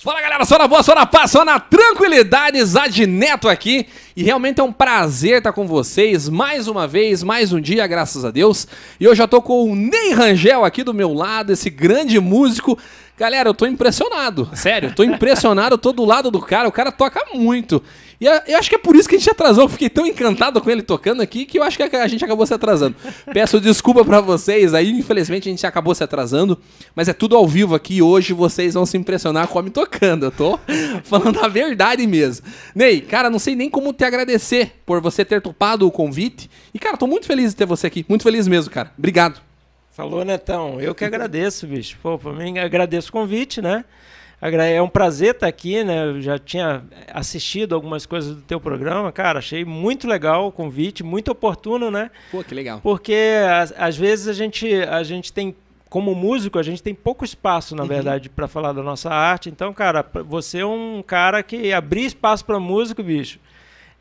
[0.00, 3.84] Fala galera, só na boa, só na paz, só na tranquilidade, Zad Neto aqui.
[4.14, 8.24] E realmente é um prazer estar com vocês mais uma vez, mais um dia, graças
[8.24, 8.68] a Deus.
[9.00, 12.78] E eu tô com o Ney Rangel aqui do meu lado, esse grande músico.
[13.18, 16.92] Galera, eu tô impressionado, sério, tô impressionado, eu tô do lado do cara, o cara
[16.92, 17.82] toca muito.
[18.20, 20.60] E eu acho que é por isso que a gente atrasou, eu fiquei tão encantado
[20.60, 22.94] com ele tocando aqui que eu acho que a gente acabou se atrasando.
[23.32, 26.56] Peço desculpa para vocês, aí infelizmente a gente acabou se atrasando,
[26.94, 30.30] mas é tudo ao vivo aqui hoje vocês vão se impressionar com me tocando, eu
[30.30, 30.58] tô
[31.02, 32.46] falando a verdade mesmo.
[32.72, 36.48] Ney, cara, não sei nem como te agradecer por você ter topado o convite.
[36.72, 38.92] E cara, tô muito feliz de ter você aqui, muito feliz mesmo, cara.
[38.96, 39.47] Obrigado.
[39.98, 40.80] Falou, Netão.
[40.80, 41.98] Eu que agradeço, bicho.
[42.00, 43.84] Pô, pra mim, agradeço o convite, né?
[44.40, 46.04] É um prazer estar aqui, né?
[46.04, 49.40] Eu já tinha assistido algumas coisas do teu programa, cara.
[49.40, 52.12] Achei muito legal o convite, muito oportuno, né?
[52.30, 52.80] Pô, que legal.
[52.80, 53.42] Porque
[53.76, 55.52] às vezes a gente, a gente tem
[55.88, 57.88] como músico, a gente tem pouco espaço, na uhum.
[57.88, 59.48] verdade, para falar da nossa arte.
[59.48, 63.40] Então, cara, você é um cara que abrir espaço para músico, bicho.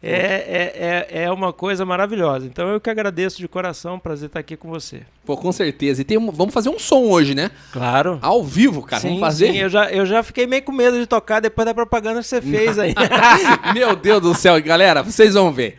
[0.02, 2.46] É, é, é, é uma coisa maravilhosa.
[2.46, 5.02] Então eu que agradeço de coração, prazer estar aqui com você.
[5.26, 6.02] Pô, com certeza.
[6.02, 7.50] E tem, vamos fazer um som hoje, né?
[7.74, 8.20] Claro.
[8.22, 9.02] Ao vivo, cara.
[9.02, 9.52] Sim, vamos fazer.
[9.52, 12.28] Sim, eu já, eu já fiquei meio com medo de tocar depois da propaganda que
[12.28, 12.94] você fez aí.
[13.74, 15.78] Meu Deus do céu, galera, vocês vão ver.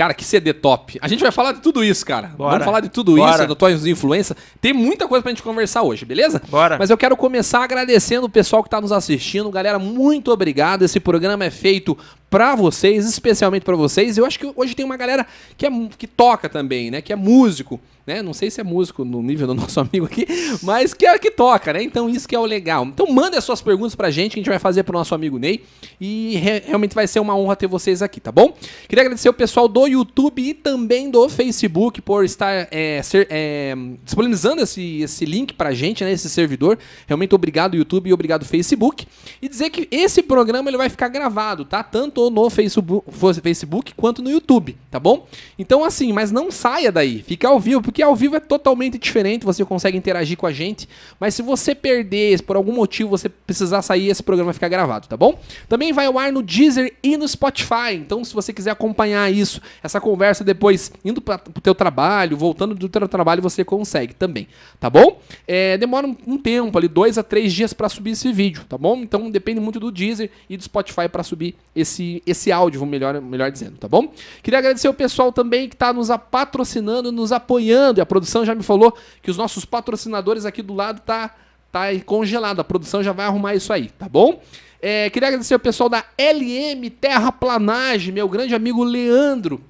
[0.00, 0.98] Cara, que CD top.
[1.02, 2.28] A gente vai falar de tudo isso, cara.
[2.28, 2.52] Bora.
[2.52, 3.44] Vamos falar de tudo Bora.
[3.44, 4.34] isso, tua influência.
[4.58, 6.40] Tem muita coisa pra gente conversar hoje, beleza?
[6.48, 6.78] Bora.
[6.78, 9.50] Mas eu quero começar agradecendo o pessoal que tá nos assistindo.
[9.50, 10.86] Galera, muito obrigado.
[10.86, 11.98] Esse programa é feito
[12.30, 14.16] para vocês, especialmente para vocês.
[14.16, 17.02] Eu acho que hoje tem uma galera que, é, que toca também, né?
[17.02, 18.22] Que é músico né?
[18.22, 20.26] Não sei se é músico no nível do nosso amigo aqui,
[20.62, 21.82] mas que é que toca, né?
[21.82, 22.84] Então isso que é o legal.
[22.84, 25.38] Então manda as suas perguntas pra gente, que a gente vai fazer pro nosso amigo
[25.38, 25.62] Ney.
[26.00, 28.54] E re realmente vai ser uma honra ter vocês aqui, tá bom?
[28.88, 33.74] Queria agradecer o pessoal do YouTube e também do Facebook por estar é, ser, é,
[34.04, 36.12] disponibilizando esse, esse link pra gente, né?
[36.12, 36.78] Esse servidor.
[37.06, 39.06] Realmente obrigado, YouTube, e obrigado, Facebook.
[39.40, 41.82] E dizer que esse programa ele vai ficar gravado, tá?
[41.82, 43.10] Tanto no Facebook,
[43.42, 45.26] Facebook quanto no YouTube, tá bom?
[45.58, 47.22] Então, assim, mas não saia daí.
[47.22, 50.88] Fica ao vivo, porque ao vivo é totalmente diferente, você consegue interagir com a gente.
[51.18, 55.06] Mas se você perder, por algum motivo você precisar sair, esse programa vai ficar gravado,
[55.06, 55.38] tá bom?
[55.68, 57.94] Também vai ao ar no Deezer e no Spotify.
[57.94, 62.74] Então, se você quiser acompanhar isso, essa conversa depois, indo para o teu trabalho, voltando
[62.74, 64.48] do teu trabalho, você consegue também,
[64.80, 65.20] tá bom?
[65.46, 68.76] É, demora um, um, tempo ali, dois a três dias para subir esse vídeo, tá
[68.76, 68.96] bom?
[68.96, 73.50] Então depende muito do Deezer e do Spotify para subir esse, esse áudio, melhor, melhor
[73.50, 74.12] dizendo, tá bom?
[74.42, 78.00] Queria agradecer o pessoal também que está nos patrocinando, nos apoiando.
[78.00, 81.34] E a produção já me falou que os nossos patrocinadores aqui do lado tá,
[81.70, 82.60] tá congelado.
[82.60, 84.40] A produção já vai arrumar isso aí, tá bom?
[84.82, 89.60] É, queria agradecer o pessoal da LM Terraplanagem, meu grande amigo Leandro,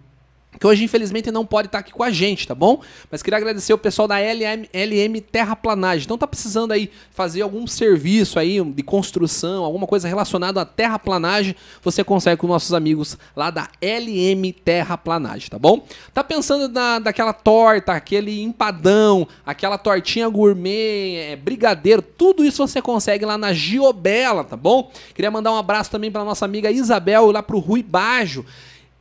[0.61, 2.83] que hoje infelizmente não pode estar aqui com a gente, tá bom?
[3.11, 6.05] Mas queria agradecer o pessoal da LM, LM Terraplanagem.
[6.05, 11.57] Então tá precisando aí fazer algum serviço aí de construção, alguma coisa relacionada à terraplanagem,
[11.83, 15.83] você consegue com nossos amigos lá da LM Terraplanagem, tá bom?
[16.13, 22.83] Tá pensando na, daquela torta, aquele empadão, aquela tortinha gourmet, é, brigadeiro, tudo isso você
[22.83, 24.93] consegue lá na Giobela, tá bom?
[25.15, 28.45] Queria mandar um abraço também para nossa amiga Isabel lá pro Rui Bajo.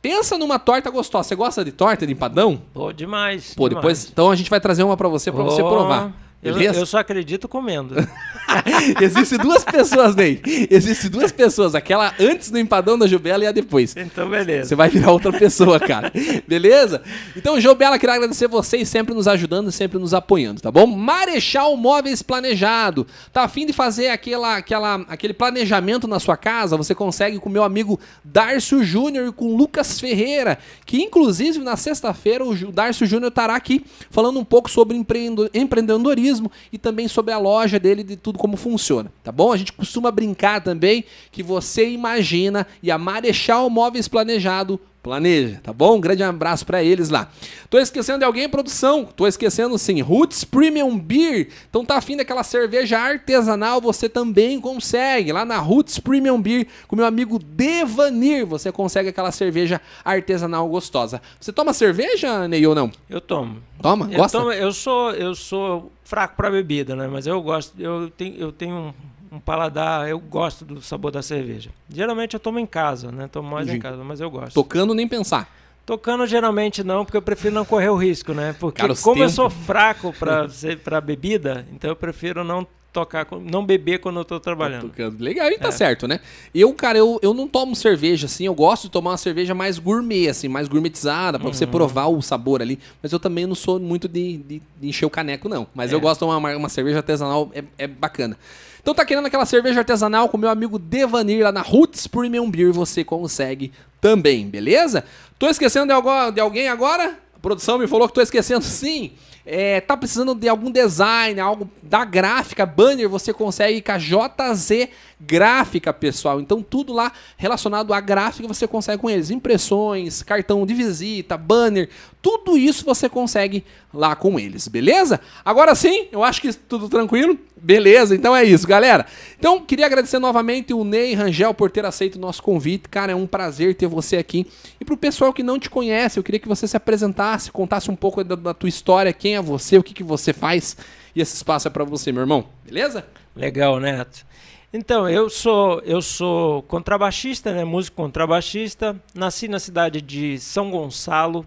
[0.02, 1.28] Pensa numa torta gostosa.
[1.28, 2.60] Você gosta de torta de empadão?
[2.72, 3.54] Pô, demais.
[3.54, 3.82] Pô, demais.
[3.82, 4.10] depois.
[4.10, 5.50] Então a gente vai trazer uma para você, para oh.
[5.50, 6.12] você provar.
[6.42, 7.94] Eu, eu só acredito comendo.
[9.00, 10.40] Existem duas pessoas, Ney.
[10.70, 11.74] Existem duas pessoas.
[11.74, 13.94] Aquela antes do empadão da Jubela e a depois.
[13.96, 14.68] Então, beleza.
[14.68, 16.12] Você vai virar outra pessoa, cara.
[16.46, 17.02] beleza?
[17.36, 20.86] Então, Jubela, queria agradecer vocês sempre nos ajudando, sempre nos apoiando, tá bom?
[20.86, 23.06] Marechal Móveis Planejado.
[23.32, 26.76] Tá afim de fazer aquela, aquela, aquele planejamento na sua casa?
[26.76, 32.44] Você consegue com meu amigo Darcio Júnior e com Lucas Ferreira, que inclusive na sexta-feira
[32.44, 37.78] o Darcio Júnior estará aqui falando um pouco sobre empreendedorismo e também sobre a loja
[37.78, 39.52] dele de tudo como funciona, tá bom?
[39.52, 45.74] A gente costuma brincar também que você imagina e a Marechal Móveis Planejado Planeja, tá
[45.74, 45.96] bom?
[45.96, 47.30] Um grande abraço para eles lá.
[47.68, 49.04] Tô esquecendo de alguém produção?
[49.04, 50.00] Tô esquecendo sim.
[50.00, 51.48] Roots Premium Beer.
[51.68, 53.80] Então tá afim daquela cerveja artesanal?
[53.80, 55.32] Você também consegue.
[55.32, 61.20] Lá na Roots Premium Beer, com meu amigo Devanir, você consegue aquela cerveja artesanal gostosa.
[61.38, 62.90] Você toma cerveja, Ney, ou não?
[63.08, 63.62] Eu tomo.
[63.80, 64.08] Toma?
[64.10, 64.38] Eu Gosta?
[64.38, 67.06] Tomo, eu sou, eu sou fraco para bebida, né?
[67.06, 68.92] Mas eu gosto, eu tenho, eu tenho um
[69.32, 71.70] um paladar, eu gosto do sabor da cerveja.
[71.88, 73.28] Geralmente eu tomo em casa, né?
[73.28, 74.54] Tomo mais em casa, mas eu gosto.
[74.54, 75.48] Tocando nem pensar.
[75.86, 78.54] Tocando geralmente não, porque eu prefiro não correr o risco, né?
[78.58, 80.48] Porque Cara, como eu sou fraco para
[80.82, 84.88] para bebida, então eu prefiro não tocar, não beber quando eu tô trabalhando.
[84.88, 85.22] Tocando.
[85.22, 85.70] Legal, e tá É.
[85.70, 86.20] certo, né?
[86.54, 89.78] Eu, cara, eu, eu não tomo cerveja assim, eu gosto de tomar uma cerveja mais
[89.78, 91.54] gourmet, assim, mais gourmetizada, pra Uhum.
[91.54, 92.78] você provar o sabor ali.
[93.02, 95.66] Mas eu também não sou muito de, de- de encher o caneco, não.
[95.74, 95.94] Mas É.
[95.94, 98.36] eu gosto de tomar uma, uma cerveja artesanal, é, é bacana.
[98.82, 102.72] Então tá querendo aquela cerveja artesanal com meu amigo Devanir lá na Roots Premium Beer,
[102.72, 105.04] você consegue também, beleza?
[105.38, 107.18] Tô esquecendo de, algo- de alguém agora?
[107.36, 109.12] A produção me falou que tô esquecendo sim.
[109.44, 114.88] É, tá precisando de algum design, algo da gráfica, banner, você consegue com a JZ
[115.20, 116.40] Gráfica, pessoal.
[116.40, 119.30] Então tudo lá relacionado à gráfica você consegue com eles.
[119.30, 121.88] Impressões, cartão de visita, banner,
[122.22, 125.20] tudo isso você consegue lá com eles, beleza?
[125.44, 127.38] Agora sim, eu acho que tudo tranquilo.
[127.62, 129.04] Beleza, então é isso, galera.
[129.38, 132.88] Então, queria agradecer novamente o Ney Rangel por ter aceito o nosso convite.
[132.88, 134.46] Cara, é um prazer ter você aqui.
[134.80, 137.96] E pro pessoal que não te conhece, eu queria que você se apresentasse, contasse um
[137.96, 140.74] pouco da, da tua história, quem é você, o que, que você faz.
[141.14, 142.46] E esse espaço é pra você, meu irmão.
[142.64, 143.04] Beleza?
[143.36, 144.24] Legal, Neto.
[144.72, 148.96] Então, eu sou eu sou contrabaixista, né, músico contrabaixista.
[149.14, 151.44] Nasci na cidade de São Gonçalo,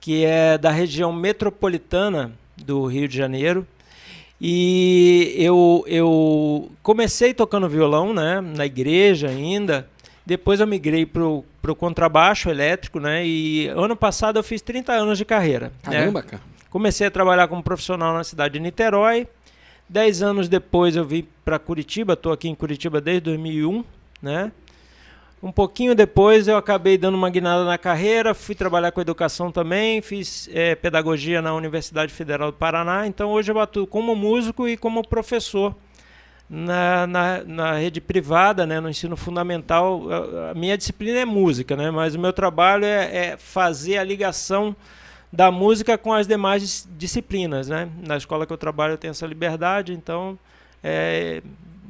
[0.00, 3.66] que é da região metropolitana do Rio de Janeiro.
[4.40, 9.88] E eu, eu comecei tocando violão, né, na igreja ainda.
[10.24, 13.24] Depois eu migrei pro, pro contrabaixo elétrico, né?
[13.24, 15.72] E ano passado eu fiz 30 anos de carreira.
[15.86, 15.98] né?
[15.98, 16.42] Caramba, cara.
[16.68, 19.28] Comecei a trabalhar como profissional na cidade de Niterói.
[19.88, 23.84] Dez anos depois eu vim para Curitiba, estou aqui em Curitiba desde 2001,
[24.20, 24.50] né?
[25.40, 30.02] Um pouquinho depois eu acabei dando uma guinada na carreira, fui trabalhar com educação também,
[30.02, 34.76] fiz eh, pedagogia na Universidade Federal do Paraná, então hoje eu atuo como músico e
[34.76, 35.72] como professor
[36.50, 40.02] na, na, na rede privada, né, no ensino fundamental.
[40.50, 44.74] A minha disciplina é música, né, mas o meu trabalho é, é fazer a ligação
[45.32, 47.88] da música com as demais dis- disciplinas, né?
[48.06, 50.38] Na escola que eu trabalho eu tenho essa liberdade, então
[50.82, 51.42] é,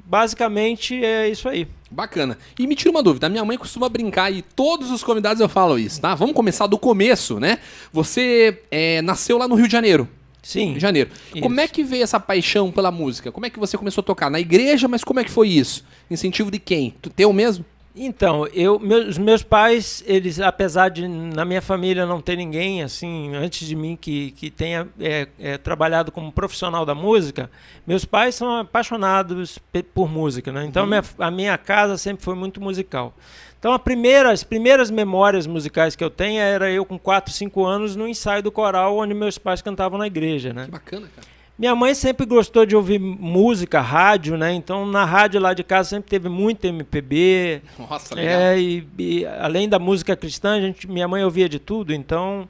[0.05, 1.69] basicamente é isso aí.
[1.91, 2.37] Bacana.
[2.59, 5.49] E me tira uma dúvida, a minha mãe costuma brincar e todos os convidados eu
[5.49, 6.15] falo isso, tá?
[6.15, 7.59] Vamos começar do começo, né?
[7.93, 10.09] Você é, nasceu lá no Rio de Janeiro.
[10.43, 10.67] Sim.
[10.67, 11.11] Rio de Janeiro.
[11.33, 11.41] Isso.
[11.41, 13.33] Como é que veio essa paixão pela música?
[13.33, 14.31] Como é que você começou a tocar?
[14.31, 15.85] Na igreja, mas como é que foi isso?
[16.11, 16.95] Incentivo de quem?
[17.03, 17.65] Tu teu mesmo?
[17.99, 22.83] Então, eu, meus, os meus pais, eles, apesar de na minha família não ter ninguém
[22.83, 27.51] assim antes de mim que, que tenha é, é, trabalhado como profissional da música,
[27.87, 29.59] meus pais são apaixonados
[29.95, 30.67] por música, né?
[30.67, 33.15] Então, minha- a minha casa sempre foi muito musical.
[33.59, 37.65] Então, a primeira, as primeiras memórias musicais que eu tenho era eu com 4, 5
[37.65, 40.67] anos no ensaio do coral onde meus pais cantavam na igreja, né?
[40.67, 41.27] Que bacana, cara.
[41.59, 44.53] Minha mãe sempre gostou de ouvir música, rádio, né?
[44.53, 47.63] Então na rádio lá de casa sempre teve muito MPB.
[47.79, 48.41] Nossa, legal.
[48.41, 51.95] É, e, e além da música cristã, gente, minha mãe ouvia de tudo.
[51.95, 52.47] Então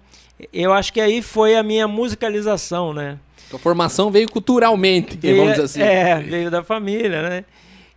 [0.52, 3.18] eu acho que aí foi a minha musicalização, né?
[3.48, 5.82] Tua formação veio culturalmente, vamos dizer assim.
[5.82, 7.44] É, veio da família, né?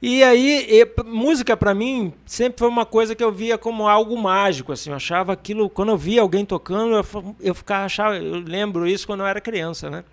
[0.02, 4.18] E aí, e música pra mim sempre foi uma coisa que eu via como algo
[4.18, 8.40] mágico, assim, eu achava aquilo, quando eu via alguém tocando, eu, eu ficava, achava, eu
[8.40, 10.06] lembro isso quando eu era criança, né?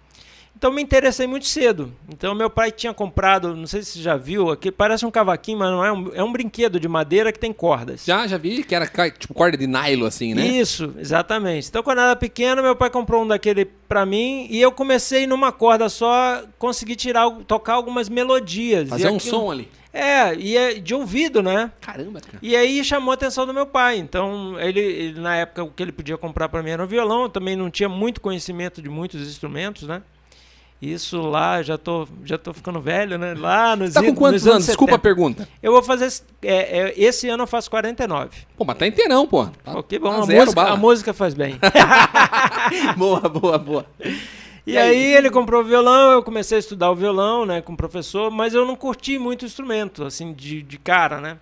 [0.56, 1.92] Então me interessei muito cedo.
[2.08, 5.58] Então meu pai tinha comprado, não sei se você já viu, aqui parece um cavaquinho,
[5.58, 8.04] mas não é um, é um brinquedo de madeira que tem cordas.
[8.06, 10.46] Já, já vi que era tipo corda de nylon, assim, né?
[10.46, 11.68] Isso, exatamente.
[11.68, 15.26] Então, quando eu era pequeno, meu pai comprou um daquele pra mim e eu comecei
[15.26, 18.88] numa corda só, consegui tirar, tocar algumas melodias.
[18.88, 19.68] Fazer um som ali.
[19.92, 21.70] É, e é de ouvido, né?
[21.80, 22.38] Caramba, cara.
[22.42, 23.96] E aí chamou a atenção do meu pai.
[23.98, 27.22] Então, ele, ele, na época, o que ele podia comprar pra mim era um violão.
[27.22, 30.02] Eu também não tinha muito conhecimento de muitos instrumentos, né?
[30.81, 33.34] Isso lá, já tô, já tô ficando velho, né?
[33.34, 34.67] Lá nos Tá com quantos anos?
[34.67, 35.02] Desculpa a 70.
[35.02, 35.49] pergunta.
[35.62, 36.12] Eu vou fazer.
[36.43, 38.30] é, é, esse ano eu faço 49.
[38.59, 39.47] Pô, mas tá inteirão, pô.
[39.47, 40.71] Tá, Pô, que bom, tá a, música, bala.
[40.73, 41.59] a música faz bem.
[42.97, 43.87] boa, boa, boa.
[44.66, 45.14] E, E aí, aí?
[45.14, 48.52] ele comprou o violão, eu comecei a estudar o violão, né, com o professor, mas
[48.52, 51.38] eu não curti muito o instrumento, assim, de, de cara, né?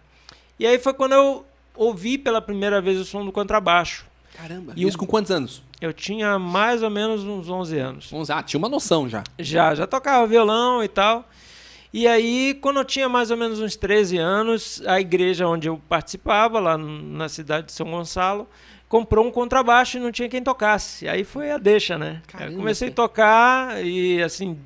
[0.58, 4.04] E aí foi quando eu ouvi pela primeira vez o som do contrabaixo.
[4.36, 4.72] Caramba.
[4.76, 5.62] E isso com quantos anos?
[5.80, 8.10] Eu tinha mais ou menos uns 11 anos.
[8.10, 9.22] Vamos Ah, tinha uma noção já.
[9.38, 11.28] Já, já tocava violão e tal.
[11.92, 15.80] E aí, quando eu tinha mais ou menos uns 13 anos, a igreja onde eu
[15.88, 18.48] participava, lá na cidade de São Gonçalo,
[18.88, 21.08] comprou um contrabaixo e não tinha quem tocasse.
[21.08, 22.20] Aí foi a deixa, né?
[22.26, 24.58] Caramba, eu comecei a tocar e assim,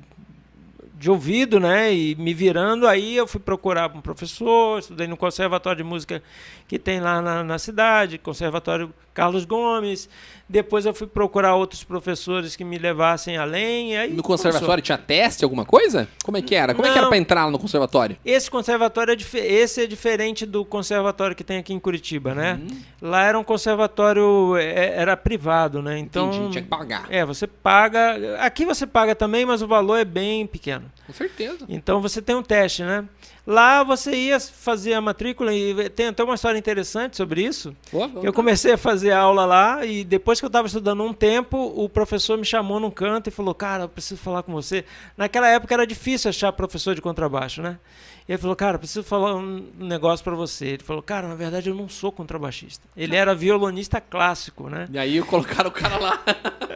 [0.99, 1.93] de ouvido, né?
[1.93, 6.21] E me virando, aí eu fui procurar um professor, estudei no Conservatório de Música
[6.67, 10.09] que tem lá na, na cidade, Conservatório Carlos Gomes.
[10.49, 13.91] Depois eu fui procurar outros professores que me levassem além.
[14.09, 14.23] No começou.
[14.23, 16.07] conservatório tinha teste, alguma coisa?
[16.23, 16.73] Como é que era?
[16.73, 17.09] Como é que era Não.
[17.09, 18.17] pra entrar no conservatório?
[18.25, 22.59] Esse conservatório é, esse é diferente do conservatório que tem aqui em Curitiba, né?
[22.59, 22.77] Uhum.
[23.01, 25.97] Lá era um conservatório, é- era privado, né?
[25.99, 27.05] Então, Entendi, tinha que pagar.
[27.09, 28.39] é, você paga.
[28.39, 30.85] Aqui você paga também, mas o valor é bem pequeno.
[31.05, 31.65] Com certeza.
[31.69, 33.05] Então você tem um teste, né?
[33.51, 37.75] Lá você ia fazer a matrícula e tem até uma história interessante sobre isso.
[37.91, 41.57] Boa, Eu comecei a fazer aula lá e depois que eu estava estudando um tempo,
[41.75, 44.85] o professor me chamou num canto e falou: Cara, eu preciso falar com você.
[45.17, 47.79] Naquela época era difícil achar professor de contrabaixo, né?
[48.27, 50.67] E ele falou: Cara, eu preciso falar um negócio para você.
[50.67, 52.87] Ele falou: Cara, na verdade eu não sou contrabaixista.
[52.95, 54.87] Ele era violonista clássico, né?
[54.91, 56.19] E aí colocaram o cara lá.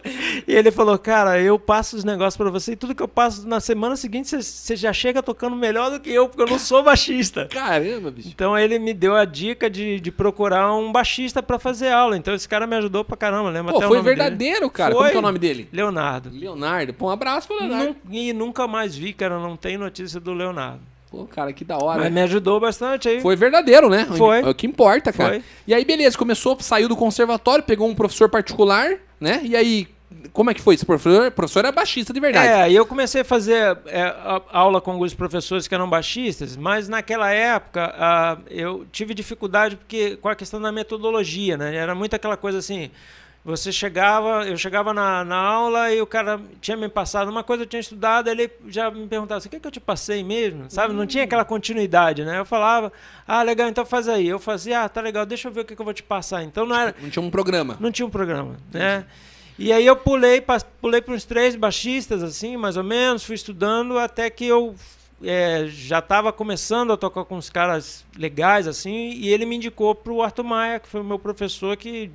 [0.45, 3.47] E ele falou: Cara, eu passo os negócios para você e tudo que eu passo
[3.47, 6.59] na semana seguinte você- você já chega tocando melhor do que eu, porque eu não
[6.63, 7.47] sou baixista.
[7.47, 8.29] Caramba, bicho.
[8.29, 12.17] Então ele me deu a dica de, de procurar um baixista para fazer aula.
[12.17, 14.21] Então esse cara me ajudou pra caramba, lembra Pô, até foi nome dele.
[14.21, 14.93] verdadeiro, cara.
[14.93, 14.99] Foi.
[14.99, 15.69] Como que é o nome dele?
[15.71, 16.29] Leonardo.
[16.31, 16.93] Leonardo.
[16.93, 17.95] Pô, um abraço pro Leonardo.
[18.09, 20.81] E nunca mais vi, cara, não tem notícia do Leonardo.
[21.11, 22.01] Pô, cara, que da hora.
[22.01, 23.21] Mas me ajudou bastante aí.
[23.21, 24.07] Foi verdadeiro, né?
[24.17, 24.41] Foi.
[24.41, 25.33] É o que importa, cara.
[25.33, 25.43] Foi.
[25.67, 29.39] E aí, beleza, começou, saiu do conservatório, pegou um professor particular, né?
[29.43, 29.87] E aí,
[30.31, 30.75] como é que foi?
[30.75, 32.47] Esse professor, professor era baixista de verdade.
[32.47, 36.55] É, e eu comecei a fazer é, a- aula com alguns professores que eram baixistas,
[36.57, 41.75] mas naquela época eu tive dificuldade porque com a questão da metodologia, né?
[41.75, 42.89] Era muito aquela coisa assim,
[43.45, 47.63] você chegava, eu chegava na, na aula e o cara tinha me passado uma coisa,
[47.63, 50.65] eu tinha estudado, ele já me perguntava assim, o que, que eu te passei mesmo?
[50.69, 50.93] Sabe?
[50.93, 52.39] Não tinha aquela continuidade, né?
[52.39, 52.91] Eu falava,
[53.27, 54.27] ah, legal, então faz aí.
[54.29, 56.41] Eu fazia, ah, tá legal, deixa eu ver o que, que eu vou te passar.
[56.43, 57.75] Então não era, Não tinha um programa.
[57.81, 59.03] não tinha um programa, né?
[59.57, 60.43] E aí eu pulei,
[60.81, 64.75] pulei para uns três baixistas, assim, mais ou menos, fui estudando até que eu
[65.23, 69.93] é, já estava começando a tocar com uns caras legais, assim, e ele me indicou
[69.93, 72.11] para o Arthur Maia, que foi o meu professor, que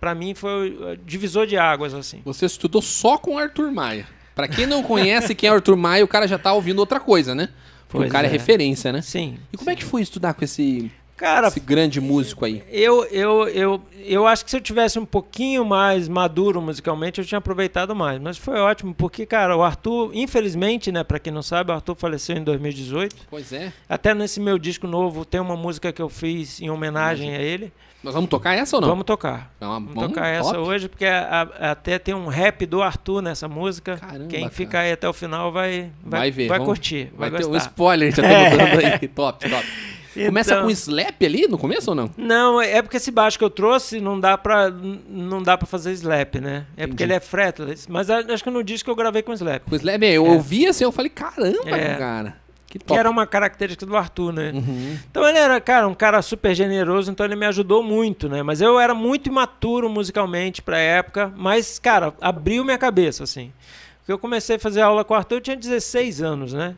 [0.00, 2.20] para mim foi o divisor de águas, assim.
[2.24, 4.06] Você estudou só com o Arthur Maia.
[4.34, 6.98] Pra quem não conhece quem é o Arthur Maia, o cara já tá ouvindo outra
[6.98, 7.48] coisa, né?
[7.86, 8.30] Porque Pois o cara é.
[8.30, 8.32] é.
[8.32, 9.02] referência, né?
[9.02, 9.36] Sim.
[9.52, 10.90] E como é que foi estudar com esse,
[11.22, 12.64] Cara, esse grande músico aí?
[12.68, 17.24] Eu, eu, eu, eu acho que se eu tivesse um pouquinho mais maduro musicalmente, eu
[17.24, 18.20] tinha aproveitado mais.
[18.20, 21.94] Mas foi ótimo, porque, cara, o Arthur, infelizmente, né, pra quem não sabe, o Arthur
[21.94, 23.14] faleceu em 2018.
[23.30, 23.72] Pois é.
[23.88, 27.72] Até nesse meu disco novo tem uma música que eu fiz em homenagem a ele.
[28.02, 28.88] Nós vamos tocar essa ou não?
[28.88, 29.54] Vamos tocar.
[29.60, 30.68] Não, Vamos tocar essa top.
[30.68, 33.96] hoje, porque a- a- até tem um rap do Arthur nessa música.
[33.96, 34.52] Caramba, Quem cara.
[34.52, 36.48] fica aí até o final vai, vai, Vai ver.
[36.48, 39.06] vai vamos- curtir, vai, Vai, ter um spoiler, já estamos dando aí.
[39.06, 39.66] Top, top.
[40.14, 42.10] Começa Então- com slap ali no começo ou não?
[42.16, 45.92] Não, é porque esse baixo que eu trouxe não dá pra, não dá pra fazer
[45.92, 46.66] slap, né?
[46.76, 47.02] É porque Entendi.
[47.04, 47.86] ele é fretless.
[47.90, 49.62] Mas a- acho que no disco eu gravei com slap.
[49.68, 50.30] Com slap, eu É.
[50.30, 51.94] ouvi assim, eu falei, caramba, É.
[51.96, 52.42] cara.
[52.66, 54.50] Que Que era uma característica do Arthur, né?
[54.54, 54.96] Uhum.
[55.10, 58.42] Então ele era, cara, um cara super generoso, então ele me ajudou muito, né?
[58.42, 63.52] Mas eu era muito imaturo musicalmente pra época, mas, cara, abriu minha cabeça, assim.
[63.98, 66.74] Porque eu comecei a fazer aula com o Arthur, eu tinha 16 anos, né?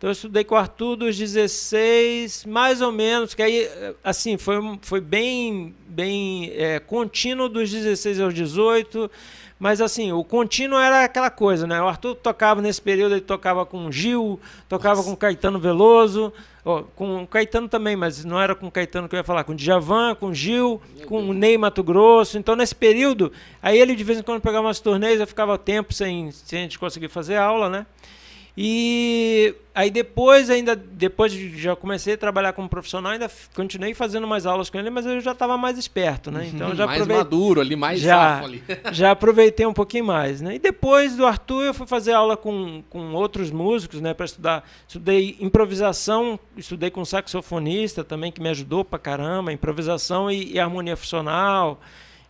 [0.00, 3.68] Então eu estudei com o Arthur dos 16, mais ou menos, que aí,
[4.02, 9.10] assim, foi, foi bem, bem é, contínuo dos 16 aos 18,
[9.58, 11.82] mas assim, o contínuo era aquela coisa, né?
[11.82, 14.40] O Arthur tocava nesse período, ele tocava com Gil,
[14.70, 16.32] tocava com Caetano Veloso,
[16.64, 20.14] ó, com Caetano também, mas não era com Caetano que eu ia falar, com Djavan,
[20.14, 22.38] com Gil, com o Ney Mato Grosso.
[22.38, 23.30] Então nesse período,
[23.62, 26.62] aí ele de vez em quando pegava umas turnês, eu ficava tempo sem, sem a
[26.62, 27.84] gente conseguir fazer aula, né?
[28.56, 34.26] E aí depois, ainda depois de já comecei a trabalhar como profissional, ainda continuei fazendo
[34.26, 36.50] mais aulas com ele, mas eu já estava mais esperto, né?
[36.52, 38.42] Então eu já mais maduro ali, mais Já.
[38.42, 38.62] ali.
[38.92, 40.56] já aproveitei um pouquinho mais, né?
[40.56, 44.12] E depois do Arthur eu fui fazer aula com, com outros músicos, né?
[44.12, 50.30] Para estudar, estudei improvisação, estudei com um saxofonista também que me ajudou pra caramba, improvisação
[50.30, 51.80] e, e harmonia funcional.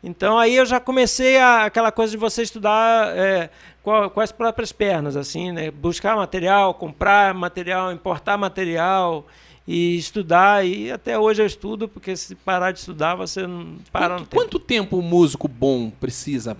[0.02, 3.50] Então aí eu já comecei a, aquela coisa de você estudar é,
[3.82, 5.70] com, as próprias pernas, assim, né?
[5.70, 9.26] Buscar material, comprar material, importar material
[9.68, 10.64] e estudar.
[10.66, 14.28] E até hoje eu estudo, porque se parar de estudar, você não para no Quanto,
[14.28, 14.42] tempo.
[14.42, 16.56] quanto tempo um músico bom precisa?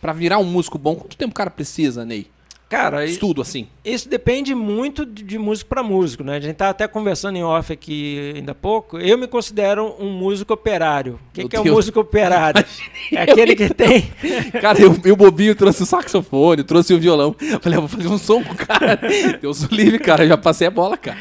[0.00, 2.28] Pra virar um músico bom, quanto tempo o cara precisa, Ney?
[2.74, 3.68] Cara, Estudo, assim.
[3.84, 6.36] Isso depende muito de, de músico para músico, né?
[6.36, 8.98] A gente tá até conversando em off aqui ainda há pouco.
[8.98, 11.14] Eu me considero um músico operário.
[11.14, 12.64] O que, que é um músico operário?
[13.12, 14.10] É aquele que tem.
[14.60, 17.36] Cara, eu, eu bobinho trouxe o saxofone, trouxe o violão.
[17.60, 18.98] Falei, eu vou fazer um som com o cara.
[19.40, 20.24] Deus livre, cara.
[20.24, 21.18] Eu já passei a bola, cara.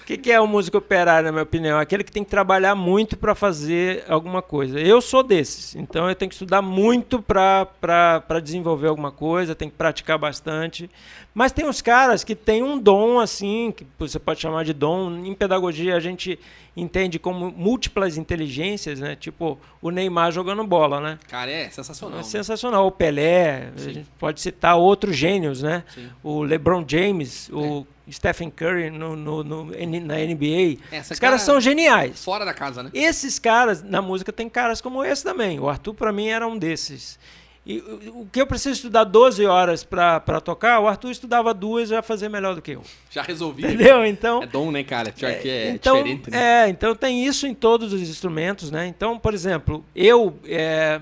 [0.00, 1.78] O que, que é um músico operário, na minha opinião?
[1.78, 4.80] Aquele que tem que trabalhar muito para fazer alguma coisa.
[4.80, 9.76] Eu sou desses, então eu tenho que estudar muito para desenvolver alguma coisa, tenho que
[9.76, 10.90] praticar bastante.
[11.32, 15.24] Mas tem uns caras que têm um dom, assim, que você pode chamar de dom.
[15.24, 16.38] Em pedagogia a gente
[16.76, 19.14] entende como múltiplas inteligências, né?
[19.14, 21.18] Tipo o Neymar jogando bola, né?
[21.28, 22.16] Cara, é sensacional.
[22.18, 22.28] É né?
[22.28, 22.86] sensacional.
[22.86, 25.84] O Pelé, a gente pode citar outros gênios, né?
[25.94, 26.08] Sim.
[26.22, 30.78] O LeBron James, o Stephen Curry no, no- no- na NBA.
[30.90, 32.24] Essa Os caras cara- são geniais.
[32.24, 32.90] Fora da casa, né?
[32.92, 35.60] Esses caras, na música tem caras como esse também.
[35.60, 37.18] O Arthur, pra mim, era um desses.
[37.64, 41.90] E o que eu preciso estudar 12 horas para tocar, o Arthur estudava duas e
[41.90, 42.82] já fazia melhor do que eu.
[43.10, 43.64] Já resolvi.
[43.64, 44.04] Entendeu?
[44.04, 44.42] Então.
[44.42, 45.12] É dom, né, cara?
[45.12, 46.30] Pior que é então, diferente.
[46.30, 46.64] Né?
[46.64, 48.86] É, então tem isso em todos os instrumentos, né?
[48.86, 50.38] Então, por exemplo, eu.
[50.46, 51.00] É,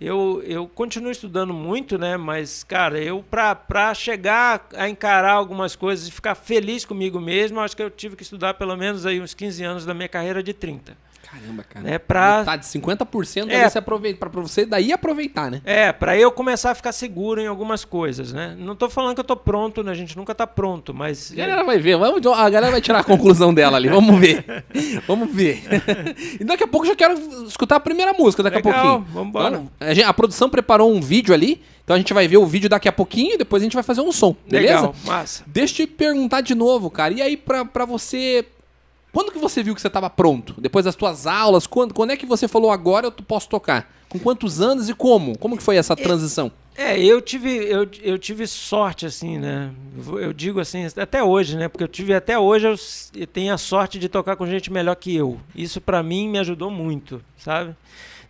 [0.00, 2.16] eu, eu continuo estudando muito, né?
[2.16, 7.76] Mas, cara, eu para chegar a encarar algumas coisas e ficar feliz comigo mesmo, acho
[7.76, 10.52] que eu tive que estudar pelo menos aí uns 15 anos da minha carreira de
[10.52, 10.96] 30.
[11.32, 11.84] Caramba, cara.
[11.84, 12.40] Né, pra...
[12.40, 13.54] Metade, 50% É.
[13.54, 13.68] é.
[13.68, 15.62] você aproveita, pra você daí aproveitar, né?
[15.64, 18.54] É, para eu começar a ficar seguro em algumas coisas, né?
[18.58, 19.90] Não tô falando que eu tô pronto, né?
[19.92, 22.98] A gente nunca tá pronto, mas A galera vai ver, vamos, a galera vai tirar
[23.00, 24.44] a conclusão dela ali, vamos ver.
[25.06, 25.62] Vamos ver.
[26.40, 27.14] E daqui a pouco eu já quero
[27.46, 29.14] escutar a primeira música, daqui a Legal, pouquinho.
[29.14, 29.62] vambora.
[29.80, 32.68] Então, a, a produção preparou um vídeo ali, então a gente vai ver o vídeo
[32.68, 34.74] daqui a pouquinho e depois a gente vai fazer um som, beleza?
[34.74, 35.44] legal, massa.
[35.46, 37.12] Deixa eu te perguntar de novo, cara.
[37.14, 38.44] E aí, pra, pra você.
[39.12, 40.54] Quando que você viu que você tava pronto?
[40.58, 41.66] Depois das tuas aulas?
[41.66, 43.92] Quando, quando é que você falou agora eu posso tocar?
[44.08, 45.36] Com quantos anos e como?
[45.38, 46.50] Como que foi essa transição?
[46.74, 49.70] É, eu tive, eu, eu tive sorte, assim, né?
[50.20, 51.68] Eu digo assim, até hoje, né?
[51.68, 52.74] Porque eu tive até hoje, eu,
[53.20, 55.38] eu tenho a sorte de tocar com gente melhor que eu.
[55.54, 57.76] Isso pra mim me ajudou muito, sabe?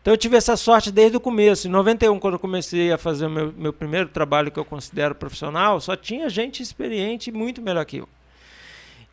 [0.01, 1.69] Então eu tive essa sorte desde o começo.
[1.69, 5.15] Em 91, quando eu comecei a fazer o meu, meu primeiro trabalho que eu considero
[5.15, 8.09] profissional, só tinha gente experiente muito melhor que eu.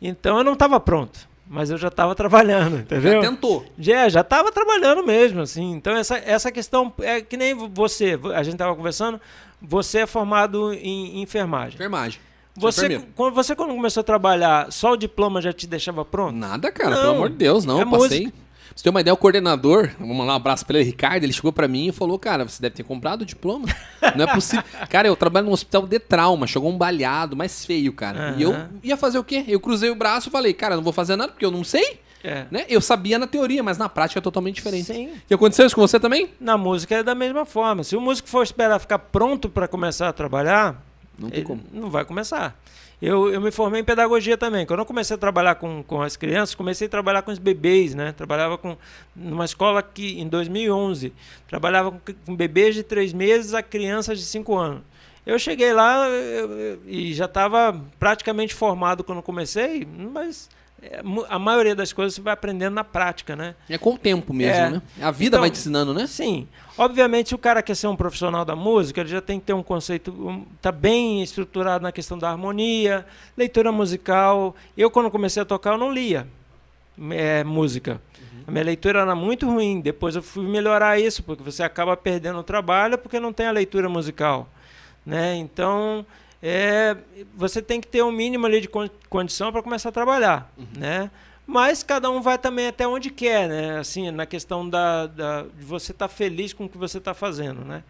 [0.02, 3.20] Então eu não estava pronto, mas eu já estava trabalhando, entendeu?
[3.20, 3.66] Já tentou.
[3.76, 5.72] Já, já estava trabalhando mesmo, assim.
[5.72, 9.20] Então, essa, essa questão é que nem você, a gente estava conversando,
[9.60, 11.74] você é formado em enfermagem.
[11.74, 12.20] Enfermagem.
[12.54, 13.06] Você, enfermeiro.
[13.16, 16.36] quando você, quando começou a trabalhar, só o diploma já te deixava pronto?
[16.36, 17.80] Nada, cara, Não, pelo amor de Deus, não.
[17.80, 18.20] é eu passei.
[18.20, 18.38] música.
[18.70, 21.32] Pra você ter uma ideia, o coordenador, vamos lá, um abraço pra ele, Ricardo, ele
[21.32, 23.66] chegou pra mim e falou, cara, você deve ter comprado o diploma.
[24.16, 24.64] Não é possível.
[24.88, 28.34] cara, eu trabalho num hospital de trauma, chegou um baleado, mais feio, cara.
[28.38, 29.44] E eu ia fazer o quê?
[29.48, 32.00] Eu cruzei o braço e falei, cara, não vou fazer nada porque eu não sei.
[32.22, 32.44] É.
[32.50, 32.64] Né?
[32.68, 34.86] Eu sabia na teoria, mas na prática é totalmente diferente.
[34.86, 35.10] Sim.
[35.28, 36.28] E aconteceu isso com você também?
[36.38, 37.82] Na música é da mesma forma.
[37.82, 40.82] Se o músico for esperar ficar pronto para começar a trabalhar,
[41.18, 41.30] Não
[41.72, 42.56] não vai começar.
[43.02, 44.66] Eu, eu me formei em pedagogia também.
[44.66, 47.94] Quando eu comecei a trabalhar com, com as crianças, comecei a trabalhar com os bebês,
[47.94, 48.12] né?
[48.12, 48.76] Trabalhava com
[49.16, 51.12] numa escola que em 2011
[51.48, 54.82] trabalhava com, com bebês de três meses a crianças de cinco anos.
[55.24, 60.48] Eu cheguei lá eu- eu- e já estava praticamente formado quando comecei, mas
[61.28, 63.54] a maioria das coisas você vai aprendendo na prática, né?
[63.68, 64.70] É com o tempo mesmo, É.
[64.70, 64.82] né?
[65.00, 66.06] A vida Então, vai te ensinando, né?
[66.06, 66.48] Sim.
[66.78, 69.52] Obviamente, se o cara quer ser um profissional da música, ele já tem que ter
[69.52, 73.04] um conceito, tá bem estruturado na questão da harmonia,
[73.36, 74.56] leitura musical.
[74.76, 76.26] Eu, quando comecei a tocar, eu não lia
[77.10, 78.00] é, música.
[78.46, 79.80] A minha leitura era muito ruim.
[79.80, 83.50] Depois eu fui melhorar isso, porque você acaba perdendo o trabalho porque não tem a
[83.52, 84.48] leitura musical.
[85.04, 85.36] Né?
[85.36, 86.04] Então,
[86.42, 86.96] é,
[87.34, 90.52] você tem que ter um mínimo ali de con- condição para começar a trabalhar.
[90.76, 91.10] Né?
[91.46, 93.78] Mas cada um vai também até onde quer, né?
[93.78, 97.64] Assim, na questão da, da- de você estar feliz com o que você está fazendo,
[97.64, 97.82] né?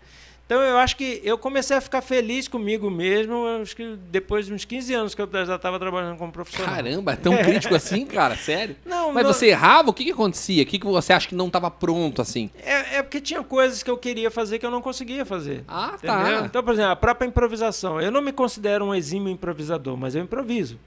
[0.50, 4.52] Então eu acho que eu comecei a ficar feliz comigo mesmo, acho que depois de
[4.52, 6.74] uns 15 anos que eu já estava trabalhando como profissional.
[6.74, 8.34] Caramba, é tão crítico assim, cara?
[8.34, 8.74] Sério?
[8.84, 9.90] Não, Mas não- você errava?
[9.90, 10.64] O que que acontecia?
[10.64, 12.50] O que que você acha que não tava pronto assim?
[12.64, 15.62] É, é porque tinha coisas que eu queria fazer que eu não conseguia fazer.
[15.68, 16.40] Ah, Entendeu?
[16.40, 16.46] tá.
[16.46, 18.00] Então, por exemplo, a própria improvisação.
[18.00, 20.80] Eu não me considero um exímio improvisador, mas eu improviso.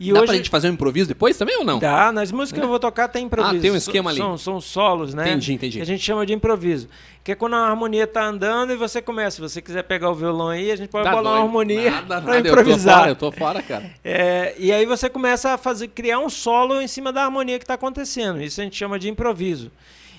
[0.00, 1.80] E Dá hoje pra gente fazer um improviso depois também ou não?
[1.80, 3.56] Dá, nas músicas que eu vou tocar tem improviso.
[3.56, 4.18] Ah, tem um esquema ali.
[4.18, 5.28] São, são solos, né?
[5.28, 5.76] Entendi, entendi.
[5.78, 6.88] Que a gente chama de improviso.
[7.24, 9.36] Que é quando a harmonia tá andando e você começa.
[9.36, 11.46] Se você quiser pegar o violão aí, a gente pode Tá bolar uma doido.
[11.46, 13.08] harmonia Nada, pra nada, improvisar.
[13.08, 13.90] Eu tô fora, eu tô fora, cara.
[14.04, 17.64] É, e aí você começa a fazer, criar um solo em cima da harmonia que
[17.64, 18.40] está acontecendo.
[18.40, 19.72] Isso a gente chama de improviso.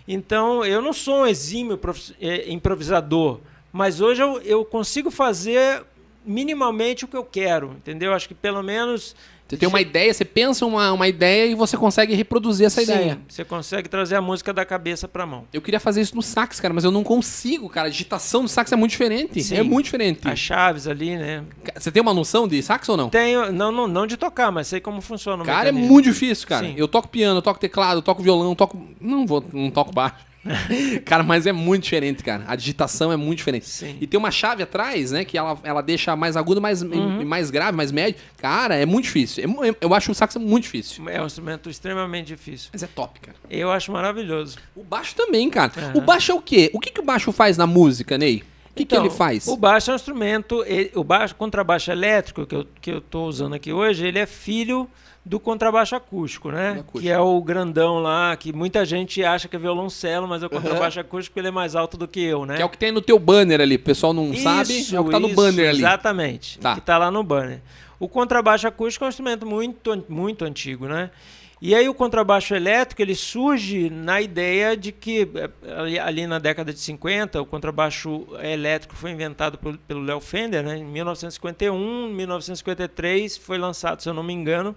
[0.05, 1.79] Então, eu não sou um exímio
[2.19, 3.39] é, improvisador,
[3.71, 5.83] mas hoje eu, eu consigo fazer
[6.25, 8.13] minimamente o que eu quero, entendeu?
[8.13, 9.15] Acho que pelo menos
[9.49, 12.91] Você tem uma ideia, você pensa uma, uma ideia e você consegue reproduzir essa Sim,
[12.91, 13.19] ideia.
[13.27, 15.45] você consegue trazer a música da cabeça para a mão.
[15.51, 17.87] Eu queria fazer isso no sax, cara, mas eu não consigo, cara.
[17.87, 19.41] A digitação do sax é muito diferente.
[19.41, 19.55] Sim.
[19.55, 20.27] É muito diferente.
[20.27, 21.43] As chaves ali, né?
[21.75, 23.09] Você tem uma noção de sax ou não?
[23.09, 25.91] Tenho, não, não, não de tocar, mas sei como funciona o Cara, é mecanismo.
[25.93, 26.67] muito difícil, cara.
[26.67, 26.75] Sim.
[26.77, 28.79] Eu toco piano, eu toco teclado, eu toco violão, eu toco.
[29.01, 30.28] Não vou, não toco baixo.
[31.05, 32.43] cara, mas é muito diferente, cara.
[32.47, 33.67] A digitação é muito diferente.
[33.67, 33.97] Sim.
[33.99, 35.25] E tem uma chave atrás, né?
[35.25, 37.25] Que ela, ela deixa mais agudo, mais, Uhum.
[37.25, 38.19] mais grave, mais médio.
[38.37, 39.43] Cara, é muito difícil.
[39.43, 41.07] É mu- Eu acho o sax muito difícil.
[41.09, 42.69] É um instrumento extremamente difícil.
[42.71, 43.37] Mas é top, cara.
[43.49, 44.57] Eu acho maravilhoso.
[44.75, 45.71] O baixo também, cara.
[45.77, 45.91] Aham.
[45.95, 46.69] O baixo é o quê?
[46.73, 48.43] O que, que o baixo faz na música, Ney?
[48.71, 49.45] O que, que Então, ele faz?
[49.47, 53.25] O baixo é um instrumento, ele- o baixo, contrabaixo elétrico que eu, que eu tô
[53.25, 54.89] usando aqui hoje, ele é filho
[55.25, 56.71] do contrabaixo acústico, né?
[56.79, 56.99] Acústico.
[57.01, 60.49] Que é o grandão lá, que muita gente acha que é violoncelo, mas é o
[60.49, 62.55] contrabaixo acústico porque ele é mais alto do que eu, né?
[62.55, 63.75] Que é o que tem no teu banner ali.
[63.75, 65.79] O pessoal não sabe, é o que tá no isso, banner ali.
[65.79, 66.57] Exatamente.
[66.59, 66.75] Tá.
[66.75, 67.61] Que tá lá no banner.
[67.99, 71.11] O contrabaixo acústico é um instrumento muito, muito antigo, né?
[71.61, 76.71] E aí o contrabaixo elétrico ele surge na ideia de que eh, ali na década
[76.71, 80.77] de 50 o contrabaixo elétrico foi inventado pelo Léo Fender, né?
[80.77, 84.73] Em 1951, 1953 foi lançado, se eu não me engano,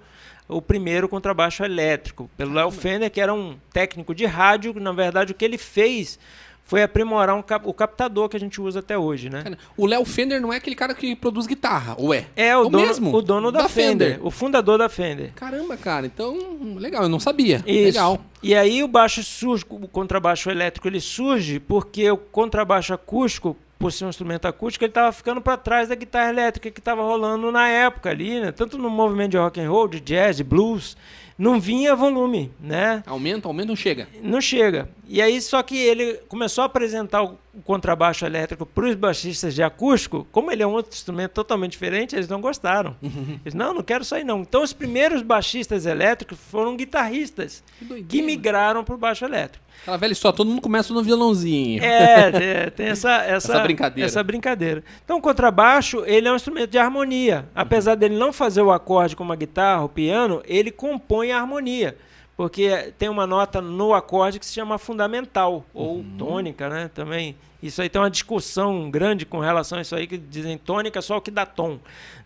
[0.48, 5.30] o primeiro contrabaixo elétrico pelo Léo Fender, que era um técnico de rádio, na verdade
[5.30, 6.18] o que ele fez
[6.64, 9.44] foi aprimorar um cap o captador que a gente usa até hoje, né?
[9.76, 12.26] O Léo Fender não é aquele cara que produz guitarra, ou é?
[12.34, 13.14] É o, o dono, mesmo?
[13.14, 15.32] O dono da, da Fender, Fender, o fundador da Fender.
[15.34, 16.36] Caramba, cara, então
[16.76, 17.62] legal, eu não sabia.
[17.66, 17.84] Isso.
[17.84, 18.20] Legal.
[18.42, 23.90] E aí o baixo surge, o contrabaixo elétrico ele surge porque o contrabaixo acústico por
[23.90, 27.50] ser um instrumento acústico, ele estava ficando para trás da guitarra elétrica que estava rolando
[27.50, 28.52] na época ali, né?
[28.52, 30.96] Tanto no movimento de rock and roll, de jazz, de blues,
[31.38, 33.02] não vinha volume, né?
[33.06, 34.08] Aumenta, aumenta, não chega.
[34.22, 34.88] Não chega.
[35.08, 39.62] E aí só que ele começou a apresentar o contrabaixo elétrico para os baixistas de
[39.62, 42.96] acústico, como ele é um outro instrumento totalmente diferente, eles não gostaram.
[43.02, 43.38] Uhum.
[43.44, 44.40] Eles não, não quero isso aí não.
[44.40, 49.64] Então os primeiros baixistas elétricos foram guitarristas que, que migraram para o baixo elétrico.
[49.82, 51.82] Aquela velha história, todo mundo começa no violãozinho.
[51.82, 54.06] É, é tem essa, essa, essa, brincadeira.
[54.06, 54.84] essa brincadeira.
[55.04, 57.48] Então o contrabaixo, ele é um instrumento de harmonia.
[57.54, 61.96] Apesar dele não fazer o acorde como a guitarra, o piano, ele compõe a harmonia.
[62.42, 66.16] Porque tem uma nota no acorde que se chama fundamental, ou uhum.
[66.18, 66.90] tônica, né?
[66.92, 67.36] Também.
[67.62, 71.18] Isso aí tem uma discussão grande com relação a isso aí, que dizem tônica só
[71.18, 71.78] o que dá tom.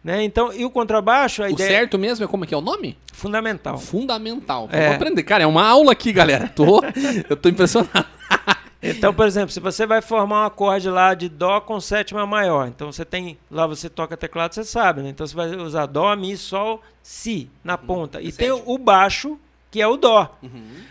[0.02, 0.24] Né?
[0.24, 1.68] Então, e o contrabaixo, a o ideia...
[1.68, 2.96] certo mesmo é como é que é o nome?
[3.12, 3.76] Fundamental.
[3.76, 4.70] Fundamental.
[4.72, 4.86] É.
[4.86, 5.22] Vou aprender.
[5.22, 6.48] Cara, é uma aula aqui, galera.
[6.48, 6.80] Tô,
[7.28, 8.06] eu tô impressionado.
[8.82, 12.68] Então, por exemplo, se você vai formar um acorde lá de Dó com sétima maior,
[12.68, 15.08] então você tem, lá você toca teclado, você sabe, né?
[15.08, 17.86] Então você vai usar Dó, Mi, Sol, Si na uhum.
[17.86, 18.20] ponta.
[18.20, 19.38] E tem o baixo,
[19.70, 20.36] que é o Dó.
[20.42, 20.84] Uhum.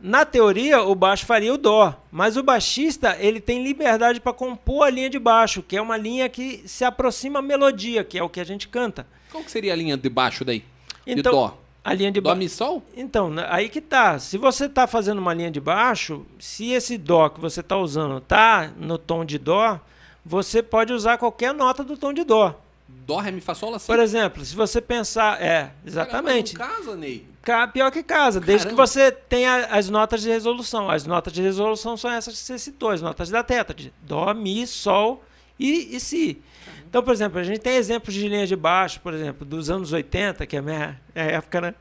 [0.00, 4.86] Na teoria, o baixo faria o dó, mas o baixista ele tem liberdade para compor
[4.86, 8.22] a linha de baixo, que é uma linha que se aproxima à melodia, que é
[8.22, 9.06] o que a gente canta.
[9.30, 10.64] Qual que seria a linha de baixo daí?
[11.06, 11.58] Então, de dó.
[11.84, 12.82] A linha de dó mi sol?
[12.96, 14.18] Então, aí que tá.
[14.18, 18.20] Se você está fazendo uma linha de baixo, se esse dó que você está usando
[18.22, 19.78] tá no tom de dó,
[20.24, 22.58] você pode usar qualquer nota do tom de dó.
[23.06, 23.86] Dó, ré, mi, fá, sol, assim?
[23.86, 25.40] Por exemplo, se você pensar...
[25.42, 26.54] É, exatamente.
[26.54, 27.26] Cara, casa, Ney.
[27.72, 28.46] Pior que casa, Caramba.
[28.46, 30.90] desde que você tenha as notas de resolução.
[30.90, 34.66] As notas de resolução são essas que você citou, as notas da de Dó, Mi,
[34.66, 35.24] Sol
[35.58, 36.40] e, e Si.
[36.64, 36.84] Caramba.
[36.88, 39.92] Então, por exemplo, a gente tem exemplos de linhas de baixo, por exemplo, dos anos
[39.92, 41.74] 80, que é a minha é época, né?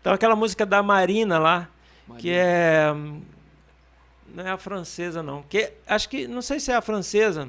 [0.00, 1.68] Então, aquela música da Marina lá,
[2.06, 2.20] Marina.
[2.20, 2.94] que é...
[4.34, 5.42] Não é a francesa, não.
[5.42, 7.48] Que, acho que, não sei se é a francesa,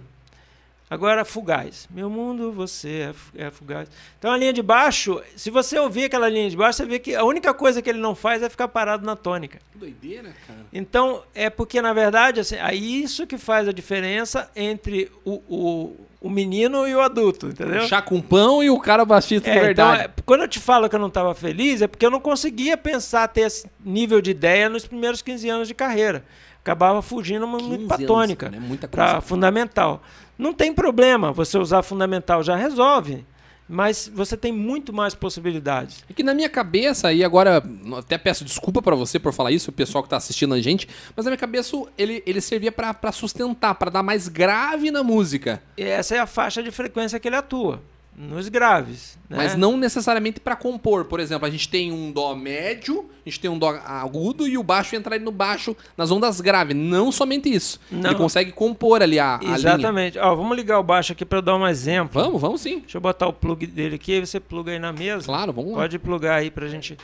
[0.90, 1.88] Agora, fugaz.
[1.92, 3.88] Meu mundo, você é, é fugaz.
[4.18, 7.14] Então, a linha de baixo, se você ouvir aquela linha de baixo, você vê que
[7.14, 9.60] a única coisa que ele não faz é ficar parado na tônica.
[9.72, 10.60] Que doideira, cara.
[10.74, 15.96] Então, é porque, na verdade, assim, é isso que faz a diferença entre o, o,
[16.22, 17.84] o menino e o adulto, entendeu?
[17.84, 20.02] O chá com pão e o cara baixista é, de verdade.
[20.02, 22.20] Então, é, quando eu te falo que eu não estava feliz, é porque eu não
[22.20, 26.26] conseguia pensar ter esse nível de ideia nos primeiros 15 anos de carreira.
[26.62, 28.60] Acabava fugindo muito para tônica, né?
[28.92, 30.04] para fundamental.
[30.40, 33.26] Não tem problema você usar fundamental, já resolve.
[33.68, 36.04] Mas você tem muito mais possibilidades.
[36.10, 37.62] É que na minha cabeça, e agora
[37.98, 40.88] até peço desculpa para você por falar isso, o pessoal que tá assistindo a gente,
[41.16, 45.62] mas na minha cabeça ele, ele servia para sustentar, para dar mais grave na música.
[45.78, 47.80] E essa é a faixa de frequência que ele atua
[48.20, 49.18] nos graves.
[49.30, 49.38] Né?
[49.38, 51.06] Mas não necessariamente para compor.
[51.06, 54.58] Por exemplo, a gente tem um dó médio, a gente tem um dó agudo e
[54.58, 56.76] o baixo entra ali no baixo nas ondas graves.
[56.76, 57.80] Não somente isso.
[57.90, 58.10] Não.
[58.10, 60.20] Ele consegue compor ali a, a Exatamente.
[60.20, 62.22] Ó, vamos ligar o baixo aqui para dar um exemplo.
[62.22, 62.80] Vamos, vamos sim.
[62.80, 65.26] Deixa eu botar o plug dele aqui e você pluga aí na mesa.
[65.26, 65.78] Claro, vamos lá.
[65.78, 66.98] Pode plugar aí pra gente.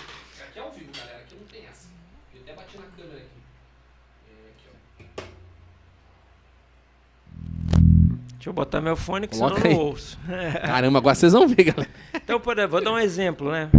[8.46, 10.20] Deixa eu botar meu fone que Coloca senão eu não ouço.
[10.64, 11.90] Caramba, agora vocês vão ver, galera.
[12.14, 13.72] Então, por exemplo, vou dar um exemplo, né?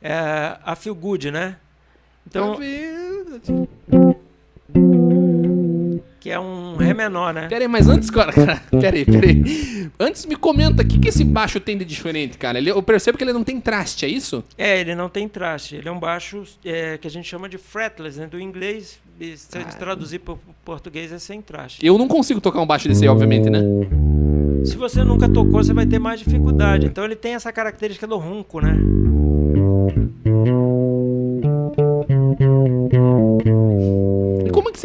[0.00, 1.56] É, a Feel Good, né?
[2.26, 2.56] Então.
[6.20, 7.46] Que é um Ré menor, né?
[7.48, 8.32] Pera aí, mas antes, cara,
[8.70, 9.90] pera aí, pera aí.
[10.00, 12.58] Antes me comenta, o que, que esse baixo tem de diferente, cara?
[12.58, 14.42] Ele, eu percebo que ele não tem traste, é isso?
[14.56, 15.76] É, ele não tem traste.
[15.76, 18.26] Ele é um baixo é, que a gente chama de fretless, né?
[18.26, 18.98] Do inglês,
[19.36, 21.84] se a gente traduzir para português, é sem traste.
[21.84, 23.62] Eu não consigo tocar um baixo desse aí, obviamente, né?
[24.64, 26.86] Se você nunca tocou, você vai ter mais dificuldade.
[26.86, 28.76] Então ele tem essa característica do ronco, né?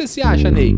[0.06, 0.74] Você se acha, Ney?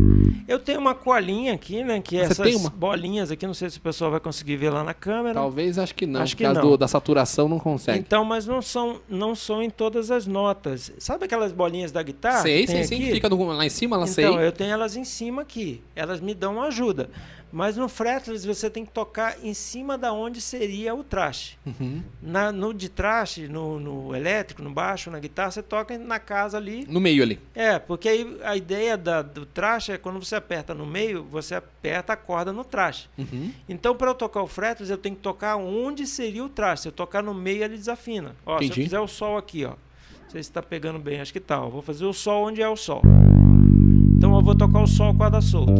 [0.47, 1.99] Eu tenho uma colinha aqui, né?
[1.99, 2.69] Que é você essas uma...
[2.69, 5.33] bolinhas aqui, não sei se o pessoal vai conseguir ver lá na câmera.
[5.33, 6.21] Talvez, acho que não.
[6.21, 6.61] Acho que não.
[6.61, 7.99] Do, da saturação não consegue.
[7.99, 10.91] Então, mas não são, não são em todas as notas.
[10.97, 12.41] Sabe aquelas bolinhas da guitarra?
[12.41, 14.25] Sei, sei, sim, que fica lá em cima, ela então, sei.
[14.25, 15.81] Então, eu tenho elas em cima aqui.
[15.95, 17.09] Elas me dão ajuda.
[17.51, 21.57] Mas no fretless você tem que tocar em cima da onde seria o traste.
[21.65, 22.03] Uhum.
[22.21, 26.57] Na, no de traste, no, no elétrico, no baixo, na guitarra, você toca na casa
[26.57, 26.85] ali.
[26.87, 27.39] No meio ali.
[27.55, 31.55] É, porque aí a ideia da, do traste é quando você aperta no meio, você
[31.55, 33.09] aperta a corda no traste.
[33.17, 33.51] Uhum.
[33.67, 36.83] Então, para eu tocar o fretless, eu tenho que tocar onde seria o traste.
[36.83, 38.35] Se eu tocar no meio, ele desafina.
[38.45, 38.81] Ó, se Entendi.
[38.81, 39.69] eu fizer o sol aqui, ó.
[40.23, 41.61] Não sei se está pegando bem, acho que tá.
[41.61, 41.69] ó.
[41.69, 43.01] Vou fazer o sol onde é o sol.
[44.37, 45.73] Eu vou tocar o sol corda solta.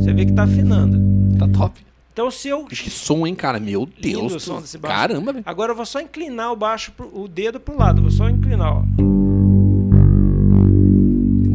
[0.00, 0.98] Você vê que tá afinando.
[1.38, 1.84] Tá top.
[2.12, 3.58] Então se eu Que som, hein, cara?
[3.60, 4.34] Meu Deus.
[4.34, 4.96] o som desse baixo.
[4.96, 5.44] Caramba, velho.
[5.46, 8.72] agora eu vou só inclinar o baixo pro- o dedo pro lado, vou só inclinar,
[8.78, 8.82] ó.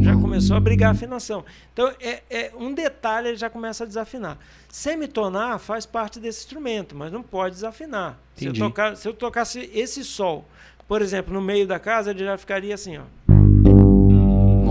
[0.00, 1.44] Já começou a brigar a afinação.
[1.72, 4.36] Então é, é um detalhe ele já começa a desafinar.
[4.68, 8.18] Semitonar faz parte desse instrumento, mas não pode desafinar.
[8.36, 10.44] Se eu, tocar, se eu tocasse esse sol,
[10.88, 13.02] por exemplo, no meio da casa, ele já ficaria assim, ó.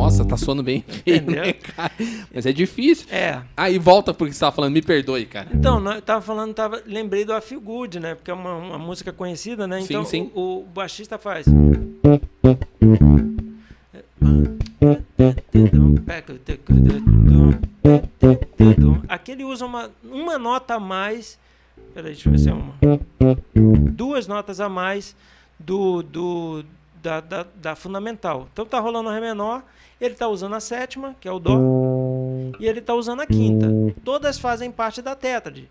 [0.02, 1.44] Nossa, tá soando bem feio, Entendeu?
[1.46, 1.92] né, cara?
[2.34, 3.08] Mas é difícil.
[3.12, 3.42] É.
[3.56, 5.50] Aí volta porque você tava falando, me perdoe, cara.
[5.54, 8.16] Então, eu tava falando, tava, lembrei do I Feel Good, né?
[8.16, 9.80] Porque é uma, uma música conhecida, né?
[9.82, 10.32] Sim, Então sim.
[10.34, 11.46] O, o baixista faz.
[19.08, 21.38] Aqui ele usa uma, uma nota a mais.
[21.94, 22.74] Peraí, deixa eu ver se é uma.
[23.92, 25.16] Duas notas a mais
[25.60, 26.64] do, do,
[27.02, 28.48] da, da, da fundamental.
[28.54, 29.64] Então tá rolando o Ré menor,
[30.00, 31.58] ele tá usando a sétima, que é o Dó,
[32.60, 33.68] e ele tá usando a quinta.
[34.04, 35.70] Todas fazem parte da tétrade.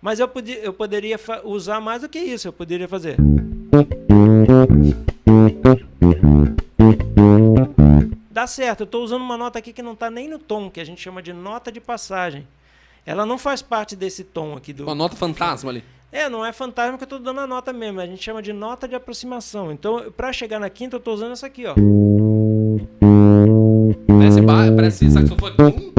[0.00, 2.48] Mas eu, podia, eu poderia usar mais do que isso.
[2.48, 3.16] Eu poderia fazer.
[8.30, 10.78] Dá certo, eu estou usando uma nota aqui que não está nem no tom, que
[10.78, 12.46] a gente chama de nota de passagem.
[13.04, 14.84] Ela não faz parte desse tom aqui do.
[14.84, 15.82] Uma nota fantasma ali.
[16.12, 18.52] É, não é fantasma que eu estou dando a nota mesmo, a gente chama de
[18.52, 19.72] nota de aproximação.
[19.72, 21.74] Então, para chegar na quinta, eu estou usando essa aqui, ó.
[24.06, 24.42] Parece,
[24.72, 25.92] parece saxofone.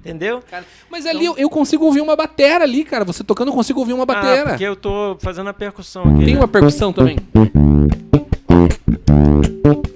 [0.00, 0.42] Entendeu?
[0.50, 0.66] cara.
[0.90, 3.04] Mas ali eu, eu consigo ouvir uma batera ali, cara.
[3.06, 4.50] Você tocando, eu consigo ouvir uma Ah, batera.
[4.50, 6.24] porque eu tô fazendo a percussão aqui.
[6.26, 6.40] Tem né?
[6.40, 7.16] uma percussão também.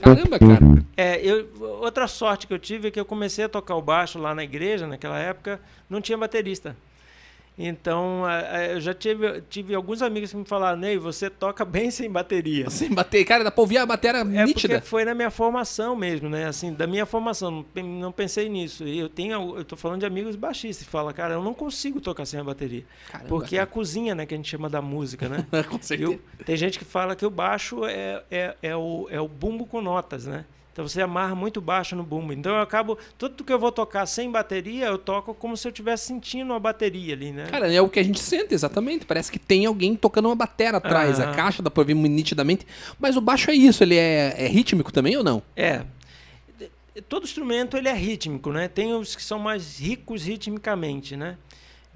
[0.00, 0.84] Caramba, cara.
[0.96, 1.46] É, eu,
[1.82, 4.42] outra sorte que eu tive é que eu comecei a tocar o baixo lá na
[4.42, 5.60] igreja, naquela época,
[5.90, 6.74] não tinha baterista.
[7.58, 8.22] Então,
[8.70, 12.70] eu já tive, tive alguns amigos que me falaram, Ney, você toca bem sem bateria.
[12.70, 13.24] Sem bater.
[13.24, 14.76] Cara, dá pra ouvir a batera É nítida.
[14.76, 16.46] porque foi na minha formação mesmo, né?
[16.46, 18.84] Assim, da minha formação, não, pen- não pensei nisso.
[18.86, 22.00] E eu tenho, eu tô falando de amigos baixistas que falam, cara, eu não consigo
[22.00, 22.84] tocar sem a bateria.
[23.10, 25.44] Caramba, Porque é a cozinha, né, que a gente chama da música, né?
[25.68, 26.12] Com certeza.
[26.12, 29.66] o- tem gente que fala que o baixo é, é, é, o, é o bumbo
[29.66, 30.44] com notas, né?
[30.78, 32.32] Então você amarra muito baixo no bumbo.
[32.32, 32.96] Então eu acabo.
[33.18, 36.60] Tudo que eu vou tocar sem bateria, eu toco como se eu estivesse sentindo uma
[36.60, 37.46] bateria ali, né?
[37.46, 39.04] Cara, é o que a gente sente exatamente.
[39.04, 41.18] Parece que tem alguém tocando uma batera atrás.
[41.18, 41.34] A Aham.
[41.34, 42.64] caixa dá pra ouvir nitidamente.
[42.96, 45.42] Mas o baixo é isso, ele é, é rítmico também ou não?
[45.56, 45.82] É.
[47.08, 48.68] Todo instrumento ele é rítmico, né?
[48.68, 51.38] Tem os que são mais ricos ritmicamente, né?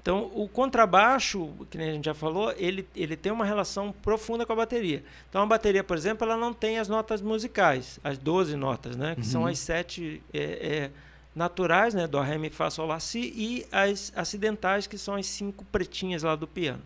[0.03, 4.45] Então, o contrabaixo, que nem a gente já falou, ele, ele tem uma relação profunda
[4.45, 5.01] com a bateria.
[5.29, 9.15] Então, a bateria, por exemplo, ela não tem as notas musicais, as 12 notas, né?
[9.15, 10.91] Que são as sete é, é,
[11.33, 12.05] naturais, né?
[12.05, 16.21] Do Ré, Mi, Fá, Sol, Lá, Si, e as acidentais, que são as cinco pretinhas
[16.23, 16.81] lá do piano.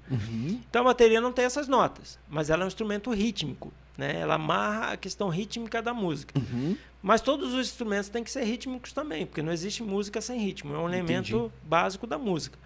[0.69, 4.19] Então a bateria não tem essas notas, mas ela é um instrumento rítmico, né?
[4.19, 6.39] Ela amarra a questão rítmica da música.
[7.01, 10.75] Mas todos os instrumentos têm que ser rítmicos também, porque não existe música sem ritmo,
[10.75, 11.53] é um elemento Entendi.
[11.63, 12.59] básico da música.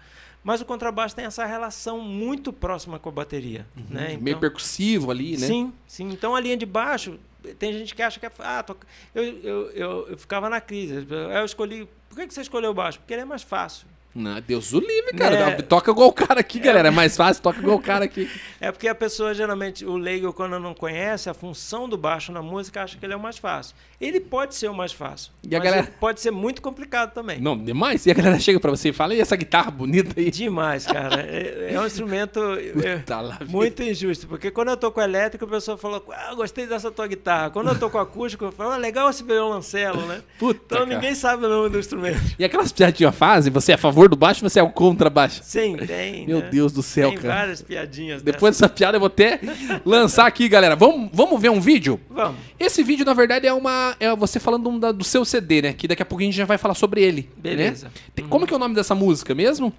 [0.44, 4.16] Mas o contrabaixo tem essa relação muito próxima com a bateria, né?
[4.20, 5.46] Meio Então- percussivo ali, né?
[5.46, 6.08] Sim, sim.
[6.10, 7.18] Então a linha de baixo,
[7.58, 8.30] tem gente que acha que é.
[8.40, 8.86] Ah, toca...
[9.14, 11.06] eu, eu, eu, eu ficava na crise.
[11.08, 11.88] Eu escolhi.
[12.08, 12.98] Por que que você escolheu o baixo?
[12.98, 13.86] Porque ele é mais fácil.
[14.14, 15.46] Não, Deus o livre, cara.
[15.46, 15.62] Né?
[15.62, 16.88] Toca igual o cara aqui, galera.
[16.88, 18.28] É mais fácil, toca igual o cara aqui.
[18.60, 22.42] É porque a pessoa, geralmente, o leigo, quando não conhece a função do baixo na
[22.42, 23.74] música, acha que ele é o mais fácil.
[24.00, 25.32] Ele pode ser o mais fácil.
[25.48, 27.40] E a galera- pode ser muito complicado também.
[27.40, 28.04] Não, demais.
[28.04, 30.30] E a galera chega pra você e fala, e essa guitarra bonita aí?
[30.30, 31.22] Demais, cara.
[31.22, 32.38] É, é um instrumento
[32.84, 34.26] é, muito injusto.
[34.26, 37.50] Porque quando eu toco elétrico, a pessoa fala, ah, gostei dessa tua guitarra.
[37.50, 40.20] Quando eu toco acústico, eu falo, ah, legal esse violoncelo, né?
[40.38, 40.94] Puta, Então cara.
[40.94, 42.20] ninguém sabe o nome do instrumento.
[42.38, 43.52] E aquelas piadinhas fazem?
[43.52, 45.40] Você é a favor do baixo ou você é o contra baixo?
[45.44, 46.26] Sim, tem.
[46.26, 46.48] Meu né?
[46.50, 47.34] Deus do céu, tem cara.
[47.34, 49.40] várias piadinhas Depois dessa piada eu vou até
[49.84, 50.76] lançar aqui, galera.
[50.76, 52.00] Vamos, vamos ver um vídeo?
[52.10, 52.38] Vamos.
[52.58, 53.96] Esse vídeo, na verdade, é uma.
[54.00, 55.72] É você falando um da- do seu CD, né?
[55.72, 57.28] Que daqui a pouco a gente já vai falar sobre ele.
[57.36, 57.86] Beleza.
[57.86, 57.92] né?
[58.14, 59.72] Tem- Como que é o nome dessa música mesmo?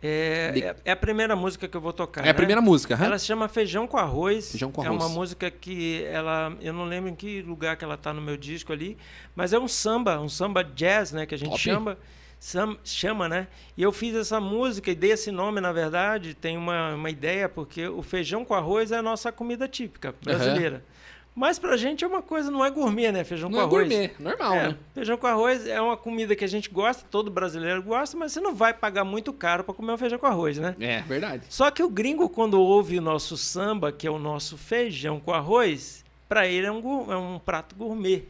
[0.00, 2.20] É, é, é a primeira música que eu vou tocar.
[2.20, 2.32] É a né?
[2.32, 3.06] primeira música, aham.
[3.06, 4.52] Ela se chama Feijão com Arroz.
[4.52, 5.02] Feijão com É Arroz.
[5.02, 6.52] uma música que ela.
[6.60, 8.96] Eu não lembro em que lugar que ela tá no meu disco ali.
[9.34, 11.26] Mas é um samba, um samba jazz, né?
[11.26, 11.60] Que a gente Top.
[11.60, 11.98] chama.
[12.84, 13.48] Chama, né?
[13.76, 17.48] E eu fiz essa música e dei esse nome, na verdade, tem uma, uma ideia,
[17.48, 20.84] porque o feijão com arroz é a nossa comida típica brasileira.
[21.34, 23.22] Mas pra gente é uma coisa, não é gourmet, né?
[23.22, 23.88] Feijão Não com é arroz.
[23.88, 24.76] gourmet, normal, É, né?
[24.92, 28.40] feijão com arroz é uma comida que a gente gosta, todo brasileiro gosta, mas você
[28.40, 30.74] não vai pagar muito caro pra comer um feijão com arroz, né?
[30.80, 31.44] É, verdade.
[31.48, 35.32] Só que o gringo, quando ouve o nosso samba, que é o nosso feijão com
[35.32, 38.24] arroz, pra ele é um, é um prato gourmet.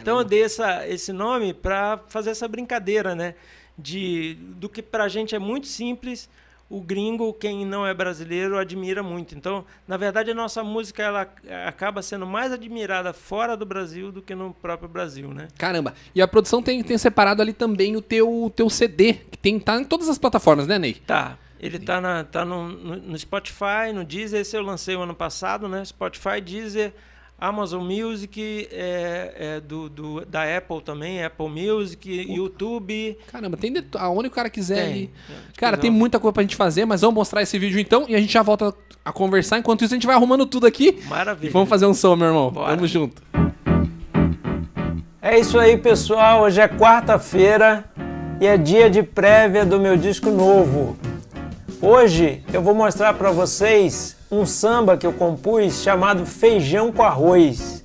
[0.00, 3.34] Então eu dei essa, esse nome pra fazer essa brincadeira, né?
[3.76, 6.28] De, do que pra gente é muito simples,
[6.72, 9.34] o gringo, quem não é brasileiro, admira muito.
[9.34, 11.28] Então, na verdade, a nossa música ela
[11.66, 15.48] acaba sendo mais admirada fora do Brasil do que no próprio Brasil, né?
[15.58, 15.92] Caramba.
[16.14, 19.78] E a produção tem, tem separado ali também o teu, teu CD, que tem, tá
[19.78, 20.94] em todas as plataformas, né, Ney?
[20.94, 21.36] Tá.
[21.60, 24.40] Ele tá, na, tá no, no, no Spotify, no Deezer.
[24.40, 25.84] Esse eu lancei o ano passado, né?
[25.84, 26.94] Spotify, Deezer,
[27.44, 33.18] Amazon Music, é, é do, do- da Apple também, Apple Music, YouTube.
[33.30, 34.92] Caramba, tem de, aonde o cara quiser Tem.
[34.94, 35.10] Tem.
[35.56, 35.98] Cara, tem Não.
[35.98, 38.42] muita coisa pra gente fazer, mas vamos mostrar esse vídeo então e a gente já
[38.42, 38.72] volta
[39.04, 39.58] a conversar.
[39.58, 41.00] Enquanto isso, a gente vai arrumando tudo aqui.
[41.02, 41.52] E Maravilha.
[41.52, 42.50] vamos fazer um som, meu irmão.
[42.52, 42.76] Bora.
[42.76, 43.20] Tamo junto.
[45.20, 46.42] É isso aí, pessoal.
[46.42, 47.84] Hoje é quarta-feira
[48.40, 50.96] e é dia de prévia do meu disco novo.
[51.80, 57.84] Hoje eu vou mostrar para vocês um samba que eu compus chamado Feijão com Arroz.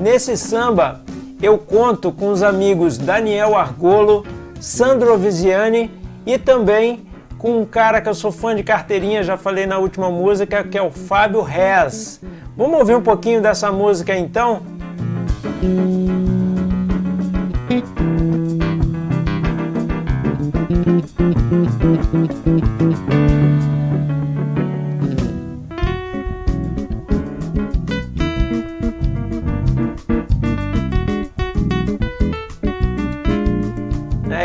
[0.00, 1.02] Nesse samba
[1.42, 4.24] eu conto com os amigos Daniel Argolo,
[4.58, 5.90] Sandro Viziani
[6.24, 10.08] e também com um cara que eu sou fã de carteirinha, já falei na última
[10.10, 12.20] música, que é o Fábio Rez.
[12.56, 14.62] Vamos ouvir um pouquinho dessa música então?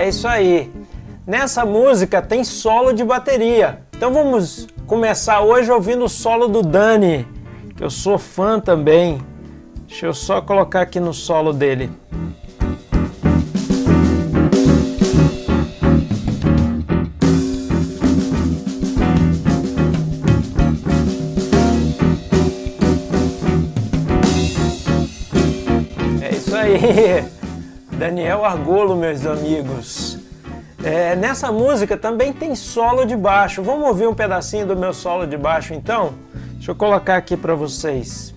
[0.08, 0.72] É isso aí.
[1.26, 3.82] Nessa música tem solo de bateria.
[3.94, 7.28] Então vamos começar hoje ouvindo o solo do Dani,
[7.76, 9.20] que eu sou fã também.
[9.86, 11.92] Deixa eu só colocar aqui no solo dele.
[28.08, 30.18] Daniel Argolo, meus amigos.
[30.82, 33.62] É, nessa música também tem solo de baixo.
[33.62, 36.14] Vamos ouvir um pedacinho do meu solo de baixo então?
[36.54, 38.34] Deixa eu colocar aqui para vocês.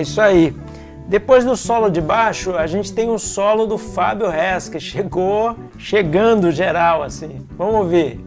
[0.00, 0.56] É isso aí.
[1.08, 5.54] Depois do solo de baixo, a gente tem o solo do Fábio Rez, que chegou
[5.76, 7.46] chegando geral assim.
[7.58, 8.18] Vamos ouvir.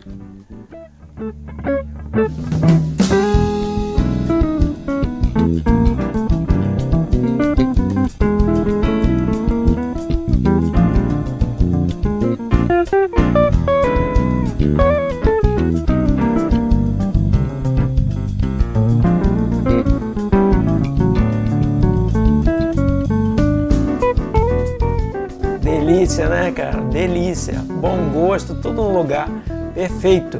[25.83, 26.79] Delícia, né, cara?
[26.83, 27.55] Delícia.
[27.55, 29.29] Bom gosto, tudo no lugar.
[29.75, 30.39] Perfeito.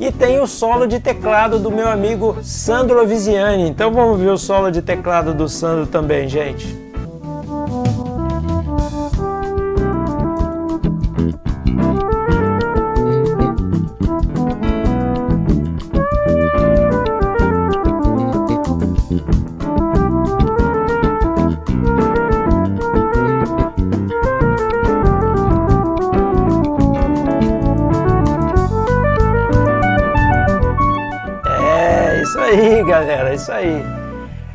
[0.00, 3.68] E tem o solo de teclado do meu amigo Sandro Viziani.
[3.68, 6.83] Então vamos ver o solo de teclado do Sandro também, gente.
[33.34, 33.84] Galera, isso aí.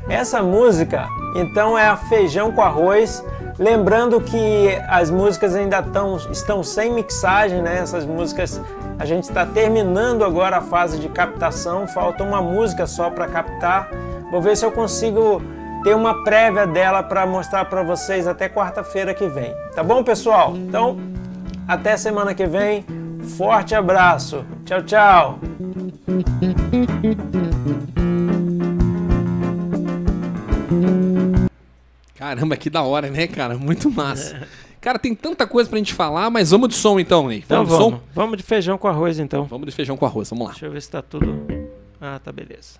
[0.09, 3.23] Essa música, então, é a Feijão com Arroz.
[3.59, 7.77] Lembrando que as músicas ainda tão, estão sem mixagem, né?
[7.77, 8.59] Essas músicas,
[8.97, 13.89] a gente está terminando agora a fase de captação, falta uma música só para captar.
[14.31, 15.41] Vou ver se eu consigo
[15.83, 19.53] ter uma prévia dela para mostrar para vocês até quarta-feira que vem.
[19.75, 20.55] Tá bom, pessoal?
[20.55, 20.97] Então,
[21.67, 22.85] até semana que vem.
[23.37, 24.45] Forte abraço.
[24.65, 25.39] Tchau, tchau.
[32.29, 33.57] Caramba, que da hora, né, cara?
[33.57, 34.47] Muito massa.
[34.79, 37.39] Cara, tem tanta coisa pra gente falar, mas vamos de som então, Ney.
[37.45, 37.85] Então de vamos.
[37.97, 38.01] som?
[38.13, 39.45] Vamos de feijão com arroz então.
[39.45, 40.51] Vamos de feijão com arroz, vamos lá.
[40.51, 41.45] Deixa eu ver se tá tudo.
[41.99, 42.79] Ah, tá beleza.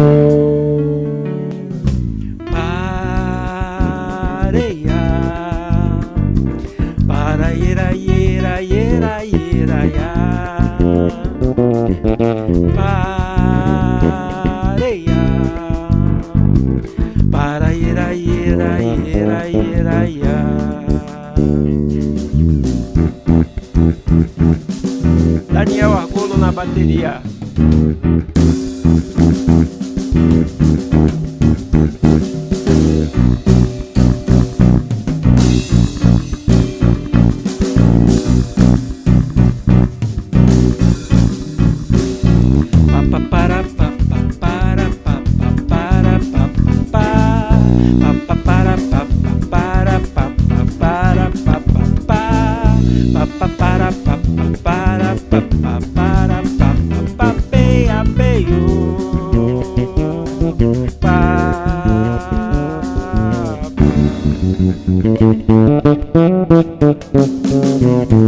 [26.65, 27.30] batería.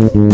[0.03, 0.33] The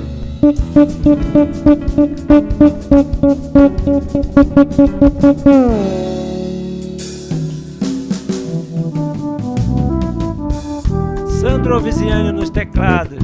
[11.39, 13.19] Sandro Viziani nos teclados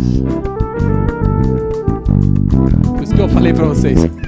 [3.28, 3.98] eu falei pra vocês.
[4.00, 4.28] Música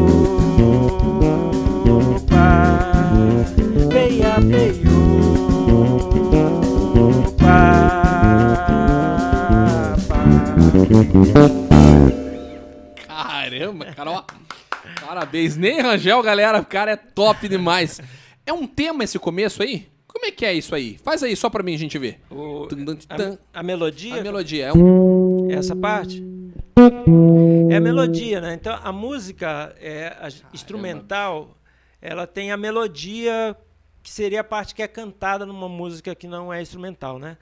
[3.91, 4.91] Peia, peiopa
[13.07, 14.25] Caramba, Carol
[15.07, 18.01] Parabéns, nem Rangel, galera O cara é top demais.
[18.47, 19.89] É um tema esse começo aí?
[20.13, 20.99] Como é que é isso aí?
[21.03, 22.21] Faz aí só pra mim a gente ver.
[22.31, 23.39] O- Tum, tum, tum.
[23.55, 25.49] a, a melodia, A melodia é um.
[25.51, 26.23] essa parte,
[27.71, 28.55] é a melodia, né?
[28.55, 31.57] Então a música é a instrumental,
[32.03, 33.57] ela tem a melodia
[34.03, 37.37] que seria a parte que é cantada numa música que não é instrumental, né?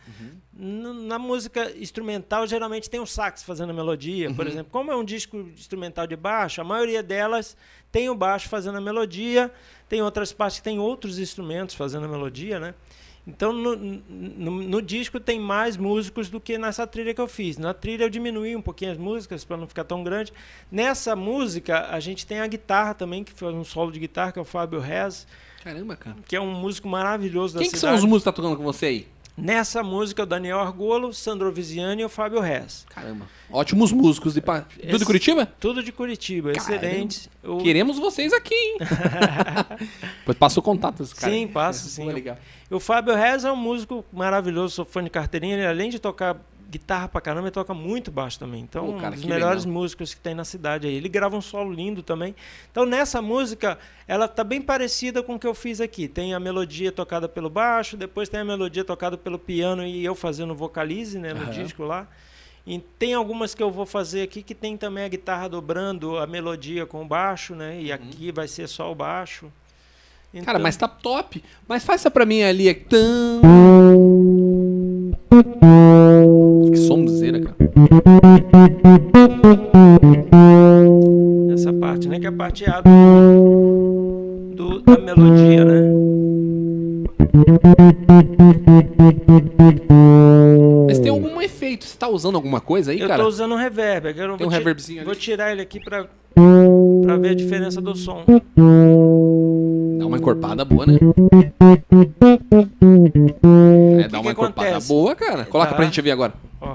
[0.58, 4.72] N- Na música instrumental geralmente tem um sax fazendo a melodia, por exemplo.
[4.72, 7.56] Como é um disco instrumental de baixo, a maioria delas
[7.92, 9.52] tem o baixo fazendo a melodia,
[9.88, 12.74] tem outras partes que tem outros instrumentos fazendo a melodia, né?
[13.26, 17.58] Então, no, no, no disco tem mais músicos do que nessa trilha que eu fiz.
[17.58, 20.32] Na trilha eu diminuí um pouquinho as músicas para não ficar tão grande.
[20.72, 24.38] Nessa música a gente tem a guitarra também, que faz um solo de guitarra, que
[24.38, 25.26] é o Fábio Rez,
[25.62, 26.16] Caramba, cara.
[26.26, 27.96] que é um músico maravilhoso da Quem que cidade.
[27.98, 29.08] são os músicos que tá tocando com você aí?
[29.40, 32.84] Nessa música, o Daniel Argolo, Sandro Viziani e o Fábio Rez.
[32.88, 33.24] Caramba.
[33.48, 34.34] Ótimos músicos.
[34.34, 34.62] De pa...
[34.62, 35.46] Tudo de Esse- Curitiba?
[35.60, 36.74] Tudo de Curitiba, Caramba.
[36.74, 37.30] excelente.
[37.62, 38.78] Queremos vocês aqui, hein?
[40.20, 41.32] Depois passa o contato desse cara.
[41.32, 42.12] Sim, passa, É, sim.
[42.12, 42.36] legal.
[42.68, 45.54] O Fábio Rez é um músico maravilhoso, sou fã de carteirinha.
[45.54, 46.36] Ele, além de tocar
[46.70, 48.60] guitarra pra caramba, ele toca muito baixo também.
[48.60, 49.80] Então, Pô, cara, um dos melhores legal.
[49.80, 50.94] músicos que tem na cidade aí.
[50.94, 52.34] Ele grava um solo lindo também.
[52.70, 56.06] Então, nessa música, ela tá bem parecida com o que eu fiz aqui.
[56.06, 60.14] Tem a melodia tocada pelo baixo, depois tem a melodia tocada pelo piano e eu
[60.14, 61.50] fazendo vocalize, né, no Aham.
[61.52, 62.06] disco lá.
[62.66, 66.26] E tem algumas que eu vou fazer aqui que tem também a guitarra dobrando a
[66.26, 67.80] melodia com o baixo, né?
[67.80, 69.50] E aqui vai ser só o baixo.
[70.34, 71.42] Cara, Então- mas tá top.
[71.66, 72.68] Mas faça pra mim ali.
[72.68, 72.74] é
[81.52, 82.18] Essa parte, né?
[82.20, 85.80] Que é a parte A do, do- da melodia, né?
[90.86, 91.84] Mas tem algum efeito?
[91.84, 93.22] Você tá usando alguma coisa aí, Eu cara?
[93.22, 94.06] tô usando um reverb.
[94.08, 95.04] eu Tem vou um reverbzinho?
[95.04, 96.06] Vou tirar ele aqui pra,
[97.02, 98.22] pra ver a diferença do som.
[99.98, 100.94] Dá uma encorpada boa, né?
[104.00, 104.88] É, dá que uma encorpada acontece?
[104.88, 105.44] boa, cara.
[105.44, 105.76] Coloca Tá.
[105.76, 106.32] pra gente ver agora.
[106.60, 106.74] Ó.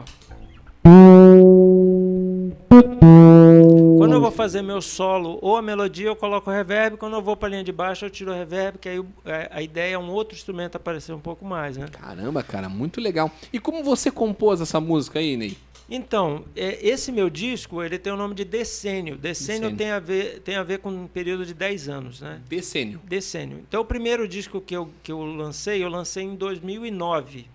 [3.97, 6.97] Quando eu vou fazer meu solo ou a melodia, eu coloco o reverb.
[6.97, 9.03] Quando eu vou pra linha de baixo, eu tiro o reverb, que aí
[9.49, 11.87] a ideia é um outro instrumento aparecer um pouco mais, né?
[11.91, 13.31] Caramba, cara, muito legal.
[13.51, 15.57] E como você compôs essa música aí, Ney?
[15.89, 19.17] Então, é, esse meu disco, ele tem o nome de Decênio.
[19.17, 19.77] Decênio, Decênio.
[19.77, 22.41] Tem, a ver, tem a ver com um período de 10 anos, né?
[22.47, 22.99] Decênio.
[23.03, 23.59] Decênio.
[23.67, 27.47] Então, o primeiro disco que eu, que eu lancei, eu lancei em 2009.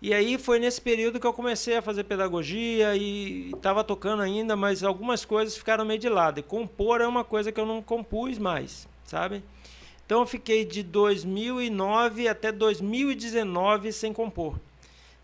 [0.00, 4.54] E aí foi nesse período que eu comecei a fazer pedagogia e estava tocando ainda,
[4.54, 6.38] mas algumas coisas ficaram meio de lado.
[6.38, 9.42] E compor é uma coisa que eu não compus mais, sabe?
[10.06, 14.54] Então eu fiquei de 2009 até 2019 sem compor.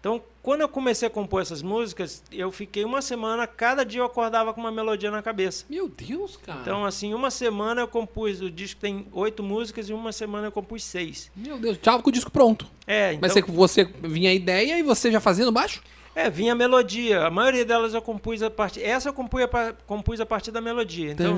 [0.04, 4.04] Então, quando eu comecei a compor essas músicas, eu fiquei uma semana, cada dia eu
[4.04, 5.64] acordava com uma melodia na cabeça.
[5.66, 6.60] Meu Deus, cara.
[6.60, 10.52] Então, assim, uma semana eu compus, o disco tem oito músicas e uma semana eu
[10.52, 11.30] compus seis.
[11.34, 12.66] Meu Deus, tchau com o disco pronto.
[12.86, 15.82] É, então, Mas você, você vinha a ideia e você já fazendo baixo?
[16.14, 17.26] É, vinha a melodia.
[17.26, 18.82] A maioria delas eu compus a partir.
[18.82, 21.12] Essa eu compus a, compus a partir da melodia.
[21.12, 21.36] Então,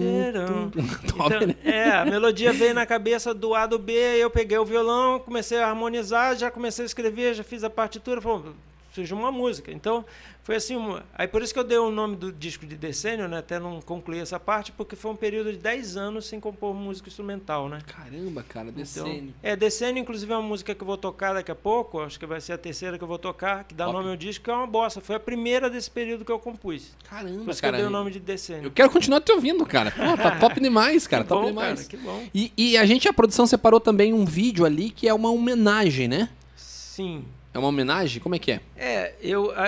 [0.00, 0.70] Tcharam.
[0.70, 1.56] Top, então, né?
[1.64, 5.18] é, a melodia veio na cabeça do A do B, aí eu peguei o violão,
[5.18, 8.54] comecei a harmonizar, já comecei a escrever, já fiz a partitura, falou,
[8.92, 9.70] surgiu uma música.
[9.72, 10.04] Então,
[10.42, 13.28] foi assim, uma- aí por isso que eu dei o nome do disco de Decênio,
[13.28, 16.74] né, até não concluir essa parte, porque foi um período de 10 anos sem compor
[16.74, 17.78] música instrumental, né?
[17.86, 19.34] Caramba, cara, Então, Decênio.
[19.42, 22.26] é, Decênio, inclusive, é uma música que eu vou tocar daqui a pouco, acho que
[22.26, 23.96] vai ser a terceira que eu vou tocar, que dá Top.
[23.98, 25.00] nome ao disco, que é uma bossa.
[25.00, 26.90] Foi a primeira desse período que eu compus.
[27.08, 27.76] Caramba, Por isso cara.
[27.76, 28.64] que eu dei o nome de Decênio.
[28.64, 29.90] Eu quero continuar te ouvindo, cara.
[29.92, 31.22] Pô, tá top demais, cara.
[31.22, 31.86] que top bom, demais.
[31.86, 32.24] cara, que bom.
[32.34, 36.08] E, e a gente, a produção, separou também um vídeo ali que é uma homenagem,
[36.08, 36.28] né?
[36.56, 37.24] Sim.
[37.52, 38.20] É uma homenagem?
[38.22, 38.60] Como é que é?
[38.76, 39.64] É, eu, a,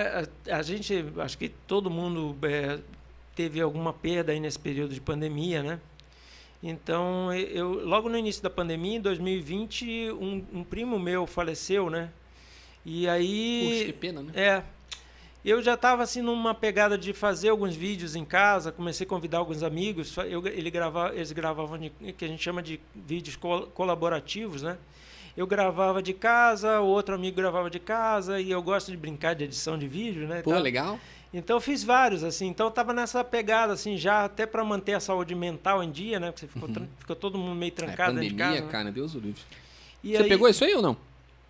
[0.51, 2.79] a- a gente, acho que todo mundo é,
[3.35, 5.81] teve alguma perda aí nesse período de pandemia, né?
[6.63, 12.09] Então, eu, logo no início da pandemia, em 2020, um, um primo meu faleceu, né?
[12.87, 13.69] E aí...
[13.69, 14.33] Puxa, que pena, né?
[14.37, 14.63] É.
[15.45, 19.39] Eu já estava assim numa pegada de fazer alguns vídeos em casa, comecei a convidar
[19.39, 20.17] alguns amigos.
[20.19, 24.79] Eu, ele grava, eles gravavam de, que a gente chama de vídeos col- colaborativos, né?
[25.37, 29.35] Eu gravava de casa, o outro amigo gravava de casa e eu gosto de brincar
[29.35, 30.43] de edição de vídeo, né?
[30.43, 30.61] Pô, tal.
[30.61, 31.01] legal.
[31.33, 32.49] Então eu fiz vários assim.
[32.49, 36.21] Então eu tava nessa pegada assim já até para manter a saúde mental em dia,
[36.21, 36.31] né?
[36.31, 38.61] Porque você ficou, tran- ficou todo mundo meio É, trancado de pandemia, casa.
[38.61, 38.69] né?
[38.71, 39.41] cara, Deus o livre.
[40.05, 40.97] E Você aí- pegou isso aí ou não?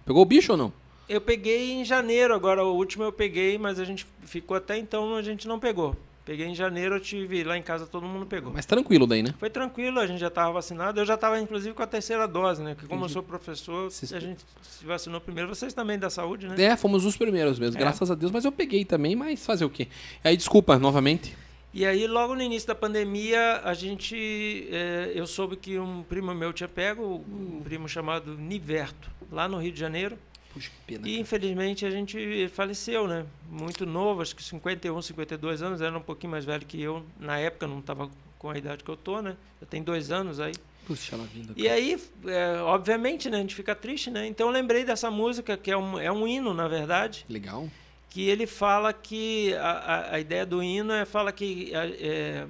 [0.07, 0.73] Pegou o bicho ou não?
[1.09, 5.17] Eu peguei em janeiro, agora o último eu peguei, mas a gente ficou até então,
[5.17, 5.97] a gente não pegou.
[6.25, 8.53] Peguei em janeiro, eu tive lá em casa, todo mundo pegou.
[8.53, 9.35] Mas tranquilo daí, né?
[9.41, 11.01] Foi tranquilo, a gente já estava vacinado.
[11.01, 12.75] Eu já estava, inclusive, com a terceira dose, né?
[12.75, 13.13] Porque como eu Entendi.
[13.15, 15.49] sou professor, Se- a gente se vacinou primeiro.
[15.49, 16.55] Vocês também da saúde, né?
[16.63, 17.81] É, fomos os primeiros mesmo, É.
[17.81, 18.31] graças a Deus.
[18.31, 19.89] Mas eu peguei também, mas fazer o quê?
[20.23, 21.37] Aí, desculpa, novamente.
[21.75, 24.69] E aí, logo no início da pandemia, a gente.
[24.71, 29.57] É, eu soube que um primo meu tinha pego, um primo chamado Niverto, lá no
[29.59, 30.17] Rio de Janeiro.
[30.53, 31.09] Puxa, que pena.
[31.09, 33.25] E infelizmente a gente faleceu, né?
[33.49, 37.05] Muito novo, acho que 51, 52 anos, era um pouquinho mais velho que eu.
[37.19, 39.37] Na época não estava com a idade que eu tô, né?
[39.61, 40.53] Eu tenho dois anos aí.
[40.87, 41.55] Puxa, ela vinda.
[41.57, 41.97] E aí,
[42.27, 43.39] é, obviamente, né?
[43.39, 44.27] A gente fica triste, né?
[44.27, 47.69] Então eu lembrei dessa música, que é um, é um hino, na verdade Legal.
[48.11, 52.47] que ele fala que a, a, a ideia do hino é fala que é,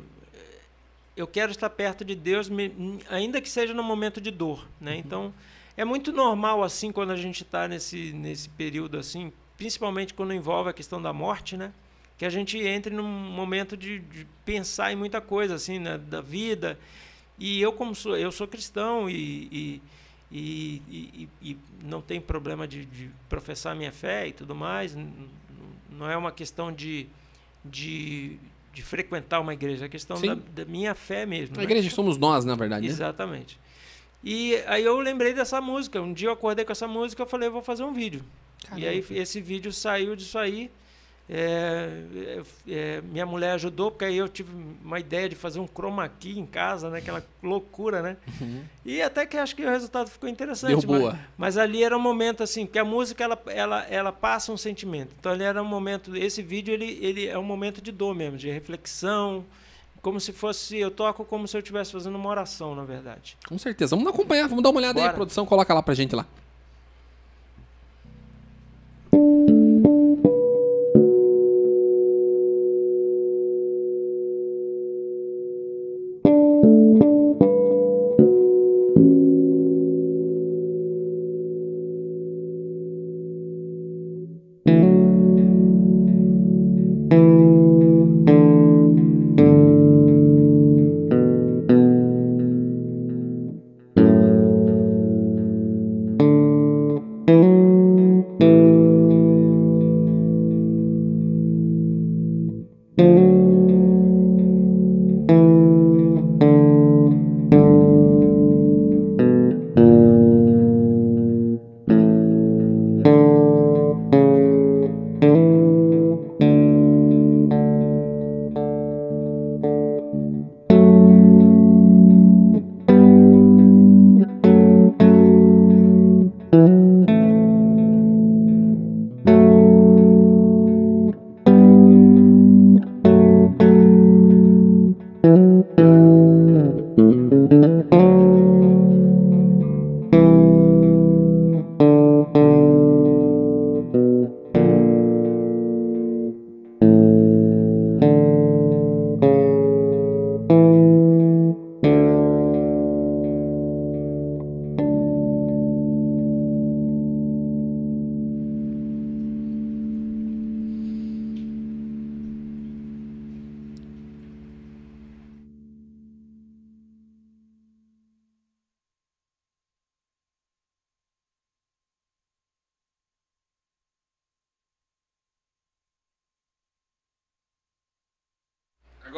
[1.17, 4.97] eu quero estar perto de Deus, me- ainda que seja no momento de dor, né?
[4.97, 5.33] Então
[5.77, 10.71] é muito normal assim quando a gente está nesse nesse período assim, principalmente quando envolve
[10.71, 11.73] a questão da morte, né?
[12.19, 15.99] Que a gente entre num momento de, de pensar em muita coisa assim, né?
[15.99, 16.79] Da vida.
[17.39, 19.83] E eu como sou eu sou cristão e, e
[20.35, 24.97] e, e- e- não tem problema de, de professar minha fé e tudo mais.
[25.91, 27.07] Não é uma questão de,
[27.63, 28.39] de,
[28.73, 31.55] de frequentar uma igreja, é questão da, da minha fé mesmo.
[31.57, 31.65] A né?
[31.65, 32.87] igreja somos nós, na verdade.
[32.87, 32.93] Né?
[34.23, 36.01] E aí eu lembrei dessa música.
[36.01, 38.23] Um dia eu acordei com essa música e eu falei, eu vou fazer um vídeo.
[38.77, 39.21] E aí Caramba.
[39.21, 40.71] esse vídeo saiu disso aí.
[41.29, 44.53] É, é, é, minha mulher ajudou, porque aí eu tive
[44.85, 46.99] uma ideia de fazer um chroma key em casa, né?
[46.99, 48.17] Aquela loucura, né?
[48.85, 50.75] E até que acho que o resultado ficou interessante.
[50.75, 50.81] Uhum.
[50.81, 51.19] Deu mas- boa.
[51.39, 55.15] Mas, ali era um momento assim, que a música ela, ela, ela passa um sentimento.
[55.19, 58.37] Então ali era um momento, esse vídeo ele, ele é um momento de dor mesmo,
[58.37, 59.45] de reflexão,
[60.03, 63.39] como se fosse, eu toco como se eu estivesse fazendo uma oração, na verdade.
[63.49, 63.95] Com certeza.
[63.95, 65.15] Vamos acompanhar, vamos dar uma olhada aí, Bora.
[65.15, 65.47] produção.
[65.47, 66.27] Coloca lá pra gente lá.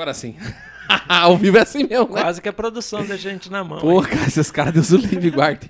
[0.04, 0.36] Agora sim.
[1.08, 2.20] Ao vivo é assim mesmo, né?
[2.20, 3.78] Quase que a produção da gente na mão.
[3.80, 4.08] Pô, hein?
[4.10, 5.66] cara, esses caras, Deus o livre, guarde.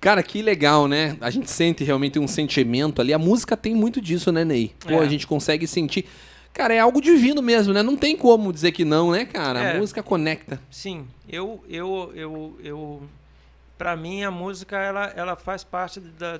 [0.00, 1.16] Cara, que legal, né?
[1.20, 3.12] A gente sente realmente um sentimento ali.
[3.12, 4.72] A música tem muito disso, né, Ney?
[4.78, 4.98] Pô, É.
[5.00, 6.04] a gente consegue sentir.
[6.52, 7.82] Cara, é algo divino mesmo, né?
[7.82, 9.58] Não tem como dizer que não, né, cara?
[9.58, 9.78] A É.
[9.78, 10.60] música conecta.
[10.70, 13.02] Sim, eu, eu, eu, eu,
[13.76, 16.38] para mim a música ela, ela faz parte da,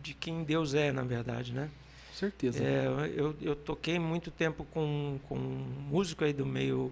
[0.00, 1.68] de quem Deus é, na verdade, né?
[2.16, 2.64] Certeza.
[2.64, 6.90] É, eu, eu toquei muito tempo com, com um músico aí do meio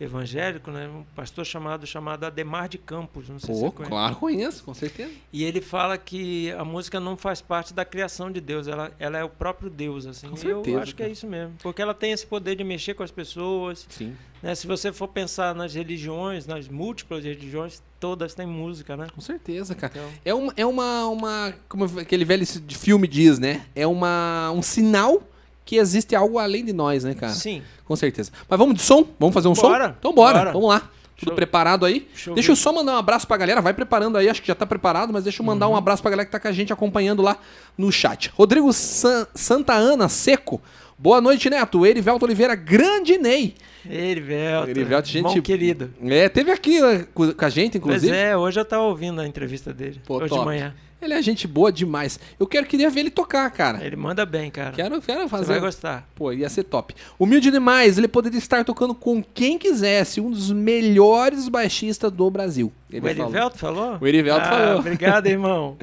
[0.00, 0.88] evangélico, né?
[0.88, 3.90] Um pastor chamado chamado Ademar de Campos, não sei se Pô, você conhece.
[3.90, 5.10] claro, conheço, com certeza.
[5.32, 9.18] E ele fala que a música não faz parte da criação de Deus, ela, ela
[9.18, 10.28] é o próprio Deus, assim.
[10.28, 12.62] Com E eu certeza, acho que é isso mesmo, porque ela tem esse poder de
[12.64, 14.14] mexer com as pessoas, Sim.
[14.42, 14.54] né?
[14.54, 19.08] Se você for pensar nas religiões, nas múltiplas religiões, todas têm música, né?
[19.12, 19.92] Com certeza, cara.
[19.92, 23.66] Então, É uma, é uma, uma como aquele velho filme diz, né?
[23.74, 25.22] É uma, um sinal
[25.68, 27.32] que existe algo além de nós, né, cara?
[27.34, 27.62] sim.
[27.84, 28.30] Com certeza.
[28.48, 29.04] Mas vamos de som?
[29.20, 29.88] Vamos fazer um Bora.
[29.88, 29.94] som?
[29.98, 30.52] Então bora, Bora.
[30.52, 30.80] vamos lá.
[31.14, 31.34] Tudo Show.
[31.34, 32.06] preparado aí?
[32.12, 32.52] Deixa eu Deixa ver.
[32.52, 33.60] eu só mandar um abraço pra galera.
[33.60, 35.76] Vai preparando aí, acho que já tá preparado, mas deixa eu mandar um Uhum.
[35.76, 37.36] abraço pra galera que tá com a gente acompanhando lá
[37.76, 38.30] no chat.
[38.34, 40.60] Rodrigo San- Santa Ana Seco.
[40.98, 41.84] Boa noite, Neto.
[41.84, 43.54] Erivelto Oliveira, grande Ney.
[43.88, 45.92] Erivelto, Erivelto, gente- irmão querido.
[46.04, 48.16] É, teve aqui né, com a gente, Pois inclusive.
[48.16, 50.40] é, hoje eu tava ouvindo a entrevista dele, Pô, hoje top.
[50.40, 50.74] de manhã.
[51.00, 52.18] Ele é gente boa demais.
[52.40, 53.84] Eu quero queria ver ele tocar, cara.
[53.84, 54.72] Ele manda bem, cara.
[54.72, 55.52] Quero, quero Você fazer.
[55.52, 56.08] vai gostar.
[56.14, 56.94] Pô, ia ser top.
[57.18, 62.72] Humilde demais, ele poderia estar tocando com quem quisesse, um dos melhores baixistas do Brasil.
[62.90, 63.24] Ele o falou.
[63.28, 63.98] Erivelto falou?
[64.00, 64.78] O Erivelto ah, falou.
[64.80, 65.76] Obrigado, irmão.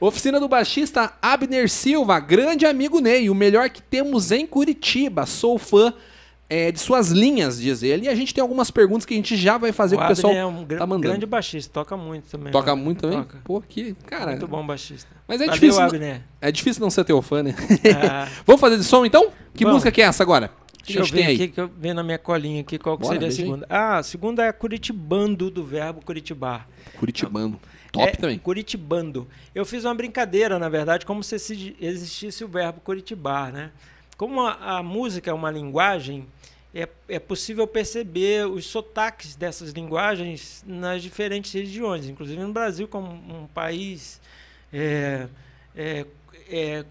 [0.00, 5.26] Oficina do baixista Abner Silva, grande amigo Ney, o melhor que temos em Curitiba.
[5.26, 5.92] Sou fã
[6.54, 8.06] é, de suas linhas, diz ele.
[8.06, 10.08] E a gente tem algumas perguntas que a gente já vai fazer o que o
[10.08, 11.00] pessoal é um tá mandando.
[11.00, 12.52] grande baixista, toca muito também.
[12.52, 12.76] Toca cara.
[12.76, 13.18] muito também?
[13.18, 13.38] Toca.
[13.42, 13.94] Pô, que.
[14.06, 14.30] Cara.
[14.30, 15.10] Muito bom baixista.
[15.26, 15.82] Mas é Valeu, difícil.
[15.82, 16.22] Abner.
[16.40, 17.56] É difícil não ser teu fã, né?
[18.00, 19.32] Ah, Vamos fazer de som então?
[19.52, 19.78] Que Vamos.
[19.78, 20.52] música que é essa agora?
[20.86, 23.26] Deixa eu ver aqui, que eu ver na minha colinha aqui qual que Bora, seria
[23.26, 23.46] a veja aí.
[23.48, 23.66] segunda.
[23.68, 26.68] Ah, a segunda é Curitibando, do verbo Curitibar.
[26.98, 27.58] Curitibano.
[27.90, 28.38] Top é, também.
[28.38, 29.26] Curitibando.
[29.52, 31.34] Eu fiz uma brincadeira, na verdade, como se
[31.80, 33.70] existisse o verbo Curitibar, né?
[34.16, 36.26] Como a, a música é uma linguagem,
[36.74, 43.08] é, é possível perceber os sotaques dessas linguagens nas diferentes regiões, inclusive no Brasil, como
[43.08, 44.20] um país
[44.72, 45.28] é,
[45.76, 46.04] é,
[46.54, 46.84] é,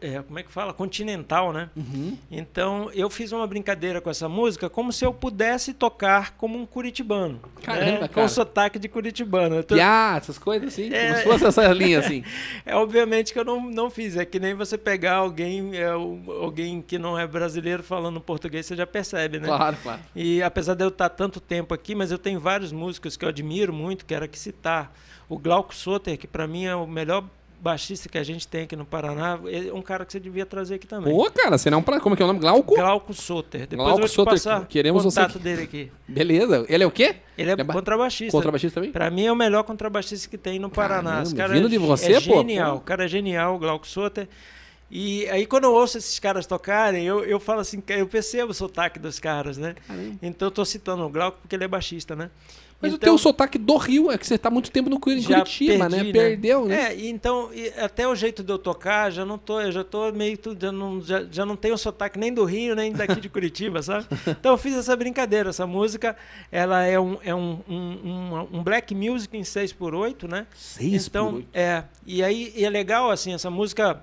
[0.00, 0.72] é, como é que fala?
[0.72, 1.68] Continental, né?
[1.76, 2.16] Uhum.
[2.30, 6.64] Então eu fiz uma brincadeira com essa música como se eu pudesse tocar como um
[6.64, 7.40] curitibano.
[7.62, 7.96] Caramba, né?
[7.98, 8.08] cara.
[8.08, 9.62] Com sotaque de curitibano.
[9.62, 10.92] Tô- Piá, essas coisas assim.
[10.92, 11.08] É.
[11.08, 12.22] Como se fosse essa linha assim.
[12.64, 14.16] É obviamente que eu não, não fiz.
[14.16, 18.76] É que nem você pegar alguém, é, alguém que não é brasileiro falando português, você
[18.76, 19.46] já percebe, né?
[19.46, 20.00] Claro, claro.
[20.14, 23.28] E apesar de eu estar tanto tempo aqui, mas eu tenho vários músicos que eu
[23.28, 24.92] admiro muito, quero aqui citar.
[25.28, 27.24] O Glauco Soter, que para mim é o melhor
[27.60, 30.76] baixista que a gente tem aqui no Paraná, é um cara que você devia trazer
[30.76, 31.12] aqui também.
[31.14, 32.00] Pô, cara, você não pra.
[32.00, 32.40] Como é que é o nome?
[32.40, 32.74] Glauco?
[32.74, 33.66] Glauco Soter.
[33.66, 35.92] Depois Glauco eu vou te Soter, passar queremos o contato dele aqui.
[36.08, 36.64] Beleza.
[36.68, 37.16] Ele é o quê?
[37.36, 38.32] Ele é, Ele é ba- contrabaixista.
[38.32, 38.90] Contrabaixista também?
[38.92, 41.22] Pra mim é o melhor contrabaixista que tem no Paraná.
[41.36, 42.76] Caramba, vindo é, de você, é pô, genial.
[42.76, 44.26] O cara é genial, o Glauco Soter.
[44.90, 48.54] E aí quando eu ouço esses caras tocarem, eu, eu falo assim, eu percebo o
[48.54, 49.76] sotaque dos caras, né?
[49.86, 50.16] Caramba.
[50.20, 52.28] Então eu tô citando o Glauco porque ele é baixista, né?
[52.80, 55.44] Mas o então, teu sotaque do Rio é que você tá muito tempo no Curitiba,
[55.44, 56.12] perdi, né?
[56.12, 56.92] Perdeu, né?
[56.92, 60.38] É, então, até o jeito de eu tocar, já não tô, eu já tô meio
[60.38, 63.82] tudo, já não, já, já não tenho sotaque nem do Rio, nem daqui de Curitiba,
[63.82, 64.06] sabe?
[64.26, 66.16] Então eu fiz essa brincadeira, essa música,
[66.50, 70.46] ela é um, é um, um, um, um black music em 6x8, né?
[70.54, 71.48] Seis então, por oito.
[71.52, 74.02] é, e aí e é legal assim, essa música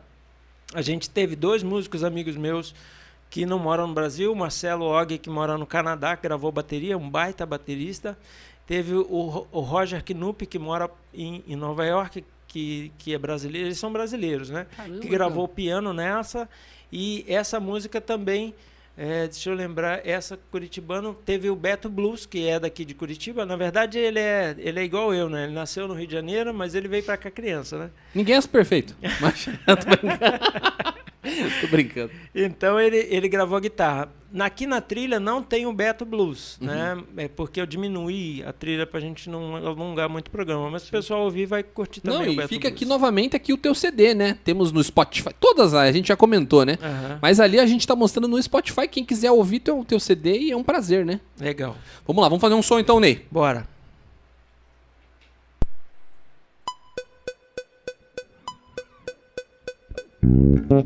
[0.73, 2.75] a gente teve dois músicos amigos meus
[3.29, 7.09] que não moram no Brasil, Marcelo Og, que mora no Canadá, que gravou bateria, um
[7.09, 8.17] baita baterista.
[8.67, 13.67] Teve o, o Roger Knupp, que mora em, em Nova York, que, que é brasileiro,
[13.67, 14.67] eles são brasileiros, né?
[14.75, 16.49] Caramba, que gravou o piano nessa.
[16.91, 18.53] E essa música também,
[18.97, 23.45] é, deixa eu lembrar, essa Curitibano teve o Beto Blues, que é daqui de Curitiba.
[23.45, 25.45] Na verdade, ele é, ele é igual eu, né?
[25.45, 27.89] Ele nasceu no Rio de Janeiro, mas ele veio pra cá criança, né?
[28.13, 28.97] Ninguém é perfeito.
[29.21, 29.47] Mas
[31.61, 32.11] tô brincando.
[32.33, 34.09] Então ele, ele gravou a guitarra.
[34.39, 36.97] Aqui na trilha não tem o Beto Blues, né?
[37.15, 40.69] É porque eu diminuí a trilha pra gente não alongar muito o programa.
[40.69, 42.73] Mas o pessoal ouvir vai curtir também Não, o e Beto fica Blues.
[42.73, 44.37] aqui novamente aqui o teu CD, né?
[44.43, 45.29] Temos no Spotify.
[45.39, 46.77] Todas a gente já comentou, né?
[46.81, 48.87] Aham, Mas ali a gente tá mostrando no Spotify.
[48.87, 51.21] Quem quiser ouvir teu, teu CD e é um prazer, né?
[51.39, 51.77] Legal.
[52.05, 53.25] Vamos lá, vamos fazer um som então, Ney.
[53.31, 53.76] Bora.
[60.27, 60.83] Pa,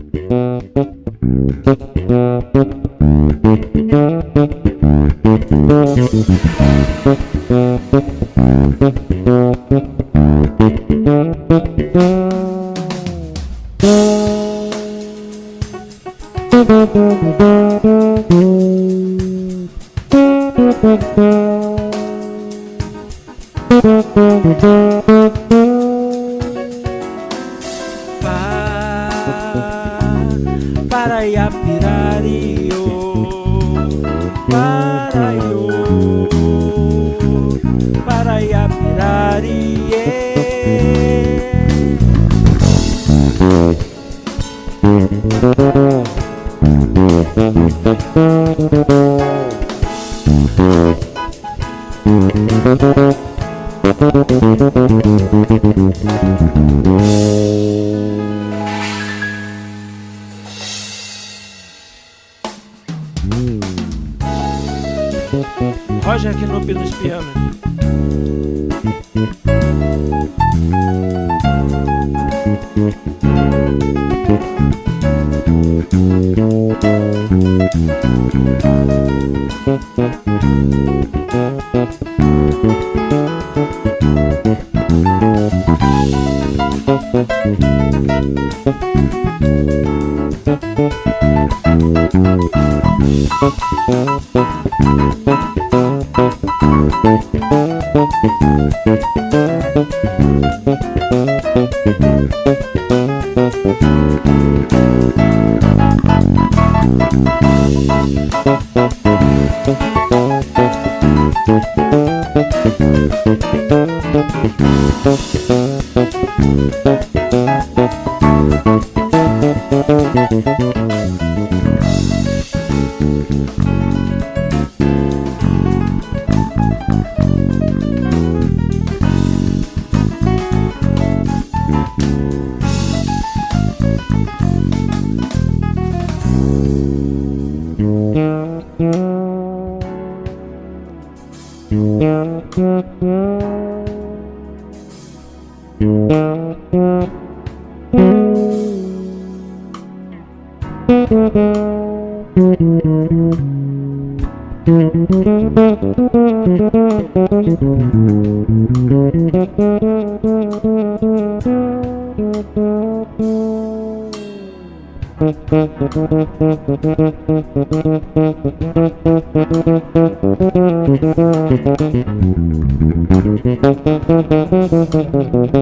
[174.90, 175.62] Caramba,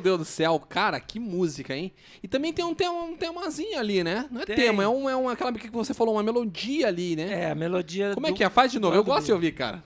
[0.00, 0.58] meu Deus do céu.
[0.58, 1.92] Cara, que música, hein?
[2.22, 4.26] E também tem um, tema, um temazinho ali, né?
[4.30, 4.56] Não é Tem.
[4.56, 7.44] tema, é, um, é uma, aquela que você falou, uma melodia ali, né?
[7.44, 8.14] É, a melodia.
[8.14, 8.48] Como é do- que é?
[8.50, 8.96] Faz de novo.
[8.96, 9.84] Eu gosto de ouvir, cara.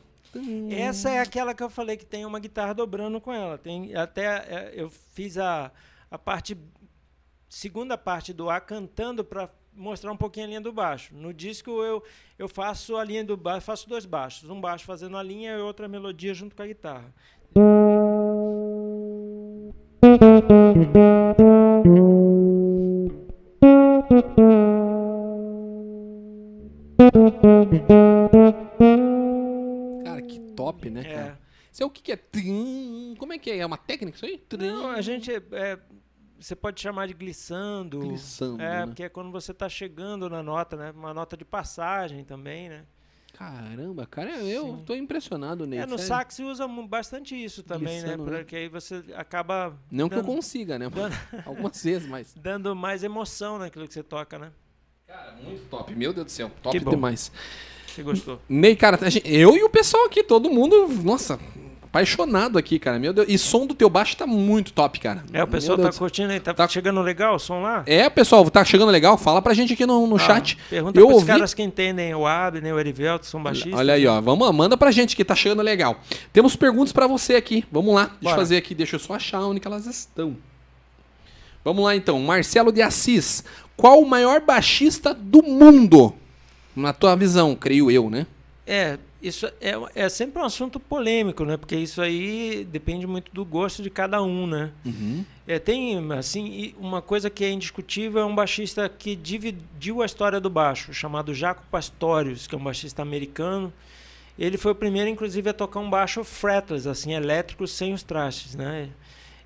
[0.71, 3.57] Essa é aquela que eu falei que tem uma guitarra dobrando com ela.
[3.59, 5.71] Tem até é, eu fiz a,
[6.11, 6.57] a parte
[7.49, 11.15] segunda parte do A cantando para mostrar um pouquinho a linha do baixo.
[11.15, 12.03] No disco eu
[12.37, 15.61] eu faço a linha do baixo, faço dois baixos, um baixo fazendo a linha e
[15.61, 17.15] outra melodia junto com a guitarra.
[30.05, 31.15] Cara, que top, né, É.
[31.15, 31.41] cara?
[31.73, 32.21] Isso é o que, que é?
[33.19, 33.59] Como é que é?
[33.59, 34.41] É uma técnica isso aí?
[34.59, 35.79] Não, a gente é,
[36.39, 37.99] você pode chamar de glissando.
[38.01, 38.87] Glissando, É, né?
[38.87, 40.93] porque é quando você está chegando na nota, né?
[40.93, 42.85] Uma nota de passagem também, né?
[43.37, 44.83] Caramba, cara, eu Sim.
[44.87, 45.81] tô impressionado, Ney.
[45.81, 46.07] É, no sério.
[46.07, 48.31] sax se usa bastante isso também, Glissando, né?
[48.31, 48.39] né?
[48.39, 50.89] Porque aí você acaba Não que eu dando, consiga, né?
[50.95, 51.15] dando-
[51.45, 52.33] Algumas vezes, mas.
[52.41, 54.53] dando mais emoção naquilo que você toca, né?
[55.07, 55.95] Cara, muito top.
[55.95, 56.51] Meu Deus do céu.
[56.63, 56.91] Top bom.
[56.91, 57.33] demais.
[57.89, 58.41] Você gostou?
[58.49, 61.39] Ney, cara, eu e o pessoal aqui, todo mundo, nossa,
[61.95, 62.99] apaixonado aqui, cara.
[62.99, 63.27] Meu Deus.
[63.29, 65.23] E som do teu baixo tá muito top, cara.
[65.33, 67.85] É, o pessoal tá curtindo aí, tá, Tá- chegando legal o som lá?
[67.87, 69.17] É, pessoal, tá chegando legal?
[69.17, 70.59] Fala pra gente aqui no, no Ah, chat.
[70.69, 73.75] Pergunta Eu pros ouvi- caras que entendem o Abner, o Erivelto, são baixistas.
[73.75, 74.21] Olha aí, ó.
[74.21, 76.01] Vamos, manda pra gente que tá chegando legal.
[76.33, 77.65] Temos perguntas pra você aqui.
[77.71, 78.03] Vamos lá.
[78.07, 78.37] Deixa eu Bora.
[78.37, 80.37] fazer aqui, deixa eu só achar onde que elas estão.
[81.65, 82.19] Vamos lá então.
[82.21, 83.45] Marcelo de Assis.
[83.77, 86.13] Qual o maior baixista do mundo?
[86.77, 88.27] Na tua visão, creio eu, né?
[88.67, 91.57] É, isso é, é sempre um assunto polêmico, né?
[91.57, 94.71] Porque isso aí depende muito do gosto de cada um, né?
[95.47, 100.39] É, tem, assim, uma coisa que é indiscutível é um baixista que dividiu a história
[100.39, 103.73] do baixo, chamado Jaco Pastorius, que é um baixista americano.
[104.39, 108.55] Ele foi o primeiro, inclusive, a tocar um baixo fretless, assim, elétrico, sem os trastes,
[108.55, 108.91] né?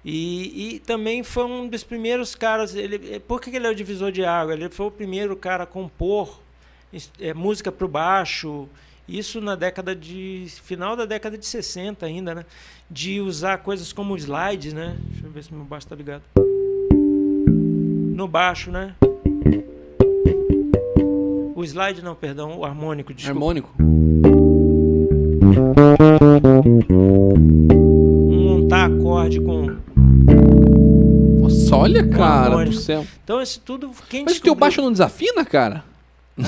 [0.04, 2.74] E, e também foi um dos primeiros caras.
[2.74, 4.54] Ele, por que ele é o divisor de água?
[4.54, 6.40] Ele foi o primeiro cara a compor
[7.20, 8.68] é, música para o baixo.
[9.08, 10.46] Isso na década de.
[10.62, 12.44] final da década de 60 ainda, né?
[12.90, 14.96] De usar coisas como slides, né?
[15.10, 16.22] Deixa eu ver se meu baixo está ligado.
[18.14, 18.94] No baixo, né?
[21.54, 23.36] O slide não, perdão, o harmônico, desculpa.
[23.36, 23.74] Harmônico.
[28.68, 29.76] montar acorde com.
[31.40, 33.06] Nossa, olha, cara do céu.
[33.24, 33.90] Então, isso tudo.
[34.08, 35.84] Quem Mas o teu baixo não desafina, cara?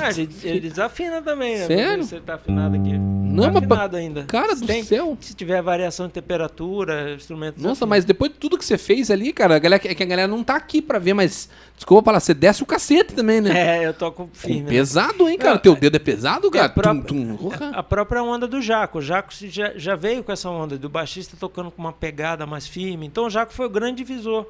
[0.01, 1.67] Ah, ele, ele desafina também, né?
[1.67, 2.05] Sério?
[2.05, 2.93] Se ele tá afinado aqui.
[2.97, 4.25] Não, tá mas afinado ainda.
[4.25, 5.17] Cara Se do tem- céu.
[5.21, 7.57] Se tiver variação de temperatura, instrumento.
[7.57, 7.87] Nossa, desafina.
[7.87, 10.29] mas depois de tudo que você fez ali, cara, a galera, é que a galera
[10.29, 11.49] não tá aqui pra ver, mas.
[11.77, 13.79] Desculpa falar, você desce o cacete também, né?
[13.79, 14.63] É, eu toco firme.
[14.63, 14.69] né?
[14.69, 15.55] Pesado, hein, cara?
[15.55, 16.67] Não, Teu dedo é pesado, é cara?
[16.67, 17.51] a própria- Tum, tum.
[17.73, 18.99] A própria onda do Jaco.
[18.99, 22.67] O Jaco já, já veio com essa onda do baixista tocando com uma pegada mais
[22.67, 23.07] firme.
[23.07, 24.47] Então o Jaco foi o grande divisor.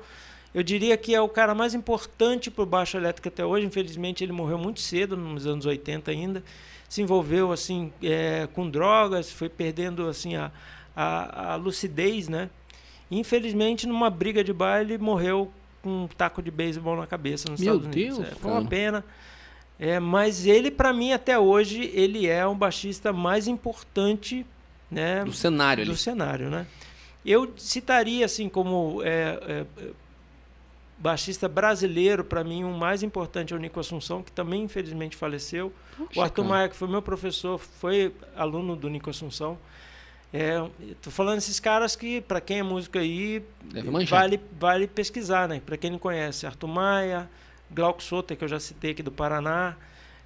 [0.55, 3.67] Eu diria que é o cara mais importante para o baixo elétrico até hoje.
[3.67, 6.43] Infelizmente ele morreu muito cedo, nos anos 80 ainda.
[6.89, 10.51] Se envolveu assim é, com drogas, foi perdendo assim a,
[10.95, 12.51] a, a lucidez, né?
[13.11, 17.77] Infelizmente numa briga de baile morreu com um taco de beisebol na cabeça nos Meu
[17.77, 18.19] Estados Unidos.
[18.19, 19.05] Deus, É, foi uma pena.
[19.79, 24.45] É, mas ele, para mim, até hoje, ele é um baixista mais importante
[24.91, 25.91] né, Do cenário ali.
[25.91, 26.51] do cenário.
[26.51, 26.67] Né?
[27.25, 29.67] Eu citaria, assim, como é, é,
[31.01, 35.73] baixista brasileiro, para mim, o mais importante é o Nico Assunção, que também, infelizmente, faleceu.
[35.99, 36.49] o Arthur cara.
[36.49, 39.59] Maia, que foi meu professor, foi aluno do Nico Assunção.
[40.33, 40.65] É,
[41.03, 43.43] tô falando esses caras que, para quem é músico aí,
[44.09, 45.61] vale, vale pesquisar, né?
[45.65, 47.29] Para quem não conhece, Arthur Maia,
[47.71, 49.77] Glauco Soter, que eu já citei aqui do Paraná,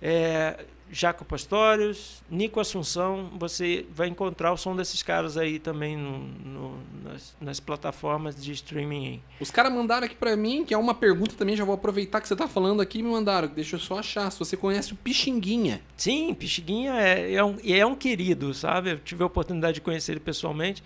[0.03, 6.19] é, Jaco Pastorius, Nico Assunção, você vai encontrar o som desses caras aí também no-
[6.19, 9.07] no- nas, nas plataformas de streaming.
[9.09, 9.21] aí.
[9.41, 12.29] Os caras mandaram aqui pra mim, que é uma pergunta também, já vou aproveitar que
[12.29, 13.49] você tá falando aqui, me mandaram.
[13.49, 15.83] Deixa eu só achar, se você conhece o Pixinguinha.
[15.97, 18.93] Sim, Pixinguinha é, é, um, é um querido, sabe?
[18.93, 20.81] Eu tive a oportunidade de conhecer ele pessoalmente.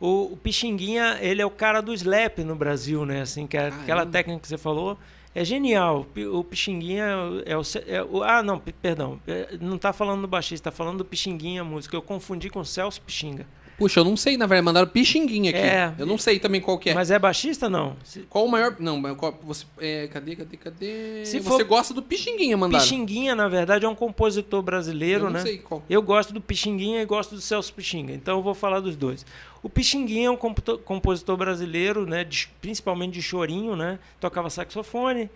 [0.00, 3.20] O, o Pixinguinha, ele é o cara do slap no Brasil, né?
[3.20, 4.98] Assim, que é aquela técnica que você falou.
[5.34, 6.00] É genial.
[6.00, 7.04] O Pi- O Pixinguinha
[7.46, 9.18] é o, é o- Ah, não, pe- perdão.
[9.26, 11.96] É, não tá falando do baixista, tá falando do Pixinguinha a música.
[11.96, 13.46] Eu confundi com Celso Pixinga.
[13.78, 15.58] Puxa, eu não sei, na verdade, mandaram Pixinguinha aqui.
[15.58, 15.92] É.
[15.98, 16.94] Eu não sei também qual que é.
[16.94, 17.96] Mas é baixista, não?
[18.04, 18.76] Se- Qual o maior.
[18.78, 19.64] Não, mas qual- você.
[19.80, 21.24] É, cadê, cadê, cadê?
[21.24, 22.82] Se você for- gosta do Pixinguinha, mandaram.
[22.84, 25.40] Pixinguinha, na verdade, é um compositor brasileiro, eu não né?
[25.40, 25.82] sei qual.
[25.90, 29.26] Eu gosto do Pixinguinha e gosto do Celso Pixinga, então eu vou falar dos dois.
[29.62, 35.30] O Pixinguinha é um compositor brasileiro, né, de- principalmente de chorinho, né, tocava saxofone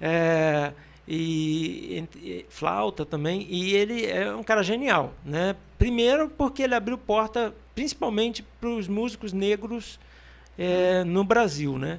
[0.00, 0.72] é,
[1.10, 5.56] e, e flauta também, e ele é um cara genial, né?
[5.78, 9.98] Primeiro porque ele abriu porta principalmente para os músicos negros
[10.58, 11.98] é, no Brasil, né?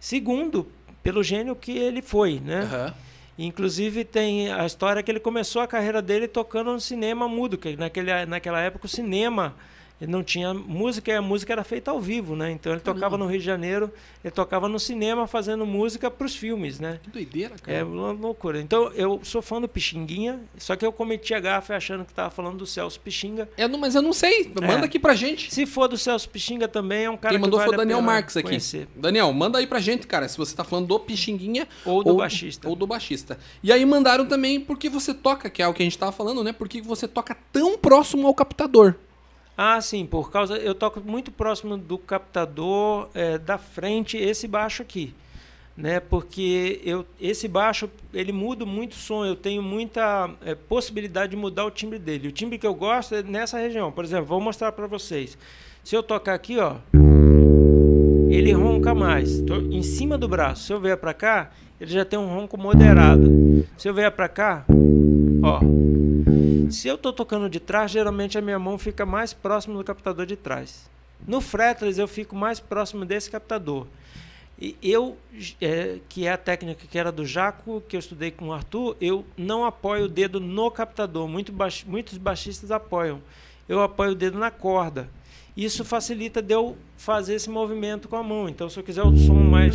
[0.00, 0.66] Segundo,
[1.04, 2.62] pelo gênio que ele foi, né?
[2.62, 2.94] Aham.
[3.38, 7.76] Inclusive tem a história que ele começou a carreira dele tocando no cinema mudo, que
[7.76, 9.54] naquele, naquela época o cinema
[10.00, 12.50] ele não tinha música e a música era feita ao vivo, né?
[12.52, 13.92] Então ele tocava no Rio de Janeiro,
[14.24, 17.00] ele tocava no cinema fazendo música para os filmes, né?
[17.02, 17.78] Que doideira, cara.
[17.78, 18.60] É uma loucura.
[18.60, 22.30] Então eu sou fã do Pixinguinha, só que eu cometi a gafe achando que estava
[22.30, 23.48] falando do Celso Pixinga.
[23.56, 24.44] É, não- mas eu não sei.
[24.54, 24.84] Manda É.
[24.84, 25.52] aqui pra gente.
[25.52, 27.88] Se for do Celso Pixinga também é um cara Quem mandou que foi vale o
[27.88, 28.48] Daniel Marques aqui.
[28.48, 28.88] conhecer.
[28.94, 32.68] Daniel, manda aí pra gente, cara, se você tá falando do Pixinguinha Ou do baixista.
[32.68, 33.38] Ou do baixista.
[33.62, 36.42] E aí mandaram também porque você toca, que é o que a gente tava falando,
[36.44, 36.52] né?
[36.52, 38.94] Porque você toca tão próximo ao captador.
[39.60, 40.56] Ah, sim, por causa.
[40.56, 45.12] Eu toco muito próximo do captador é, da frente, esse baixo aqui.
[45.76, 51.30] Né, porque eu, esse baixo ele muda muito o som, eu tenho muita é, possibilidade
[51.30, 52.28] de mudar o timbre dele.
[52.28, 53.90] O timbre que eu gosto é nessa região.
[53.90, 55.38] Por exemplo, vou mostrar para vocês.
[55.84, 56.76] Se eu tocar aqui, ó,
[58.28, 59.40] ele ronca mais.
[59.42, 60.64] Tô em cima do braço.
[60.64, 61.50] Se eu vier para cá,
[61.80, 63.64] ele já tem um ronco moderado.
[63.76, 64.64] Se eu vier para cá,
[65.42, 65.60] ó,
[66.70, 70.26] se eu estou tocando de trás, geralmente a minha mão fica mais próximo do captador
[70.26, 70.88] de trás.
[71.26, 73.86] No fretless eu fico mais próximo desse captador.
[74.60, 75.16] E eu,
[75.60, 78.96] é, que é a técnica que era do Jaco, que eu estudei com o Arthur,
[79.00, 81.28] eu não apoio o dedo no captador.
[81.28, 83.20] Muito baix, muitos baixistas apoiam.
[83.68, 85.08] Eu apoio o dedo na corda.
[85.56, 88.48] Isso facilita de eu fazer esse movimento com a mão.
[88.48, 89.74] Então, se eu quiser o som mais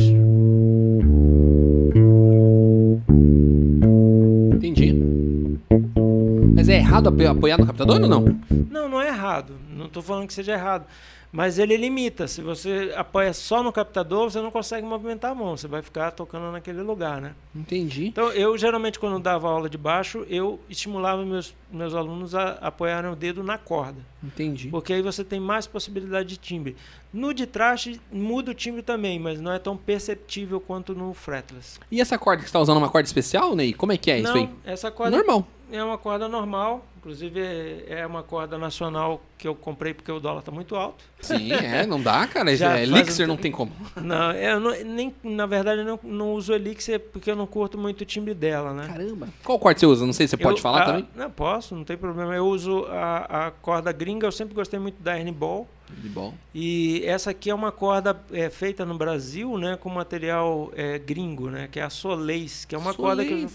[6.64, 8.24] Mas é errado apo- apoiar no captador ou não?
[8.70, 9.54] Não, não é errado.
[9.70, 10.86] Não estou falando que seja errado.
[11.30, 12.26] Mas ele limita.
[12.26, 15.54] Se você apoia só no captador, você não consegue movimentar a mão.
[15.56, 17.32] Você vai ficar tocando naquele lugar, né?
[17.54, 18.06] Entendi.
[18.06, 23.10] Então, eu geralmente, quando dava aula de baixo, eu estimulava meus, meus alunos a apoiarem
[23.10, 23.98] o dedo na corda.
[24.24, 24.68] Entendi.
[24.68, 26.76] Porque aí você tem mais possibilidade de timbre.
[27.12, 31.78] No de traste, muda o timbre também, mas não é tão perceptível quanto no fretless.
[31.90, 33.72] E essa corda que você tá usando é uma corda especial, Ney?
[33.72, 34.50] Como é que é isso não, aí?
[34.64, 35.46] essa corda Normal.
[35.72, 40.20] É uma corda normal, inclusive é- é uma corda nacional que eu comprei porque o
[40.20, 41.02] dólar está muito alto.
[41.20, 42.54] Sim, é, não dá, cara.
[42.54, 43.72] Já é, Elixir um não tem como.
[43.96, 47.76] Não, eu não- nem, na verdade eu não, não uso Elixir porque eu não curto
[47.78, 48.86] muito o timbre dela, né?
[48.88, 49.28] Caramba.
[49.42, 50.06] Qual corte você usa?
[50.06, 51.08] Não sei se você pode Eu- falar a- também.
[51.16, 52.34] Não, posso, não tem problema.
[52.36, 55.68] Eu uso a, a corda gringa, eu sempre gostei muito da Ball.
[55.90, 56.34] De bom.
[56.54, 61.50] E essa aqui é uma corda é, feita no Brasil, né, com material é, gringo,
[61.50, 63.48] né, que é a Soleis, que é uma corda que eu, já,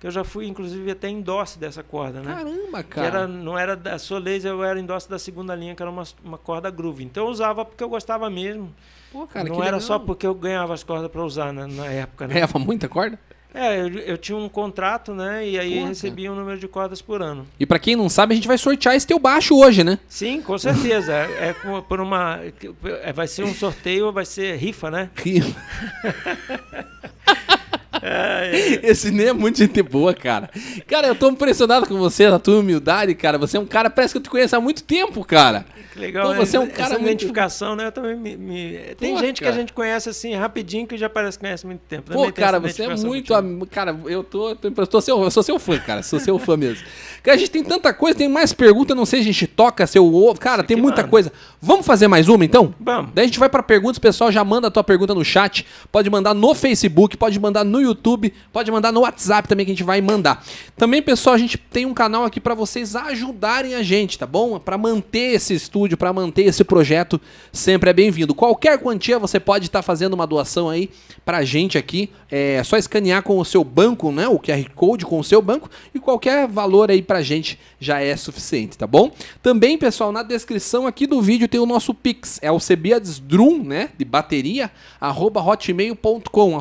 [0.00, 2.34] que eu já fui, inclusive, até endosse dessa corda, né?
[2.34, 3.06] Caramba, Que cara.
[3.06, 6.38] era, não era da Soleis, eu era endosse da segunda linha, que era uma, uma
[6.38, 7.04] corda groove.
[7.04, 8.72] Então eu usava porque eu gostava mesmo.
[9.10, 9.80] Pô, cara, não que era legal.
[9.80, 12.34] só porque eu ganhava as cordas para usar na, na época, né?
[12.34, 13.18] Ganhava muita corda?
[13.54, 17.22] É, eu, eu tinha um contrato, né, e aí recebia um número de cordas por
[17.22, 17.46] ano.
[17.60, 19.98] E pra quem não sabe, a gente vai sortear esse teu baixo hoje, né?
[20.08, 21.12] Sim, com certeza.
[21.12, 22.40] é, é por uma.
[23.02, 25.10] é, vai ser um sorteio, vai ser rifa, né?
[28.82, 30.50] Esse nem é muito gente boa, cara.
[30.86, 33.38] Cara, eu tô impressionado com você, a tua humildade, cara.
[33.38, 35.64] Você é um cara, parece que eu te conheço há muito tempo, cara.
[35.92, 36.38] Que legal, Pô, né?
[36.38, 37.86] você é um Essa cara muito- identificação, né?
[37.86, 39.54] Eu também me, me- Tem Pô, gente que cara.
[39.54, 42.04] a gente conhece assim rapidinho que já parece que conhece há muito tempo.
[42.10, 43.34] Pô, Também tem cara, essa você é muito.
[43.34, 46.02] am- Cara, eu tô, tô, eu tô seu, eu sou seu fã, cara.
[46.02, 46.84] Sou seu fã mesmo.
[47.22, 49.86] Cara, a gente tem tanta coisa, tem mais perguntas, não sei se a gente toca,
[49.86, 50.40] seu ovo.
[50.40, 51.30] Cara, tem que muita coisa.
[51.60, 52.74] Vamos fazer mais uma então?
[52.80, 53.10] Vamos.
[53.14, 56.08] Daí a gente vai pra perguntas, pessoal já manda a tua pergunta no chat, pode
[56.10, 57.91] mandar no Facebook, pode mandar no YouTube,
[58.52, 60.44] pode mandar no WhatsApp também que a gente vai mandar.
[60.76, 64.58] Também, pessoal, a gente tem um canal aqui pra vocês ajudarem a gente, tá bom?
[64.58, 67.20] Pra manter esse estúdio, pra manter esse projeto,
[67.52, 68.34] sempre é bem-vindo.
[68.34, 70.90] Qualquer quantia você pode estar fazendo uma doação aí
[71.24, 74.26] pra gente aqui, é só escanear com o seu banco, né?
[74.26, 78.16] O QR Code com o seu banco e qualquer valor aí pra gente já é
[78.16, 79.10] suficiente, tá bom?
[79.42, 83.90] Também, pessoal, na descrição aqui do vídeo tem o nosso Pix, é o cebiadesdrum, né,
[83.96, 84.70] de bateria,
[85.00, 86.60] arroba hotmail.com,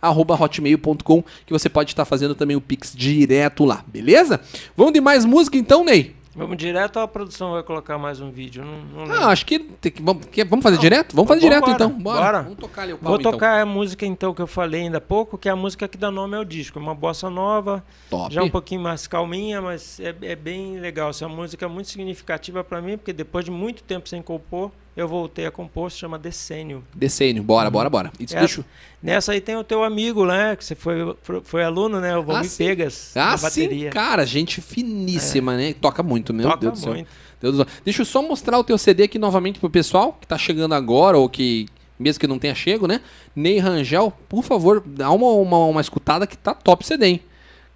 [0.00, 4.40] arroba hotmail.com, que você pode estar fazendo também o Pix direto lá, beleza?
[4.76, 6.14] Vamos de mais música então, Ney?
[6.36, 8.64] Vamos direto ou a produção vai colocar mais um vídeo?
[8.64, 9.14] Não, não.
[9.14, 11.14] Ah, acho que, tem que- vamos, quer- vamos fazer direto?
[11.14, 12.20] Vamos fazer direto embora, então, bora.
[12.20, 12.42] bora.
[12.42, 13.30] Vamos tocar ali o pau Vou então.
[13.30, 15.96] tocar a música então que eu falei ainda há pouco, que é a música que
[15.96, 16.76] dá nome ao disco.
[16.76, 18.34] É uma bossa nova, Top.
[18.34, 21.10] já um pouquinho mais calminha, mas é, é bem legal.
[21.10, 25.08] Essa música é muito significativa para mim, porque depois de muito tempo sem compor, eu
[25.08, 26.84] voltei a compor, se chama Decênio.
[26.94, 28.12] Decênio, bora, bora, bora.
[28.18, 28.64] E deixa-
[29.02, 30.56] Nessa aí tem o teu amigo, né?
[30.56, 30.94] Que você foi,
[31.42, 32.16] foi, aluno, né?
[32.16, 32.64] O Valmir sim.
[32.64, 33.88] Pegas, Ah, sim, bateria.
[33.88, 33.90] É.
[33.92, 35.74] cara, gente finíssima, né?
[35.74, 36.92] Toca muito, meu Toca Deus do céu.
[36.94, 37.08] muito.
[37.40, 37.66] Deus do céu.
[37.84, 41.18] Deixa eu só mostrar o teu CD aqui novamente pro pessoal que tá chegando agora
[41.18, 41.66] ou que
[41.98, 43.00] mesmo que não tenha chego, né?
[43.36, 47.20] Ney Rangel, por favor, dá uma, uma, uma escutada que tá top CD, hein?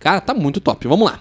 [0.01, 0.87] Cara, tá muito top.
[0.89, 1.21] Vamos lá.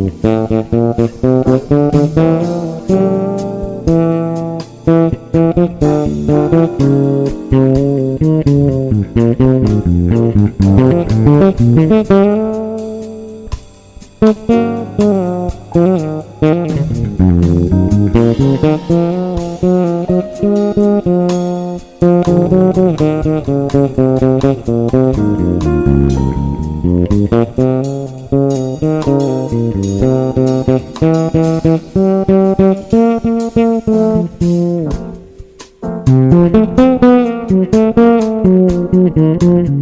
[31.41, 31.91] Thank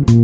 [0.10, 0.19] you.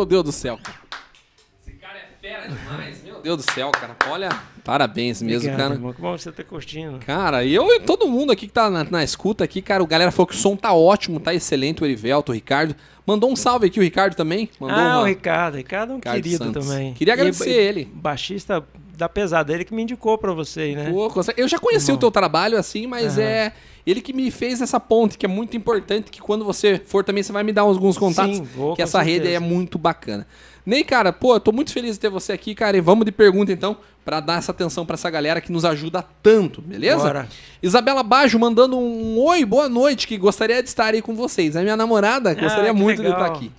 [0.00, 0.58] Meu Deus do céu.
[1.60, 3.94] Esse cara é fera demais, meu Deus do céu, cara.
[4.08, 4.30] Olha,
[4.64, 5.74] parabéns mesmo, Obrigado, cara.
[5.74, 5.92] irmão.
[5.92, 6.98] Que bom você ter curtindo.
[7.00, 9.86] Cara, e eu e todo mundo aqui que tá na, na escuta aqui, cara, o
[9.86, 12.74] galera falou que o som tá ótimo, tá excelente, o Erivelto, o Ricardo.
[13.06, 14.48] Mandou um salve aqui, o Ricardo também.
[14.58, 15.00] Mandou ah, uma...
[15.02, 15.56] o Ricardo.
[15.58, 16.66] Ricardo é um Ricardo querido Santos.
[16.66, 16.94] também.
[16.94, 17.84] Queria agradecer E- ele.
[17.92, 18.64] Baixista
[19.00, 20.90] da pesada, ele que me indicou pra vocês, né?
[20.92, 23.26] Pô, Eu já conheci o teu trabalho assim, mas Aham.
[23.26, 23.52] é
[23.86, 27.22] ele que me fez essa ponte, que é muito importante, que quando você for também,
[27.22, 29.54] você vai me dar alguns contatos, Sim, vou, que essa rede aí é certeza.
[29.54, 30.26] muito bacana.
[30.64, 33.10] Ney, cara, pô, eu tô muito feliz de ter você aqui, cara, e vamos de
[33.10, 36.98] pergunta então, pra dar essa atenção pra essa galera que nos ajuda tanto, beleza?
[37.02, 37.28] Bora.
[37.62, 41.56] Isabela Bajo mandando um oi, boa noite, que gostaria de estar aí com vocês.
[41.56, 43.20] É minha namorada, gostaria Ah, que muito de legal.
[43.22, 43.50] estar aqui.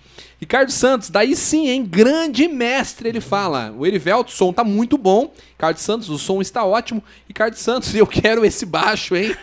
[0.41, 1.85] Ricardo Santos, daí sim, hein?
[1.85, 3.71] Grande mestre, ele fala.
[3.77, 5.31] O Erivelto, o som tá muito bom.
[5.51, 7.03] Ricardo Santos, o som está ótimo.
[7.27, 9.35] Ricardo Santos, eu quero esse baixo, hein?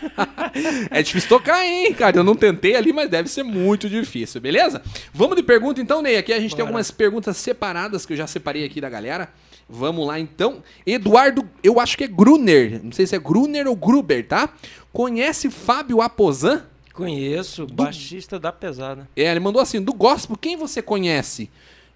[0.91, 2.17] é difícil tocar, hein, Ricardo?
[2.17, 4.81] Eu não tentei ali, mas deve ser muito difícil, beleza?
[5.13, 6.17] Vamos de pergunta então, Ney.
[6.17, 6.71] Aqui a gente tem Bora.
[6.71, 9.29] algumas perguntas separadas que eu já separei aqui da galera.
[9.69, 10.61] Vamos lá então.
[10.85, 12.81] Eduardo, eu acho que é Gruner.
[12.83, 14.49] Não sei se é Gruner ou Gruber, tá?
[14.91, 16.65] Conhece Fábio Aposan?
[16.93, 19.07] Conheço, baixista da pesada.
[19.15, 21.49] É, ele mandou assim, do gospel, quem você conhece?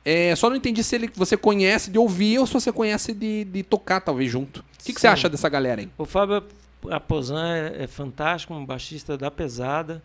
[0.06, 3.46] É, só não entendi se ele, você conhece de ouvir ou se você conhece de,
[3.46, 4.60] de tocar, talvez, junto.
[4.60, 5.90] O que, que você acha dessa galera aí?
[5.98, 6.44] O Fábio
[6.90, 10.04] Aposan é, é fantástico, um baixista da pesada.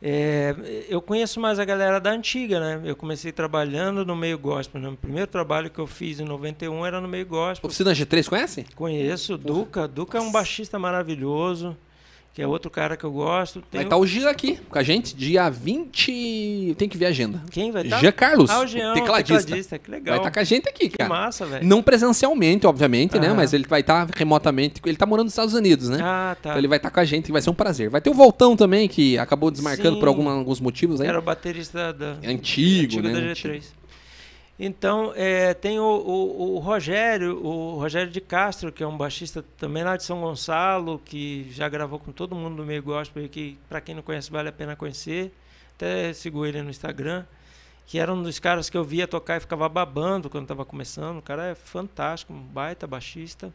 [0.00, 0.54] É,
[0.88, 2.80] eu conheço mais a galera da antiga, né?
[2.84, 4.80] Eu comecei trabalhando no meio gospel.
[4.80, 4.88] Né?
[4.88, 7.66] O primeiro trabalho que eu fiz em 91 era no meio gospel.
[7.66, 8.64] Oficina G3, conhece?
[8.76, 9.88] Conheço o Duca.
[9.88, 11.76] Duca é um baixista maravilhoso,
[12.38, 13.60] que é outro cara que eu gosto.
[13.62, 16.76] Tem Vai estar o Gia aqui com a gente, dia 20...
[16.78, 17.42] Tem que ver a agenda.
[17.50, 17.98] Quem vai estar?
[17.98, 19.42] Jean Carlos, Ah, o Jean, tecladista.
[19.42, 19.78] tecladista.
[19.80, 20.16] Que Vai legal.
[20.18, 21.10] estar com a gente aqui, que cara.
[21.10, 21.66] massa, velho.
[21.66, 23.26] Não presencialmente, obviamente, né?
[23.26, 23.34] Aham.
[23.34, 24.80] Mas ele vai estar remotamente.
[24.86, 25.98] Ele tá morando nos Estados Unidos, né?
[26.00, 26.50] Ah, tá.
[26.50, 27.90] Então ele vai estar com a gente e vai ser um prazer.
[27.90, 29.98] Vai ter o Voltão também, que acabou desmarcando Sim.
[29.98, 31.08] por alguma- alguns motivos aí.
[31.08, 33.12] Era o baterista da, antigo, antigo né?
[33.20, 33.64] da Antigo.
[34.58, 34.64] G3.
[34.66, 39.44] Então, é, tem o, o- o Rogério, o Rogério de Castro, que é um baixista
[39.56, 43.58] também lá de São Gonçalo, que já gravou com todo mundo do meio gospel, que
[43.68, 45.32] para quem não conhece vale a pena conhecer.
[45.76, 47.24] Até sigo ele no Instagram,
[47.86, 51.18] que era um dos caras que eu via tocar e ficava babando quando estava começando.
[51.18, 53.52] O cara é fantástico, um baita baixista.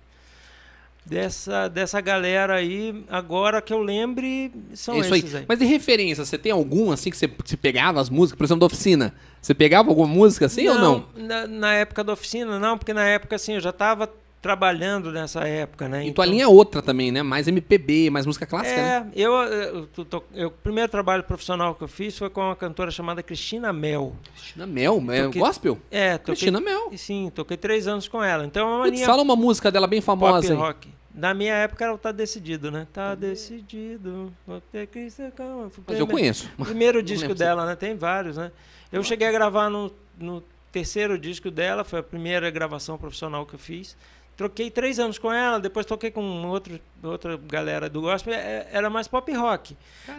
[1.06, 5.20] Dessa, dessa galera aí, agora que eu lembre, são Isso aí.
[5.20, 5.46] esses aí.
[5.48, 8.46] Mas de referência, você tem algum assim que você, que você pegava as músicas, por
[8.46, 9.14] exemplo, da oficina?
[9.42, 11.06] Você pegava alguma música assim ou não?
[11.16, 14.10] Na, na época da oficina, não, porque na época assim eu já estava
[14.44, 16.06] trabalhando nessa época, né?
[16.06, 17.24] Então a linha é outra também, né?
[17.24, 19.12] Mais MPB, mais música clássica, é, né?
[19.16, 19.90] eu, eu,
[20.36, 24.14] eu- o primeiro trabalho profissional que eu fiz foi com uma cantora chamada Cristina Mel.
[24.36, 25.80] Cristina Mel, é Toquei- gospel?
[25.90, 26.92] É, toquei, Cristina Mel.
[26.98, 28.46] Sim, toquei três anos com ela.
[28.46, 30.60] Então é uma Putz, linha fala uma música dela bem pop famosa aí.
[30.60, 30.90] rock.
[31.16, 32.86] Na minha época era o Tá Decidido, né?
[32.92, 34.34] Tá decidido.
[34.46, 35.72] vou ter que ser calmo.
[35.88, 36.50] Mas eu conheço.
[36.58, 37.76] Primeiro disco dela, né?
[37.76, 38.52] Tem vários, né?
[38.92, 43.54] Eu cheguei a gravar no, no terceiro disco dela, foi a primeira gravação profissional que
[43.54, 43.96] eu fiz.
[44.36, 48.90] Troquei três anos com ela, depois toquei com outro, outra galera do gospel, é- era
[48.90, 49.78] mais pop rock.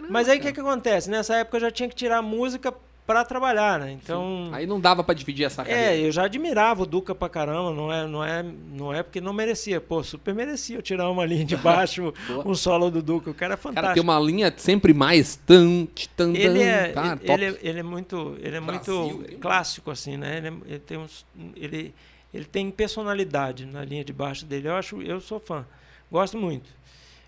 [0.09, 1.09] Mas aí o que, que acontece?
[1.09, 2.73] Nessa época eu já tinha que tirar música
[3.05, 3.91] para trabalhar, né?
[3.91, 4.49] Então.
[4.51, 5.91] Aí não dava para dividir essa carreira.
[5.93, 9.21] É, eu já admirava o Duca pra caramba, não é, não é, não é porque
[9.21, 9.79] não merecia.
[9.79, 12.11] Pô, super merecia eu tirar uma linha de baixo,
[12.43, 13.29] um solo do Duca.
[13.29, 13.81] O cara é fantástico.
[13.83, 15.85] Cara, tem uma linha sempre mais tan,
[16.15, 20.17] tan, ele é, tá, ele, é, ele é muito, ele é Brasil, muito clássico assim,
[20.17, 20.37] né?
[20.37, 21.25] Ele, é, ele tem uns,
[21.55, 21.93] ele,
[22.35, 24.67] ele tem personalidade na linha de baixo dele.
[24.67, 25.65] Eu acho, eu sou fã.
[26.11, 26.69] Gosto muito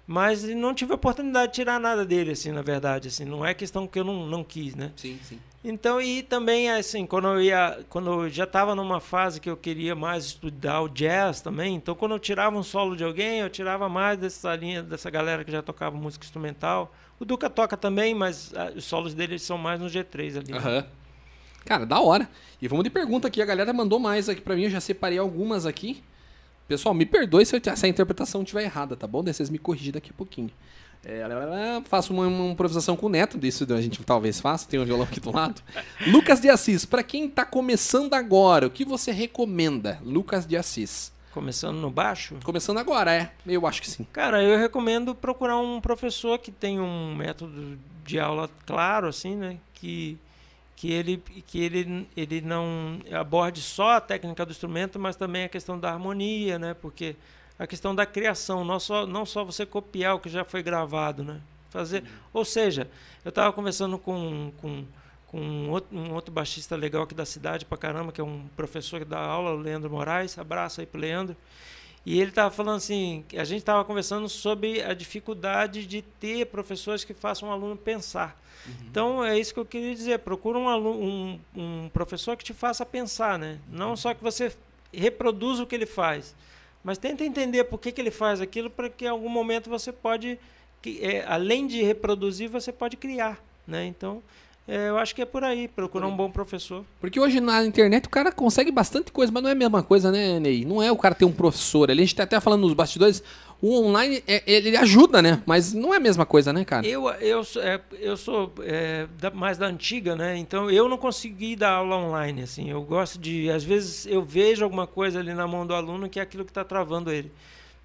[0.07, 3.53] mas não tive a oportunidade de tirar nada dele, assim, na verdade, assim, não é
[3.53, 4.93] questão que eu não, não quis, né?
[4.95, 5.37] Sim, sim.
[5.61, 9.57] Então, e também, assim, quando eu ia, quando eu já estava numa fase que eu
[9.57, 13.49] queria mais estudar o jazz também, então quando eu tirava um solo de alguém, eu
[13.49, 16.93] tirava mais dessa linha, dessa galera que já tocava música instrumental.
[17.19, 20.53] O Duca toca também, mas ah, os solos dele são mais no G3 ali.
[20.53, 20.77] Aham.
[20.77, 21.06] Uhum.
[21.67, 22.29] Cara, da hora.
[22.61, 25.17] E vamos de pergunta aqui, a galera mandou mais aqui para mim, eu já separei
[25.17, 26.01] algumas aqui.
[26.65, 29.21] Pessoal, me perdoe se, eu, se a interpretação estiver errada, tá bom?
[29.21, 30.49] Daí vocês me corrigem daqui a pouquinho.
[31.05, 31.25] É,
[31.85, 35.05] faço uma, uma, improvisação com o Neto, disso a gente talvez faça, tem um violão
[35.05, 35.61] aqui do lado.
[36.07, 39.99] Lucas de Assis, para quem tá começando agora, o que você recomenda?
[40.03, 41.11] Lucas de Assis.
[41.33, 42.37] Começando no baixo?
[42.45, 43.31] Começando agora, é.
[43.45, 44.07] Eu acho que sim.
[44.13, 49.57] Cara, eu recomendo procurar um professor que tem um método de aula claro, assim, né?
[49.73, 50.17] Que
[50.77, 51.17] que ele,
[51.47, 55.91] que ele, ele não aborde só a técnica do instrumento, mas também a questão da
[55.91, 56.75] harmonia, né?
[56.75, 57.15] Porque
[57.57, 61.23] a questão da criação, não só, não só você copiar o que já foi gravado,
[61.23, 61.41] né?
[61.71, 62.09] Fazer, uhum.
[62.31, 62.87] ou seja,
[63.25, 64.85] eu estava conversando com, com,
[65.25, 68.47] com um, outro, um outro baixista legal aqui da cidade pra caramba, que é um
[68.55, 71.35] professor que dá aula, o Leandro Moraes, abraço aí pro Leandro.
[72.07, 77.03] E ele estava falando assim, a gente estava conversando sobre a dificuldade de ter professores
[77.03, 78.41] que façam o aluno pensar.
[78.65, 78.73] Uhum.
[78.89, 80.19] Então é isso que eu queria dizer.
[80.19, 83.59] Procura um, aluno, um, um professor que te faça pensar, né?
[83.69, 84.55] Não só que você
[84.93, 86.33] reproduza o que ele faz,
[86.81, 89.91] mas tenta entender por que, que ele faz aquilo para que em algum momento você
[89.91, 90.39] pode,
[90.81, 93.85] que, é, além de reproduzir, você pode criar, né?
[93.85, 94.23] Então
[94.67, 96.83] é, eu acho que é por aí, procurar um bom professor.
[96.99, 100.11] Porque hoje na internet o cara consegue bastante coisa, mas não é a mesma coisa,
[100.11, 100.65] né, Ney?
[100.65, 101.89] Não é o cara ter um professor.
[101.89, 103.23] Ali a gente tá até falando nos bastidores,
[103.61, 105.41] o online, é, ele ajuda, né?
[105.45, 106.85] Mas não é a mesma coisa, né, cara?
[106.85, 110.37] Eu, eu, é, eu sou é, da, mais da antiga, né?
[110.37, 112.69] Então eu não consegui dar aula online, assim.
[112.69, 113.49] Eu gosto de...
[113.49, 116.51] Às vezes eu vejo alguma coisa ali na mão do aluno que é aquilo que
[116.51, 117.31] está travando ele.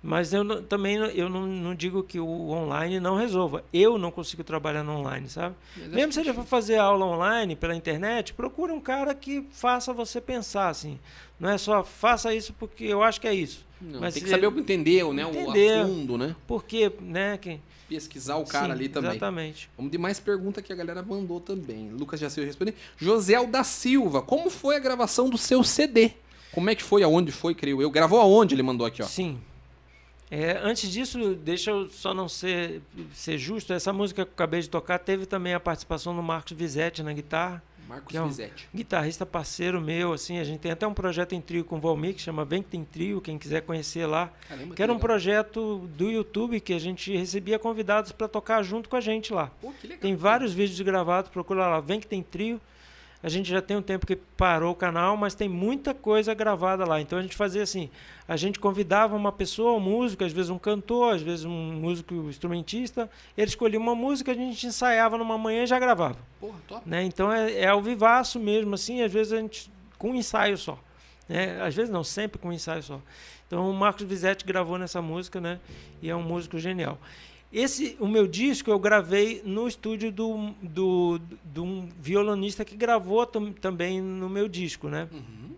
[0.03, 3.65] Mas eu não, também eu não, não, digo que o online não resolva.
[3.73, 5.55] Eu não consigo trabalhar no online, sabe?
[5.77, 10.21] Mesmo se ele for fazer aula online pela internet, procure um cara que faça você
[10.21, 10.99] pensar assim.
[11.39, 13.65] Não é só faça isso porque eu acho que é isso.
[13.81, 16.35] Não, Mas tem que saber entender, né, entender, o fundo, né?
[16.47, 19.11] Porque, né, que pesquisar o cara Sim, ali também.
[19.11, 19.71] Exatamente.
[19.77, 21.91] Vamos de mais pergunta que a galera mandou também.
[21.91, 22.75] Lucas já se responder.
[22.97, 26.13] José da Silva, como foi a gravação do seu CD?
[26.53, 27.03] Como é que foi?
[27.03, 27.91] Aonde foi, creio eu?
[27.91, 28.55] Gravou aonde?
[28.55, 29.07] Ele mandou aqui, ó.
[29.07, 29.39] Sim.
[30.35, 32.81] É, antes disso, deixa eu só não ser,
[33.13, 36.57] ser justo, essa música que eu acabei de tocar teve também a participação do Marcos
[36.57, 37.63] Vizetti na guitarra.
[37.87, 38.67] Marcos que é um Vizetti.
[38.75, 42.15] Guitarrista parceiro meu, assim, a gente tem até um projeto em trio com o Valmir,
[42.15, 44.33] que chama Vem que tem trio, quem quiser conhecer lá.
[44.49, 48.89] Caramba, que era um projeto do YouTube que a gente recebia convidados para tocar junto
[48.89, 49.51] com a gente lá.
[49.61, 52.59] Pô, legal, tem vários vídeos gravados, procura lá, Vem que tem trio.
[53.23, 56.85] A gente já tem um tempo que parou o canal, mas tem muita coisa gravada
[56.85, 57.01] lá.
[57.01, 57.89] Então a gente fazia assim:
[58.27, 62.15] a gente convidava uma pessoa, um músico, às vezes um cantor, às vezes um músico
[62.15, 63.09] instrumentista.
[63.37, 66.19] Ele escolhia uma música, a gente ensaiava numa manhã e já gravava.
[66.41, 66.89] Porra, top.
[66.89, 67.05] Né?
[67.05, 70.77] Então é, é ao vivaço mesmo, assim, às vezes a gente com um ensaio só.
[71.29, 71.63] Né?
[71.63, 73.01] Às vezes não, sempre com um ensaio só.
[73.47, 75.61] Então o Marcos Vizetti gravou nessa música, né?
[76.01, 76.99] E é um músico genial.
[77.53, 83.27] Esse, o meu disco eu gravei no estúdio do, do, de um violonista que gravou
[83.27, 85.07] também no meu disco, né?
[85.13, 85.51] Uhum.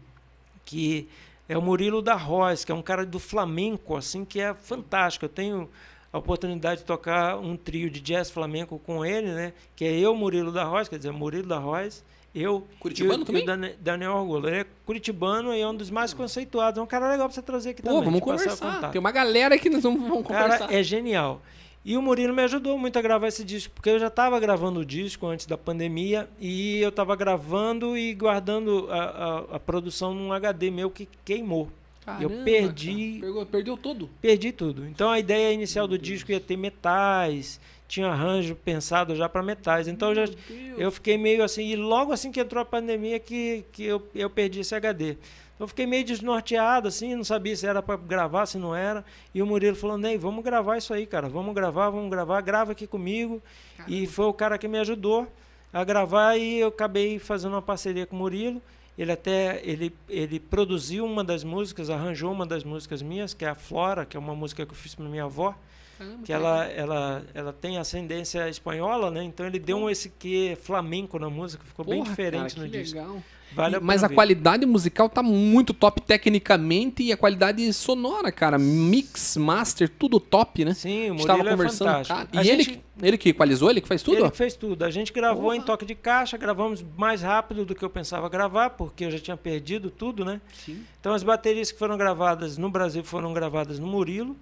[0.64, 1.08] Que
[1.48, 5.26] é o Murilo da Roz, que é um cara do flamenco, assim, que é fantástico.
[5.26, 5.70] Eu tenho
[6.12, 9.52] a oportunidade de tocar um trio de jazz flamenco com ele, né?
[9.76, 12.02] Que é eu, Murilo da Roz, quer dizer, Murilo da Roz,
[12.34, 13.46] eu Curitibano e, também?
[13.46, 14.48] E o Daniel Orgulho.
[14.48, 16.78] Ele é curitibano e é um dos mais conceituados.
[16.78, 18.04] É um cara legal pra você trazer aqui Pô, também.
[18.04, 18.90] vamos conversar.
[18.90, 20.58] Tem uma galera que nós vamos, vamos conversar.
[20.58, 21.40] Cara, é genial.
[21.84, 24.80] E o Murilo me ajudou muito a gravar esse disco, porque eu já estava gravando
[24.80, 30.14] o disco antes da pandemia e eu estava gravando e guardando a, a, a, produção
[30.14, 31.68] num HD meu que queimou.
[32.02, 33.18] Caramba, eu perdi.
[33.20, 34.08] Pegou, perdeu tudo?
[34.20, 34.86] Perdi tudo.
[34.86, 39.86] Então a ideia inicial do disco ia ter metais, tinha arranjo pensado já para metais.
[39.86, 40.32] Então eu, já,
[40.78, 41.66] eu fiquei meio assim.
[41.66, 45.18] E logo assim que entrou a pandemia que, que eu, eu perdi esse HD.
[45.58, 49.04] Eu fiquei meio desnorteado, assim, não sabia se era para gravar, se não era.
[49.32, 51.28] E o Murilo falou: Ney, vamos gravar isso aí, cara.
[51.28, 53.40] Vamos gravar, vamos gravar, grava aqui comigo.
[53.76, 53.94] Caramba.
[53.94, 55.28] E foi o cara que me ajudou
[55.72, 58.60] a gravar e eu acabei fazendo uma parceria com o Murilo.
[58.96, 63.48] Ele até ele, ele produziu uma das músicas, arranjou uma das músicas minhas, que é
[63.48, 65.54] a Flora, que é uma música que eu fiz para minha avó.
[65.98, 69.22] Caramba, que ela, ela, ela tem ascendência espanhola, né?
[69.22, 72.72] Então ele deu um esse que flamenco na música, ficou bem Porra, diferente cara, no
[72.72, 72.98] disco.
[72.98, 73.22] legal.
[73.54, 74.14] Vale a mas a ver.
[74.14, 78.58] qualidade musical tá muito top tecnicamente e a qualidade sonora, cara.
[78.58, 80.74] Mix, master, tudo top, né?
[80.74, 82.18] Sim, o Murilo é conversando, fantástico.
[82.32, 82.44] cara.
[82.44, 84.18] E ele, gente- ele que equalizou, ele que faz tudo?
[84.18, 84.84] Ele que fez tudo.
[84.84, 88.70] A gente gravou em toque de caixa, gravamos mais rápido do que eu pensava gravar,
[88.70, 90.40] porque eu já tinha perdido tudo, né?
[90.64, 90.82] Sim.
[91.00, 94.36] Então as baterias que foram gravadas no Brasil foram gravadas no Murilo.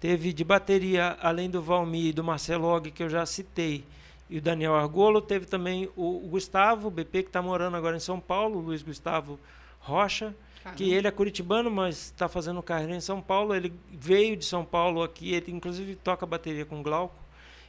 [0.00, 3.84] Teve de bateria, além do Valmir e do Marcelo Og, que eu já citei,
[4.30, 7.96] e o Daniel Argolo, teve também o, o Gustavo, o BP, que está morando agora
[7.96, 9.38] em São Paulo, o Luiz Gustavo
[9.80, 10.34] Rocha,
[10.76, 13.54] que ele é curitibano, mas está fazendo carreira em São Paulo.
[13.54, 17.14] Ele veio de São Paulo aqui, ele inclusive toca bateria com o Glauco,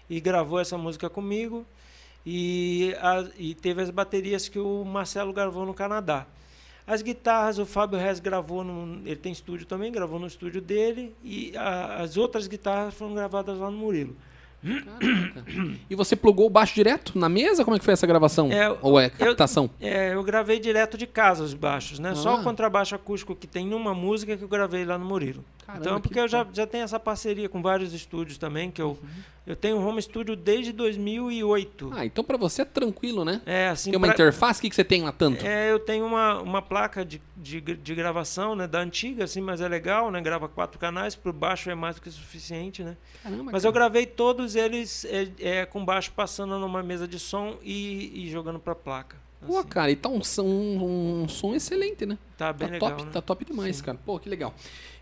[0.09, 1.65] e gravou essa música comigo.
[2.25, 6.25] E, a- e teve as baterias que o Marcelo gravou no Canadá.
[6.85, 11.15] As guitarras, o Fábio Rez gravou, no, ele tem estúdio também, gravou no estúdio dele,
[11.23, 14.15] e a- as outras guitarras foram gravadas lá no Murilo.
[14.61, 15.43] Caraca.
[15.89, 17.63] E você plugou o baixo direto na mesa?
[17.63, 18.51] Como é que foi essa gravação?
[18.51, 19.69] É, Ou é eu- captação?
[19.79, 22.13] É, eu gravei direto de casa os baixos, né?
[22.15, 22.39] Só Ah.
[22.39, 25.43] o contrabaixo acústico que tem numa música que eu gravei lá no Murilo.
[25.73, 28.81] Caramba, então, que porque eu já, já tenho essa parceria com vários estúdios também, que
[28.81, 29.07] eu, Uhum.
[29.47, 31.91] eu tenho home studio desde 2008.
[31.93, 33.41] Ah, então pra você é tranquilo, né?
[33.45, 35.45] é, assim, tem uma pra- interface, o que, que você tem lá tanto?
[35.45, 39.61] É, eu tenho uma, uma placa de, de, de gravação, né, da antiga, assim, mas
[39.61, 40.19] é legal, né?
[40.21, 42.97] Grava quatro canais, por baixo é mais do que suficiente, né?
[43.23, 43.67] Caramba, Mas cara.
[43.67, 48.29] eu gravei todos eles é, é, com baixo passando numa mesa de som e, e
[48.31, 49.17] jogando pra placa.
[49.45, 49.67] Pô, assim.
[49.69, 52.17] cara, e tá um, som- um, som excelente, né?
[52.37, 53.11] tá bem tá legal, top, né?
[53.11, 53.83] tá top demais, Sim.
[53.83, 53.97] cara.
[54.05, 54.53] Pô, que legal.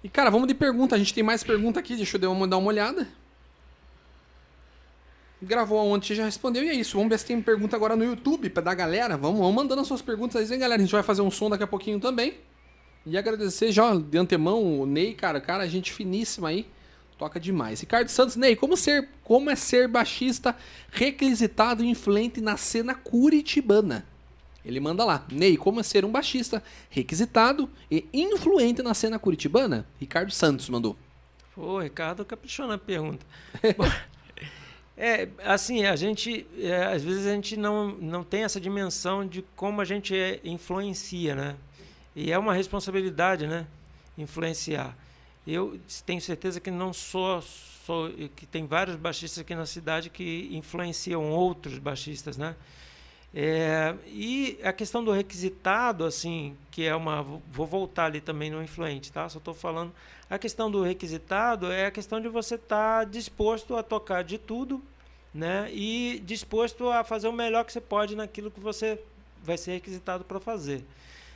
[0.04, 0.96] E, cara, vamos de pergunta.
[0.96, 3.08] A gente tem mais pergunta aqui, deixa eu dar uma, dar uma olhada.
[5.42, 6.98] Gravou ontem, já respondeu, e é isso.
[6.98, 9.16] Vamos ver se tem pergunta agora no YouTube pra dar galera.
[9.18, 10.82] Vamos, vamos mandando as suas perguntas aí, hein, galera.
[10.82, 12.36] A gente vai fazer um som daqui a pouquinho também.
[13.06, 15.40] E agradecer já de antemão o Ney, cara.
[15.40, 16.68] Cara, gente finíssima aí.
[17.20, 17.80] Toca demais.
[17.82, 20.56] Ricardo Santos, Ney, como, ser, como é ser baixista
[20.92, 24.06] requisitado e influente na cena curitibana?
[24.68, 25.26] Ele manda lá.
[25.32, 29.88] Ney, como é ser um baixista requisitado e influente na cena curitibana?
[29.98, 30.98] Ricardo Santos mandou.
[31.56, 33.26] Pô, Ricardo caprichou na pergunta.
[35.00, 39.44] É, assim, a gente, é, às vezes a gente não, não tem essa dimensão de
[39.56, 41.56] como a gente é- influencia, né?
[42.16, 43.68] E é uma responsabilidade, né?
[44.18, 44.98] Influenciar.
[45.46, 47.44] Eu tenho certeza que não sou,
[47.86, 52.56] sou que tem vários baixistas aqui na cidade que influenciam outros baixistas, né?
[53.34, 57.22] É, e a questão do requisitado, assim, que é uma.
[57.22, 59.28] Vou voltar ali também no influente, tá?
[59.30, 59.94] Só estou falando.
[60.30, 64.82] A questão do requisitado é a questão de você estar disposto a tocar de tudo,
[65.34, 65.70] né?
[65.72, 69.00] E disposto a fazer o melhor que você pode naquilo que você
[69.44, 70.84] vai ser requisitado para fazer.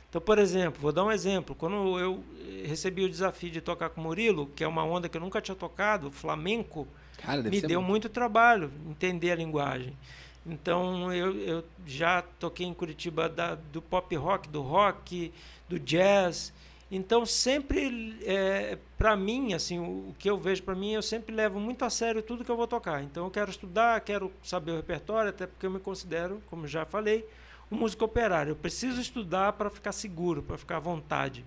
[0.08, 1.54] Então, por exemplo, vou dar um exemplo.
[1.54, 2.22] Quando eu
[2.66, 5.40] recebi o desafio de tocar com o Murilo, que é uma onda que eu nunca
[5.40, 6.86] tinha tocado, flamenco,
[7.16, 7.90] Cara, me deu muito.
[7.90, 9.96] muito trabalho entender a linguagem.
[10.44, 15.32] Então eu, eu já toquei em Curitiba da- do pop rock, do rock,
[15.68, 16.52] do jazz.
[16.90, 21.34] Então sempre, é, para mim, assim, o, o que eu vejo para mim, eu sempre
[21.34, 23.02] levo muito a sério tudo que eu vou tocar.
[23.02, 26.84] Então eu quero estudar, quero saber o repertório, até porque eu me considero, como já
[26.84, 27.24] falei,
[27.70, 28.50] um músico operário.
[28.50, 31.44] Eu preciso estudar para ficar seguro, para ficar à vontade,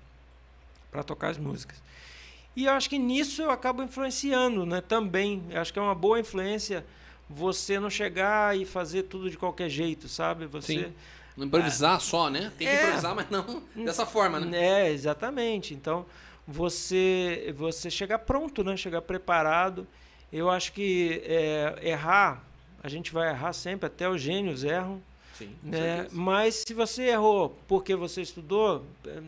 [0.90, 1.84] para tocar as músicas.
[2.56, 4.80] E eu acho que nisso eu acabo influenciando, né?
[4.82, 5.44] Também.
[5.50, 6.86] Eu acho que é uma boa influência
[7.30, 10.46] você não chegar e fazer tudo de qualquer jeito, sabe?
[10.48, 10.94] Você Sim.
[11.36, 12.52] Não improvisar só, né?
[12.58, 12.84] Tem que É.
[12.84, 14.58] improvisar, mas não dessa forma, né?
[14.58, 15.74] É, exatamente.
[15.74, 16.06] Então,
[16.48, 18.78] você você chegar pronto, né?
[18.78, 19.86] Chegar preparado.
[20.32, 22.44] Eu acho que é, errar,
[22.82, 25.02] a gente vai errar sempre, até os gênios erram.
[25.38, 26.08] Sim, né?
[26.12, 28.86] Mas se você errou porque você estudou,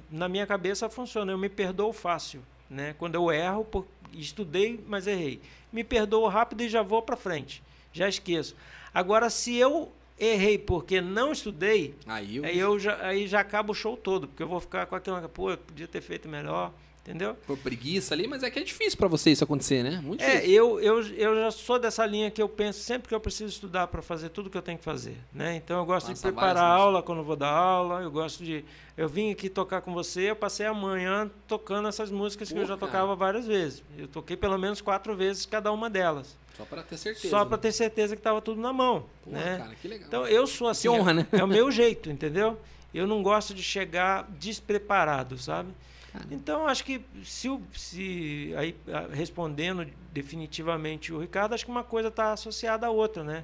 [0.09, 2.95] na minha cabeça funciona, eu me perdoo fácil, né?
[2.97, 5.41] Quando eu erro, por, estudei, mas errei.
[5.73, 7.61] Me perdoo rápido e já vou para frente.
[7.97, 8.55] Já esqueço.
[8.93, 12.43] Agora se eu errei porque não estudei, Aí eu...
[12.45, 15.29] aí eu já aí já acaba o show todo, porque eu vou ficar com aquilo,
[15.29, 16.71] pô, eu podia ter feito melhor,
[17.03, 17.35] entendeu?
[17.45, 20.01] Por preguiça ali, mas é que é difícil pra você isso acontecer, né?
[20.03, 20.55] Muito É, difícil.
[20.55, 23.85] eu, eu, eu já sou dessa linha que eu penso sempre que eu preciso estudar
[23.87, 25.55] para fazer tudo que eu tenho que fazer, né?
[25.55, 28.43] Então eu gosto Passa de preparar a aula quando eu vou dar aula, eu gosto
[28.43, 28.65] de
[28.97, 32.65] eu vim aqui tocar com você, eu passei a manhã tocando essas músicas que eu
[32.65, 32.79] já cara.
[32.79, 33.83] tocava várias vezes.
[33.95, 37.29] Eu toquei pelo menos quatro vezes cada uma delas, Só pra ter certeza.
[37.29, 37.61] só para né?
[37.61, 39.57] ter certeza que estava tudo na mão, né?
[39.59, 40.07] cara, que legal.
[40.07, 41.27] Então eu sou assim, honra, né?
[41.31, 42.59] é o meu jeito, entendeu?
[42.91, 45.69] Eu não gosto de chegar despreparado, sabe?
[46.11, 46.25] Cara.
[46.31, 52.07] Então acho que se, se aí ah, respondendo definitivamente o Ricardo, acho que uma coisa
[52.07, 53.43] está associada à outra, né?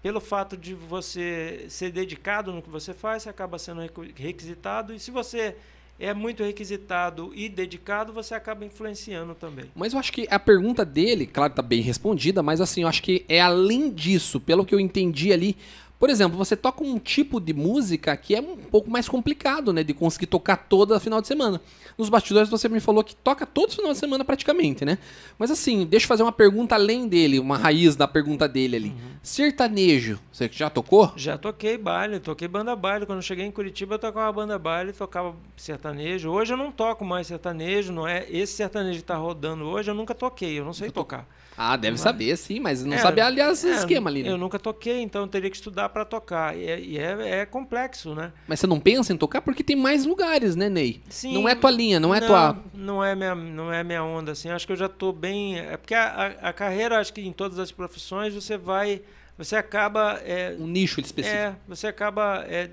[0.00, 3.82] Pelo fato de você ser dedicado no que você faz, você acaba sendo
[4.14, 5.54] requisitado e se você
[5.98, 9.64] é muito requisitado e dedicado, você acaba influenciando também.
[9.74, 13.02] Mas eu acho que a pergunta dele, claro, tá bem respondida, mas assim, eu acho
[13.02, 15.56] que é além disso, pelo que eu entendi ali.
[15.98, 19.82] Por exemplo, você toca um tipo de música que é um pouco mais complicado, né?
[19.82, 21.60] De conseguir tocar toda final de semana.
[21.96, 24.98] Nos bastidores você me falou que toca todo final de semana praticamente, né?
[25.36, 28.94] Mas assim, deixa eu fazer uma pergunta além dele, uma raiz da pergunta dele ali.
[29.22, 31.12] Sertanejo, você já tocou?
[31.16, 33.04] Já toquei baile, toquei banda baile.
[33.04, 36.30] Quando eu cheguei em Curitiba, eu tocava banda baile, tocava sertanejo.
[36.30, 38.24] Hoje eu não toco mais sertanejo, não é?
[38.30, 41.26] Esse sertanejo que tá rodando hoje, eu nunca toquei, eu não sei tocar.
[41.60, 44.30] Ah, deve Mas- saber, sim, mas não É, sabe, aliás, o é, esquema ali, né?
[44.30, 46.56] Eu nunca toquei, então eu teria que estudar para tocar.
[46.56, 48.32] E, é, e é- é complexo, né?
[48.46, 51.02] Mas você não pensa em tocar porque tem mais lugares, né, Ney?
[51.08, 52.56] Sim, não é tua linha, não é tua.
[52.72, 54.50] Não é minha, não é minha onda, assim.
[54.50, 55.58] Acho que eu já estou bem.
[55.58, 56.04] É porque a,
[56.42, 59.02] a- a carreira, acho que em todas as profissões, você vai.
[59.36, 60.20] Você acaba.
[60.24, 61.36] É, Um nicho específico.
[61.42, 62.70] é, você acaba é,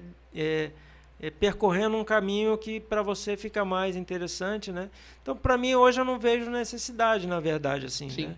[1.39, 4.89] percorrendo um caminho que para você fica mais interessante, né?
[5.21, 8.09] Então, para mim, hoje eu não vejo necessidade, na verdade, assim.
[8.09, 8.27] Sim.
[8.27, 8.35] Né?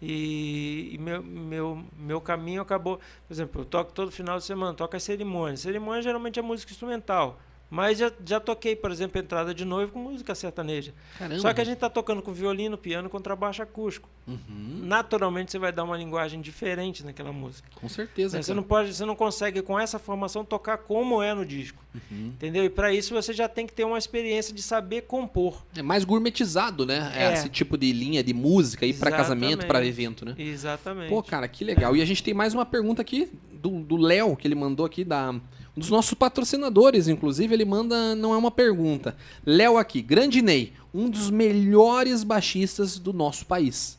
[0.00, 2.98] E, e meu, meu, meu caminho acabou.
[3.26, 5.60] Por exemplo, eu toco todo final de semana, toco as cerimônias.
[5.60, 7.38] Cerimônia geralmente é música instrumental.
[7.70, 10.92] Mas já, já toquei, por exemplo, entrada de noivo com música sertaneja.
[11.16, 11.40] Caramba.
[11.40, 14.08] Só que a gente está tocando com violino, piano, contrabaixo acústico.
[14.26, 17.68] Uhum, Naturalmente você vai dar uma linguagem diferente naquela música.
[17.74, 18.36] com certeza.
[18.36, 18.42] Né?
[18.42, 22.32] Você não pode, você não consegue com essa formação tocar como é no disco, Uhum.
[22.34, 22.64] entendeu?
[22.64, 25.64] E para isso você já tem que ter uma experiência de saber compor.
[25.76, 27.12] É mais gourmetizado, né?
[27.14, 27.32] É.
[27.34, 29.88] Esse tipo de linha de música aí pra casamento, Exatamente.
[29.88, 30.34] evento, né?
[30.38, 31.08] Exatamente.
[31.08, 31.94] Pô, cara, que legal.
[31.96, 35.04] E a gente tem mais uma pergunta aqui do do Léo, que ele mandou aqui,
[35.04, 35.34] da,
[35.76, 37.54] um dos nossos patrocinadores, inclusive.
[37.54, 39.16] Ele manda, não é uma pergunta.
[39.46, 43.98] Léo aqui, Grande Ney, um dos melhores baixistas do nosso país.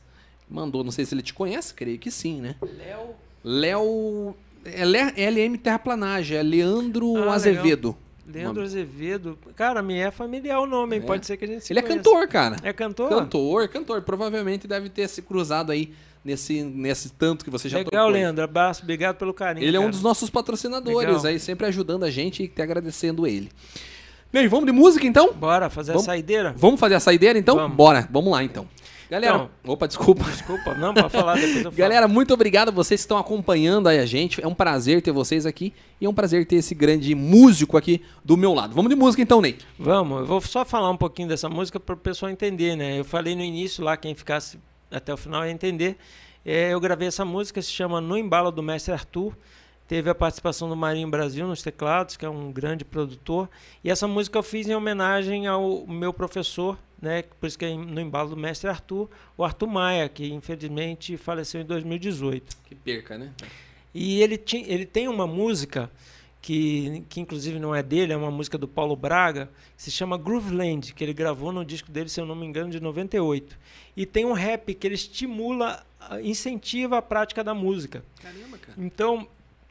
[0.49, 2.55] Mandou, não sei se ele te conhece, creio que sim, né?
[2.61, 4.35] Léo, Léo.
[4.63, 4.85] É
[5.31, 7.95] LM Terraplanagem, é Leandro Ah, Azevedo.
[8.31, 9.37] Leandro Azevedo.
[9.55, 10.97] Cara, me é familiar o nome?
[10.97, 10.99] É.
[10.99, 11.97] pode ser que a gente se Ele é conheça.
[12.03, 12.55] cantor, cara.
[12.61, 13.09] É cantor?
[13.09, 14.01] Cantor, cantor.
[14.03, 15.93] Provavelmente deve ter se cruzado aí
[16.23, 18.13] nesse, nesse tanto que você já Legal, trocou aí.
[18.13, 18.43] Leandro.
[18.43, 19.65] Abraço, obrigado pelo carinho.
[19.65, 19.91] Ele é um cara.
[19.91, 21.25] dos nossos patrocinadores Legal.
[21.25, 23.49] aí, sempre ajudando a gente e te agradecendo ele.
[24.31, 25.33] Bem, vamos de música então?
[25.33, 26.53] Bora fazer Vamos- a saideira?
[26.57, 27.55] Vamos fazer a saideira então?
[27.55, 27.75] Vamos.
[27.75, 28.65] Bora, vamos lá então.
[29.09, 30.23] Galera, opa, desculpa.
[30.23, 31.71] Desculpa, não, pra falar depois eu.
[31.73, 34.41] Galera, muito obrigado a vocês que estão acompanhando aí a gente.
[34.41, 38.01] É um prazer ter vocês aqui e é um prazer ter esse grande músico aqui
[38.23, 38.73] do meu lado.
[38.73, 39.57] Vamos de música então, Ney.
[39.77, 42.97] Vamos, eu vou só falar um pouquinho dessa música para o pessoal entender, né?
[43.01, 44.57] Eu falei no início lá, quem ficasse
[44.91, 45.97] até o final ia entender.
[46.45, 49.35] É, eu gravei essa música, se chama No Embalo do Mestre Arthur.
[49.87, 53.49] Teve a participação do Marinho Brasil nos teclados, que é um grande produtor.
[53.83, 57.23] E essa música eu fiz em homenagem ao meu professor, né?
[57.23, 61.59] Por isso que é no embalo do Mestre Arthur, o Arthur Maia, que infelizmente faleceu
[61.61, 62.55] em 2018.
[62.65, 63.31] Que perca, né?
[63.93, 65.91] E ele, ti- ele tem uma música
[66.41, 70.17] que, que inclusive não é dele, é uma música do Paulo Braga, que se chama
[70.17, 73.57] Grooveland, que ele gravou no disco dele, se eu não me engano, de 98.
[73.95, 78.03] E tem um rap que ele estimula, ah, incentiva a prática da música.
[78.21, 78.73] Caramba, cara.
[78.75, 79.27] Então,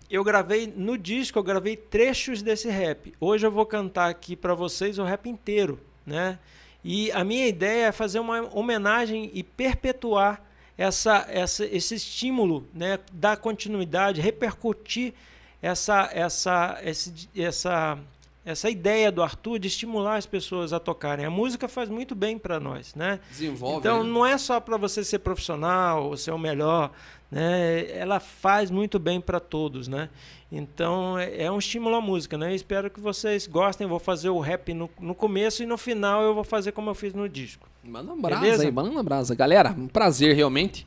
[0.09, 3.13] eu gravei no disco, eu gravei trechos desse rap.
[3.21, 6.39] Hoje eu vou cantar aqui para vocês o rap inteiro, né?
[6.85, 10.43] E a minha ideia é fazer uma homenagem e perpetuar
[10.79, 12.99] essa, essa, esse estímulo, né?
[13.13, 15.15] Dar continuidade, repercutir
[15.63, 17.99] essa, essa, esse, essa,
[18.45, 21.27] essa ideia do Arthur de estimular as pessoas a tocarem.
[21.27, 23.21] A música faz muito bem para nós, né?
[23.31, 23.79] Desenvolve.
[23.79, 24.11] Então né?
[24.11, 26.91] não é só para você ser profissional ou ser o melhor,
[27.31, 27.91] né?
[27.91, 30.09] Ela faz muito bem para todos, né?
[30.51, 32.51] Então é é um estímulo à música, né?
[32.51, 33.85] Eu espero que vocês gostem.
[33.85, 36.91] Eu vou fazer o rap no, no começo e no final eu vou fazer como
[36.91, 37.69] eu fiz no disco.
[37.85, 38.65] Manda um brasa Beleza?
[38.65, 39.35] aí, manda um brasa.
[39.35, 40.87] Galera, um prazer realmente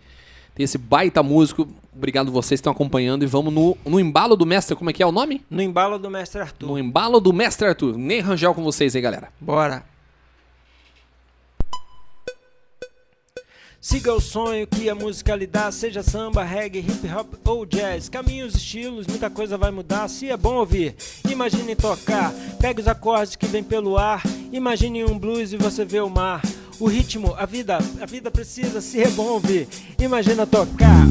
[0.56, 1.68] ter esse baita músico.
[1.96, 5.04] Obrigado vocês que estão acompanhando e vamos no, no embalo do mestre, como é que
[5.04, 5.44] é o nome?
[5.50, 6.68] No embalo do mestre Arthur.
[6.68, 7.98] No embalo do mestre Arthur.
[7.98, 9.30] Nem Rangel com vocês aí, galera.
[9.40, 9.84] Bora.
[13.86, 18.08] Siga o sonho que a música lhe dá, seja samba, reggae, hip hop ou jazz.
[18.08, 20.08] Caminhos, estilos, muita coisa vai mudar.
[20.08, 20.96] Se é bom ouvir,
[21.30, 22.34] imagine tocar.
[22.62, 24.24] Pegue os acordes que vem pelo ar.
[24.54, 26.42] Imagine um blues e você vê o mar.
[26.84, 29.70] O ritmo, a vida, a vida precisa, se ouvir.
[29.98, 31.08] Imagina tocar.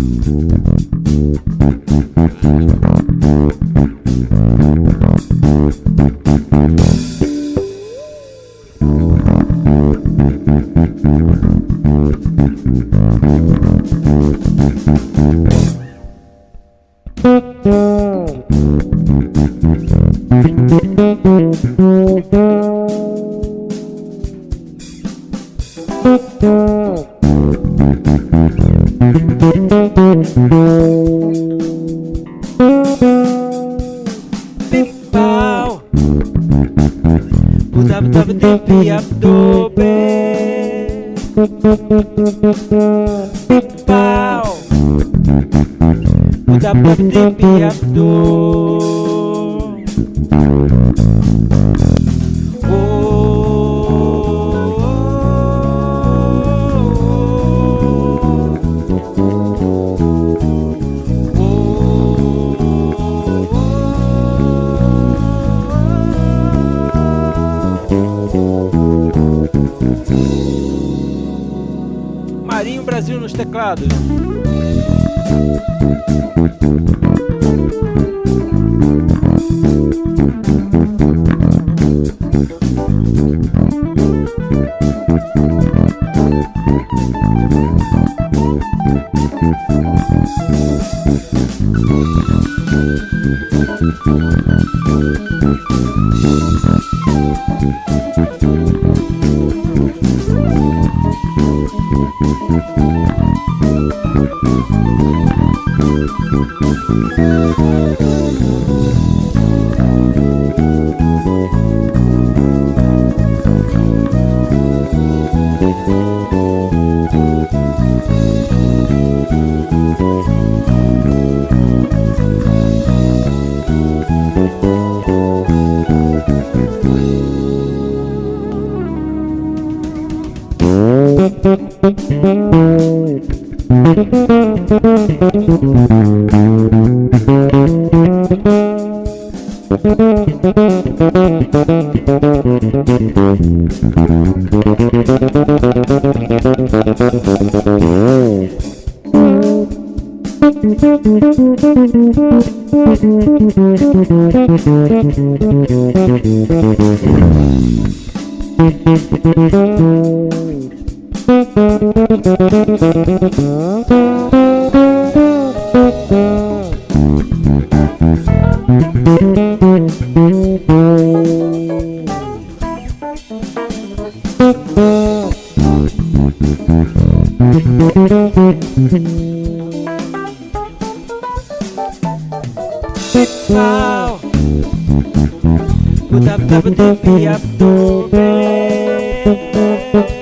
[47.22, 48.41] Marinho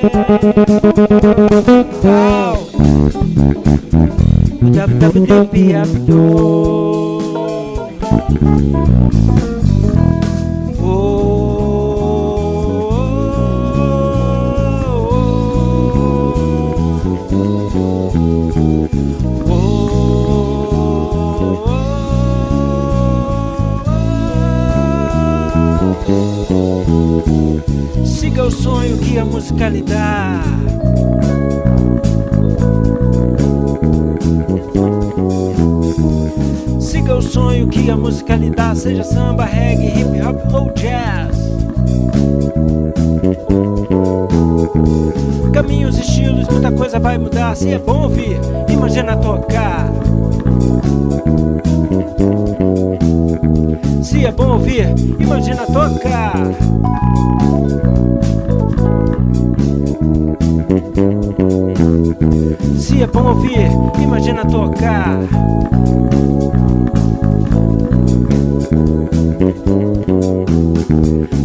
[0.01, 0.09] Pau.
[4.60, 4.85] Siga
[29.20, 29.24] a
[29.82, 30.40] dá.
[36.80, 37.97] Siga o sonho que a
[38.51, 41.36] dá, seja samba, reggae, hip hop ou jazz.
[45.52, 47.55] Caminhos, estilos, muita coisa vai mudar.
[47.56, 49.92] Se é bom ouvir, imagina tocar.
[54.02, 56.51] Se é bom ouvir, imagina tocar.
[62.78, 63.68] Se é bom ouvir,
[64.02, 65.18] imagina tocar.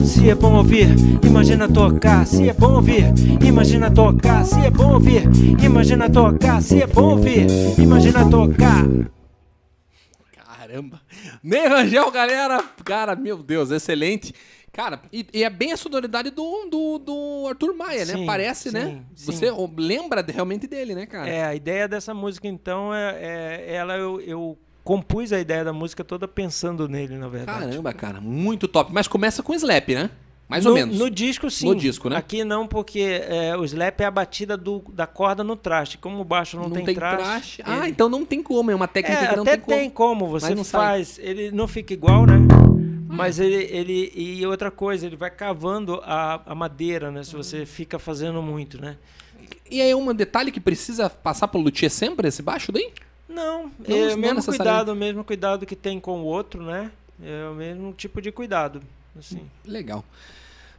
[0.05, 0.87] Se é bom ouvir,
[1.23, 2.25] imagina tocar.
[2.25, 3.13] Se é bom ouvir,
[3.45, 4.45] imagina tocar.
[4.45, 5.23] Se é bom ouvir,
[5.61, 6.61] imagina tocar.
[6.61, 8.85] Se é bom ouvir, imagina tocar.
[10.33, 11.01] Caramba.
[11.43, 12.63] Ney Rangel, galera.
[12.83, 14.33] Cara, meu Deus, excelente.
[14.75, 18.13] Cara, e, e é bem a sonoridade do, do, do Arthur Maia, né?
[18.13, 19.01] Sim, Parece, né?
[19.15, 19.31] sim, sim.
[19.31, 21.29] Você lembra realmente dele, né, cara?
[21.29, 23.15] É, a ideia dessa música, então, é,
[23.69, 27.57] é- ela eu, eu compus a ideia da música toda pensando nele, na verdade.
[27.69, 28.91] Caramba, cara, muito top.
[28.93, 30.09] Mas começa com slap, né?
[30.49, 30.99] Mais no, ou menos.
[30.99, 31.65] No disco, sim.
[31.67, 32.17] No disco, né?
[32.17, 35.97] Aqui não, porque é, o slap é a batida do- da corda no traste.
[35.97, 37.63] Como o baixo não, não tem, traste.
[37.65, 38.69] Ah, ele- então não tem como.
[38.69, 39.77] É uma técnica É, que não até tem como.
[39.79, 40.81] tem como, você Mas não sai.
[40.87, 41.17] faz.
[41.19, 42.35] Ele não fica igual, né?
[43.07, 44.11] Mas ele, ele.
[44.15, 47.23] E outra coisa, ele vai cavando a, a madeira, né?
[47.23, 48.97] Se você fica fazendo muito, né?
[49.69, 52.91] E aí, um detalhe que precisa passar pelo luthier sempre, esse baixo daí?
[53.27, 56.91] Não, Não, é o mesmo cuidado, o mesmo cuidado que tem com o outro, né?
[57.23, 58.81] É o mesmo tipo de cuidado.
[59.17, 59.41] Assim.
[59.65, 60.03] Legal.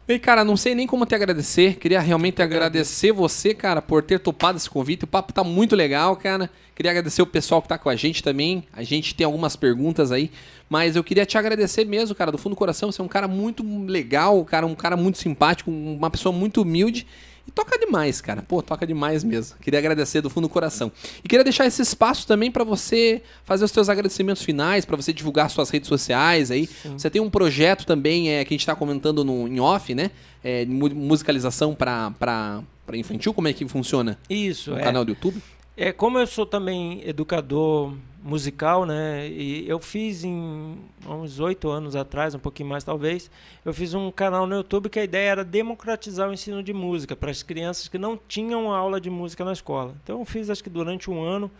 [0.09, 1.77] E, cara, não sei nem como te agradecer.
[1.77, 5.03] Queria realmente agradecer você, cara, por ter topado esse convite.
[5.03, 6.49] O papo tá muito legal, cara.
[6.77, 8.65] Queria agradecer o pessoal que tá com a gente também.
[8.73, 10.31] A gente tem algumas perguntas aí.
[10.69, 12.91] Mas eu queria te agradecer mesmo, cara, do fundo do coração.
[12.91, 17.07] Você é um cara muito legal, cara, um cara muito simpático, uma pessoa muito humilde.
[17.47, 18.43] E toca demais, cara.
[18.43, 19.57] Pô, toca demais mesmo.
[19.61, 20.91] Queria agradecer do fundo do coração.
[21.23, 25.13] E queria deixar esse espaço também para você fazer os seus agradecimentos finais, para você
[25.13, 26.67] divulgar suas redes sociais aí.
[26.67, 26.99] Sim.
[26.99, 30.11] Você tem um projeto também é, que a gente tá comentando no, em off, né?
[30.43, 32.65] É, musicalização para
[32.95, 33.33] infantil.
[33.33, 34.19] Como é que funciona?
[34.29, 34.83] Isso, no é.
[34.83, 35.41] canal do YouTube?
[35.79, 37.93] É, como eu sou também educador
[38.23, 39.29] musical, né?
[39.29, 43.31] E eu fiz em uns oito anos atrás, um pouquinho mais talvez,
[43.63, 47.15] eu fiz um canal no YouTube que a ideia era democratizar o ensino de música
[47.15, 49.95] para as crianças que não tinham aula de música na escola.
[50.03, 51.51] Então eu fiz acho que durante um ano.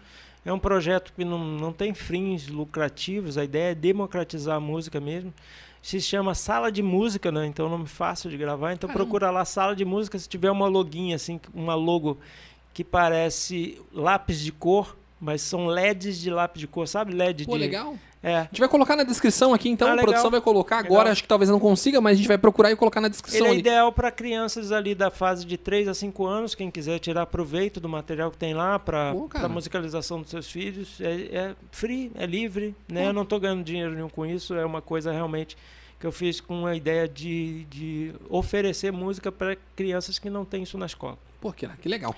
[0.47, 5.01] É um projeto que não, não tem fins lucrativos, a ideia é democratizar a música
[5.01, 5.35] mesmo.
[5.83, 7.47] Se chama Sala de Música, né?
[7.47, 8.73] Então é um nome fácil de gravar.
[8.73, 9.05] Então Caramba.
[9.05, 12.19] procura lá Sala de Música, se tiver uma loguinha assim, uma logo
[12.77, 17.15] que parece lápis de cor, mas são LEDs de lápis de cor, sabe?
[17.15, 17.59] LED Pô, de.
[17.61, 17.97] legal.
[18.23, 18.41] É.
[18.41, 19.89] A gente vai colocar na descrição aqui, então.
[19.89, 20.31] Ah, a produção legal.
[20.33, 20.93] vai colocar Legal.
[20.93, 21.11] agora.
[21.11, 23.47] Acho que talvez não consiga, mas a gente vai procurar e colocar na descrição Ele
[23.47, 23.61] é ali.
[23.61, 27.81] ideal para crianças ali da fase de 3 a 5 anos, quem quiser tirar proveito
[27.81, 31.01] do material que tem lá para a musicalização dos seus filhos.
[31.01, 33.05] É, é free, é livre, né?
[33.05, 33.09] Pô.
[33.09, 35.57] Eu não estou ganhando dinheiro nenhum com isso, é uma coisa realmente
[35.99, 40.63] que eu fiz com a ideia de, de oferecer música para crianças que não têm
[40.63, 41.17] isso na escola.
[41.41, 42.15] Pô, que, que legal.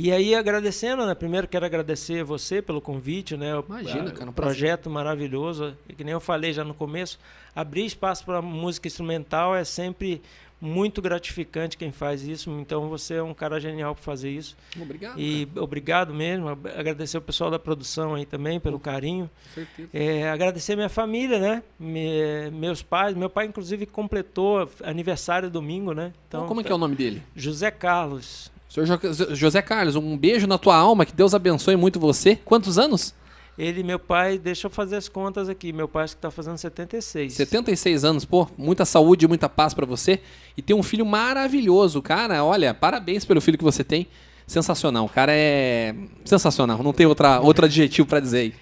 [0.00, 1.12] E aí, agradecendo, né?
[1.12, 3.50] Primeiro quero agradecer você pelo convite, né?
[3.66, 5.76] Imagina, cara, um projeto maravilhoso.
[5.88, 7.18] E que nem eu falei já no começo,
[7.52, 10.22] abrir espaço para música instrumental é sempre
[10.60, 12.48] muito gratificante quem faz isso.
[12.60, 14.56] Então você é um cara genial para fazer isso.
[14.80, 15.18] Obrigado.
[15.18, 16.48] E obrigado mesmo.
[16.48, 19.28] Agradecer o pessoal da produção aí também pelo carinho.
[19.54, 19.66] cara.
[19.66, 19.88] Certeza.
[19.92, 21.60] É, agradecer minha família, né?
[21.76, 23.16] Me- meus pais.
[23.16, 26.12] Meu pai, inclusive, completou aniversário domingo, né?
[26.28, 27.20] Então, como é que é o nome dele?
[27.34, 28.56] José Carlos.
[28.68, 32.36] Senhor Jo- José Carlos, um beijo na tua alma, que Deus abençoe muito você.
[32.44, 33.14] Quantos anos?
[33.58, 35.72] Ele, meu pai, deixa eu fazer as contas aqui.
[35.72, 37.32] Meu pai acho que tá fazendo 76.
[37.32, 40.20] 76 anos, pô, muita saúde e muita paz pra você.
[40.56, 42.44] E tem um filho maravilhoso, cara.
[42.44, 44.06] Olha, parabéns pelo filho que você tem.
[44.46, 46.82] Sensacional, o cara é sensacional.
[46.82, 48.54] Não tem outra, outro adjetivo pra dizer aí.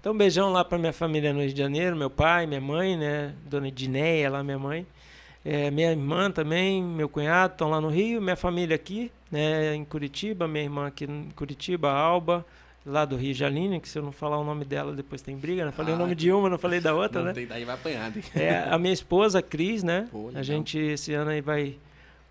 [0.00, 3.32] Então, beijão lá pra minha família no Rio de Janeiro, meu pai, minha mãe, né?
[3.50, 4.86] Dona Dineia, lá minha mãe.
[5.44, 9.84] É, minha irmã também, meu cunhado estão lá no Rio, minha família aqui, né, em
[9.84, 12.46] Curitiba, minha irmã aqui em Curitiba, Alba,
[12.86, 15.66] lá do Rio Jaline, que se eu não falar o nome dela depois tem briga,
[15.66, 15.70] né?
[15.72, 17.34] Falei Ah, o nome de uma, não falei da outra, Não né?
[17.34, 18.14] tem- daí vai apanhar.
[18.16, 18.22] hein?
[18.34, 20.08] É, a minha esposa, a Cris, né?
[20.10, 21.76] Pô, a gente esse ano aí vai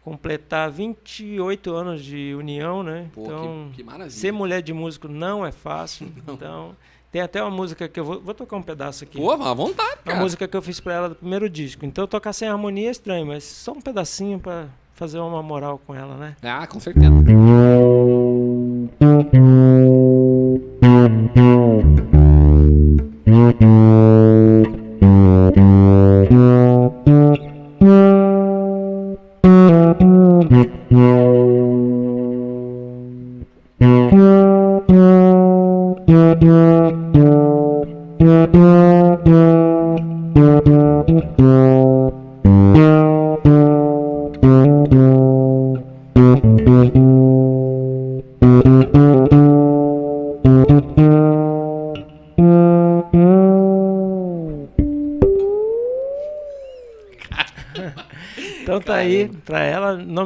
[0.03, 3.07] completar 28 anos de união, né?
[3.14, 4.10] Pô, então, que, que maravilha.
[4.11, 6.07] ser mulher de músico não é fácil.
[6.27, 6.76] Então,
[7.14, 9.18] tem até uma música que eu vou, vou tocar um pedaço aqui.
[9.19, 10.19] Pô, à vontade, Uma cara.
[10.19, 11.85] música que eu fiz pra ela do primeiro disco.
[11.85, 14.65] Então tocar sem harmonia é estranho, mas só um pedacinho pra
[14.95, 16.35] fazer uma moral com ela, né?
[16.41, 17.06] Ah, com certeza.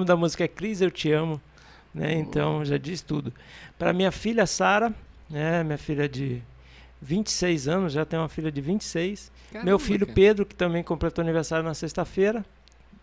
[0.07, 1.39] Da música é Cris, eu te amo,
[1.93, 2.13] né?
[2.13, 3.33] Então já diz tudo.
[3.77, 4.93] Pra minha filha Sara,
[5.29, 6.41] né, minha filha de
[7.01, 9.31] 26 anos, já tem uma filha de 26.
[9.51, 10.15] Meu Caramba, filho cara.
[10.15, 12.43] Pedro, que também completou aniversário na sexta-feira,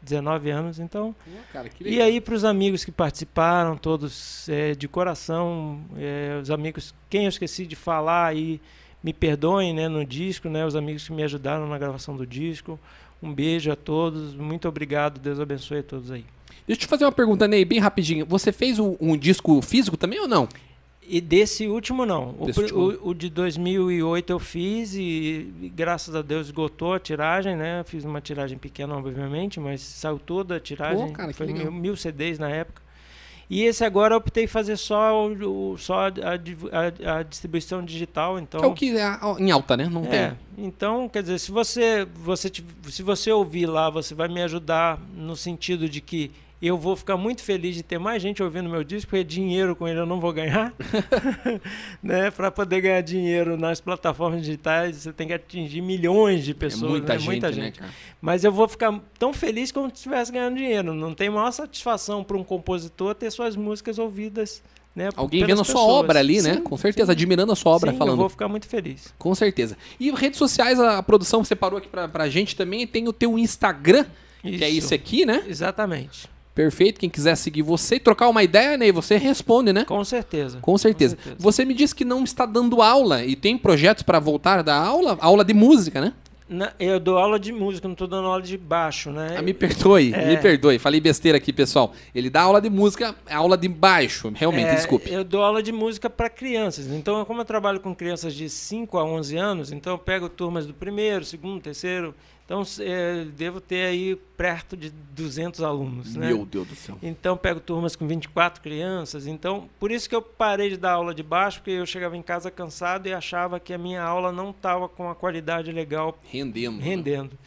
[0.03, 4.75] 19 anos, então Pô, cara, que E aí, para os amigos que participaram, todos é,
[4.75, 8.61] de coração, é, os amigos, quem eu esqueci de falar aí,
[9.03, 12.79] me perdoem né, no disco, né, os amigos que me ajudaram na gravação do disco.
[13.23, 16.25] Um beijo a todos, muito obrigado, Deus abençoe a todos aí.
[16.67, 18.25] Deixa eu te fazer uma pergunta, Ney, bem rapidinho.
[18.27, 20.49] Você fez um, um disco físico também ou não?
[21.07, 22.35] E desse último não.
[22.39, 23.07] O, Desse pr- último.
[23.07, 27.85] o- o de 2008 eu fiz e, e graças a Deus esgotou a tiragem, né?
[27.87, 31.09] Fiz uma tiragem pequena, obviamente, mas saiu toda a tiragem.
[31.09, 31.65] Pô, cara, que Foi legal.
[31.71, 32.83] mil, mil CDs na época.
[33.51, 38.39] E esse agora eu optei fazer só, o, o- só a, a- a distribuição digital,
[38.39, 38.65] então...
[38.65, 39.87] É o que é em alta, né?
[39.87, 40.67] Não É, tem.
[40.67, 42.51] então, quer dizer, se você, você,
[42.89, 46.31] se você ouvir lá, você vai me ajudar no sentido de que
[46.63, 49.87] Eu vou ficar muito feliz de ter mais gente ouvindo meu disco, porque dinheiro com
[49.87, 50.73] ele eu não vou ganhar.
[52.03, 52.31] né?
[52.31, 56.85] Para poder ganhar dinheiro nas plataformas digitais, você tem que atingir milhões de pessoas.
[56.85, 57.19] é muita né?
[57.19, 57.79] gente, muita né, gente.
[57.81, 57.93] cara?
[58.21, 60.95] Mas eu vou ficar tão feliz como se estivesse ganhando dinheiro.
[60.95, 64.63] Não tem maior satisfação para um compositor ter suas músicas ouvidas.
[64.95, 65.93] Né, Alguém vendo a sua pessoas.
[65.93, 66.55] obra ali, né?
[66.55, 67.13] Sim, Com certeza, sim.
[67.13, 68.15] admirando a sua obra, Sim, falando.
[68.15, 69.13] Eu vou ficar muito feliz.
[69.19, 69.77] Com certeza.
[69.99, 72.87] E redes sociais, a produção separou aqui pra, pra gente também.
[72.87, 74.07] Tem o teu Instagram,
[74.41, 74.87] que é Isso.
[74.87, 75.43] esse aqui, né?
[75.49, 76.33] Exatamente.
[76.55, 77.01] Perfeito.
[77.01, 78.87] Quem quiser seguir você e trocar uma ideia, né?
[78.89, 79.85] E você responde, né?
[79.85, 80.59] Com certeza.
[80.61, 81.17] Com certeza.
[81.17, 81.43] Com certeza.
[81.43, 85.19] Você me disse que não está dando aula e tem projetos para voltar da aula,
[85.21, 86.13] aula de música, né?
[86.47, 89.35] Na- eu dou aula de música, não estou dando aula de baixo, né?
[89.39, 90.27] Ah, me perdoe, É.
[90.27, 90.79] me perdoe.
[90.79, 91.95] Falei besteira aqui, pessoal.
[92.15, 94.31] Ele dá aula de música, aula de baixo.
[94.35, 95.11] Realmente, É, desculpe.
[95.11, 96.87] Eu dou aula de música para crianças.
[96.87, 100.67] Então, como eu trabalho com crianças de 5 a 11 anos, então eu pego turmas
[100.67, 102.15] do primeiro, segundo, terceiro.
[102.45, 106.27] Então, é, devo ter aí perto de 200 alunos, né?
[106.27, 106.99] Meu Deus do céu.
[107.03, 109.27] Então, pego turmas com 24 crianças.
[109.27, 112.23] Então, por isso que eu parei de dar aula de baixo, porque eu chegava em
[112.23, 116.77] casa cansado e achava que a minha aula não estava com a qualidade legal Rendendo.
[116.77, 116.85] né?
[116.85, 117.39] rendendo.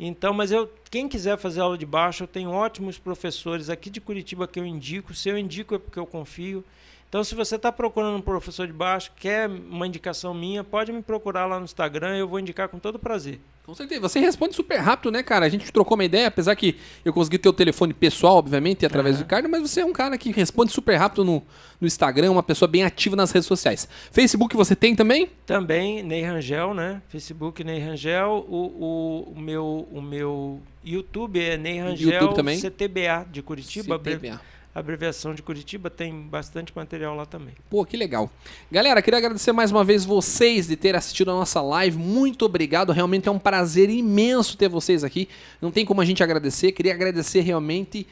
[0.00, 4.00] Então, mas eu, quem quiser fazer aula de baixo, eu tenho ótimos professores aqui de
[4.00, 5.12] Curitiba que eu indico.
[5.12, 6.64] Se eu indico é porque eu confio.
[7.12, 11.02] Então, se você está procurando um professor de baixo, quer uma indicação minha, pode me
[11.02, 13.38] procurar lá no Instagram, eu vou indicar com todo prazer.
[13.66, 14.00] Com certeza.
[14.00, 15.44] Você responde super rápido, né, cara?
[15.44, 16.74] A gente trocou uma ideia, apesar que
[17.04, 20.16] eu consegui ter o telefone pessoal, obviamente, através do Ricardo, mas você é um cara
[20.16, 21.42] que responde super rápido no,
[21.78, 23.86] no Instagram, uma pessoa bem ativa nas redes sociais.
[24.10, 25.28] Facebook você tem também?
[25.44, 27.02] Também Ney Rangel, né?
[27.08, 32.58] Facebook Ney Rangel, o, o, o meu o meu YouTube é Ney Rangel YouTube também?
[32.58, 34.40] CTBA de Curitiba, CTBA.
[34.74, 37.54] Abreviação de Curitiba, tem bastante material lá também.
[37.68, 38.30] Pô, que legal.
[38.70, 41.98] Galera, queria agradecer mais uma vez vocês de ter assistido a nossa live.
[41.98, 42.92] Muito obrigado.
[42.92, 45.28] Realmente é um prazer imenso ter vocês aqui.
[45.60, 46.72] Não tem como a gente agradecer.
[46.72, 48.06] Queria agradecer realmente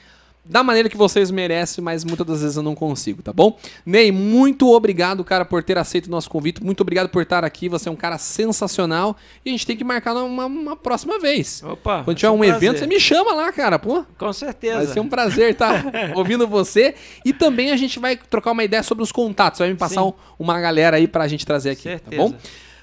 [0.44, 3.56] da maneira que vocês merecem, mas muitas das vezes eu não consigo, tá bom?
[3.86, 6.62] Ney, muito obrigado, cara, por ter aceito o nosso convite.
[6.64, 7.68] Muito obrigado por estar aqui.
[7.68, 9.16] Você é um cara sensacional.
[9.44, 11.62] E a gente tem que marcar uma, uma próxima vez.
[11.62, 12.02] Opa!
[12.04, 12.56] Quando tiver um prazer.
[12.56, 13.78] evento, você me chama lá, cara.
[13.78, 14.78] Pô, Com certeza.
[14.78, 15.84] Vai ser um prazer estar
[16.16, 16.94] ouvindo você.
[17.24, 19.60] E também a gente vai trocar uma ideia sobre os contatos.
[19.60, 22.10] Vai me passar um- uma galera aí pra gente trazer aqui, Certeza.
[22.10, 22.34] tá bom?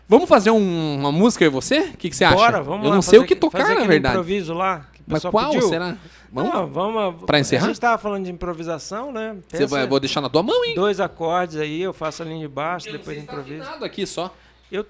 [0.07, 1.79] Vamos fazer um- uma música e você?
[1.79, 2.35] O que, que você acha?
[2.35, 2.95] Bora, vamos eu lá.
[2.95, 4.15] não sei o que tocar, na verdade.
[4.15, 4.85] improviso lá.
[5.09, 5.67] Mas qual pediu.
[5.69, 5.95] será?
[6.31, 6.53] Vamos?
[6.53, 7.65] Não, vamos Pra encerrar?
[7.65, 9.37] A gente tava falando de improvisação, né?
[9.47, 10.75] Você vai, vou deixar na tua mão, hein?
[10.75, 13.61] Dois acordes aí, eu faço a linha de baixo, Eu não depois tá improviso.
[13.63, 14.33] afinado aqui só.
[14.71, 14.85] Eu,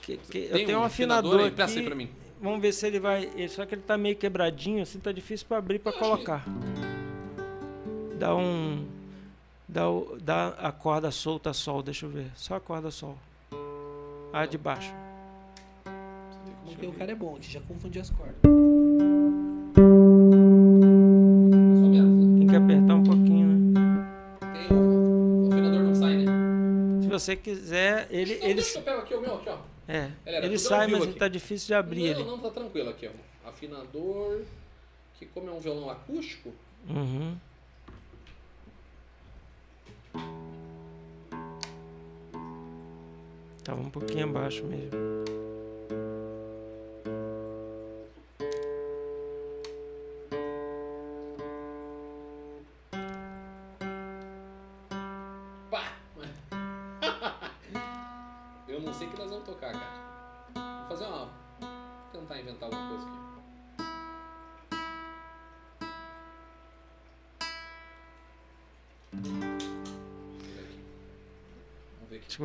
[0.00, 1.50] que- que- eu tenho um afinador afinador aí?
[1.52, 1.86] Presta aí aqui.
[1.86, 2.10] pra mim.
[2.42, 3.30] Vamos ver se ele vai.
[3.48, 6.44] Só que ele tá meio quebradinho, assim, tá difícil pra abrir pra colocar.
[8.18, 8.84] Dá um.
[9.68, 9.82] Dá,
[10.20, 12.26] dá a corda solta sol, deixa eu ver.
[12.34, 13.16] Só a corda sol.
[14.32, 14.92] A de baixo.
[16.66, 18.36] Porque o cara é bom, já confundi as cordas.
[27.20, 28.32] Você quiser, ele.
[28.42, 29.58] ele eu pego aqui o meu, aqui, ó.
[29.86, 31.10] é, Galera, ele sai, mas aqui.
[31.10, 32.24] ele tá difícil de abrir não, ele.
[32.24, 33.48] não, tá tranquilo aqui, ó.
[33.48, 34.42] Afinador,
[35.18, 36.52] que como é um violão acústico,
[36.88, 37.36] Uhum.
[43.64, 44.98] Tava um pouquinho abaixo mesmo.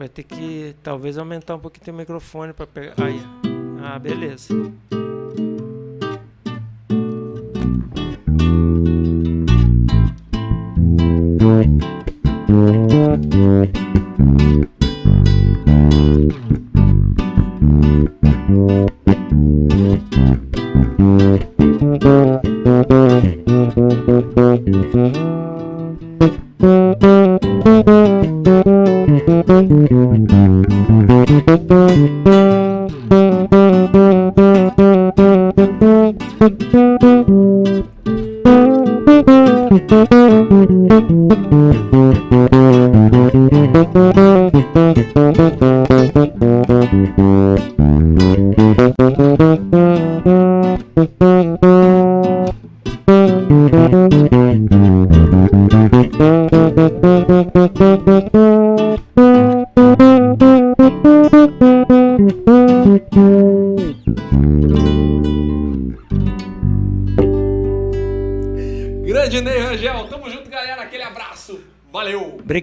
[0.05, 2.93] Vai ter que talvez aumentar um pouquinho o microfone para pegar.
[3.03, 3.19] Aí.
[3.83, 4.53] Ah, beleza.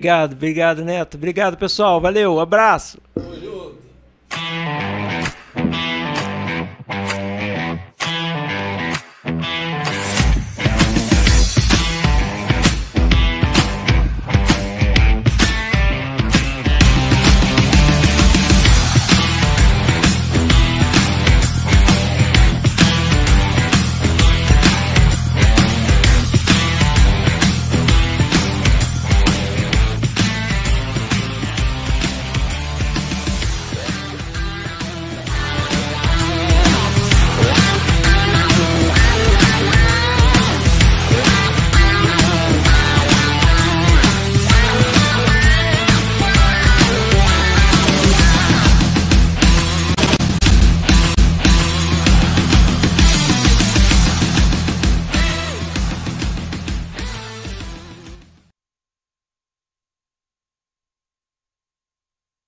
[0.03, 1.17] Obrigado, obrigado, Neto.
[1.17, 2.01] Obrigado, pessoal.
[2.01, 2.99] Valeu, abraço.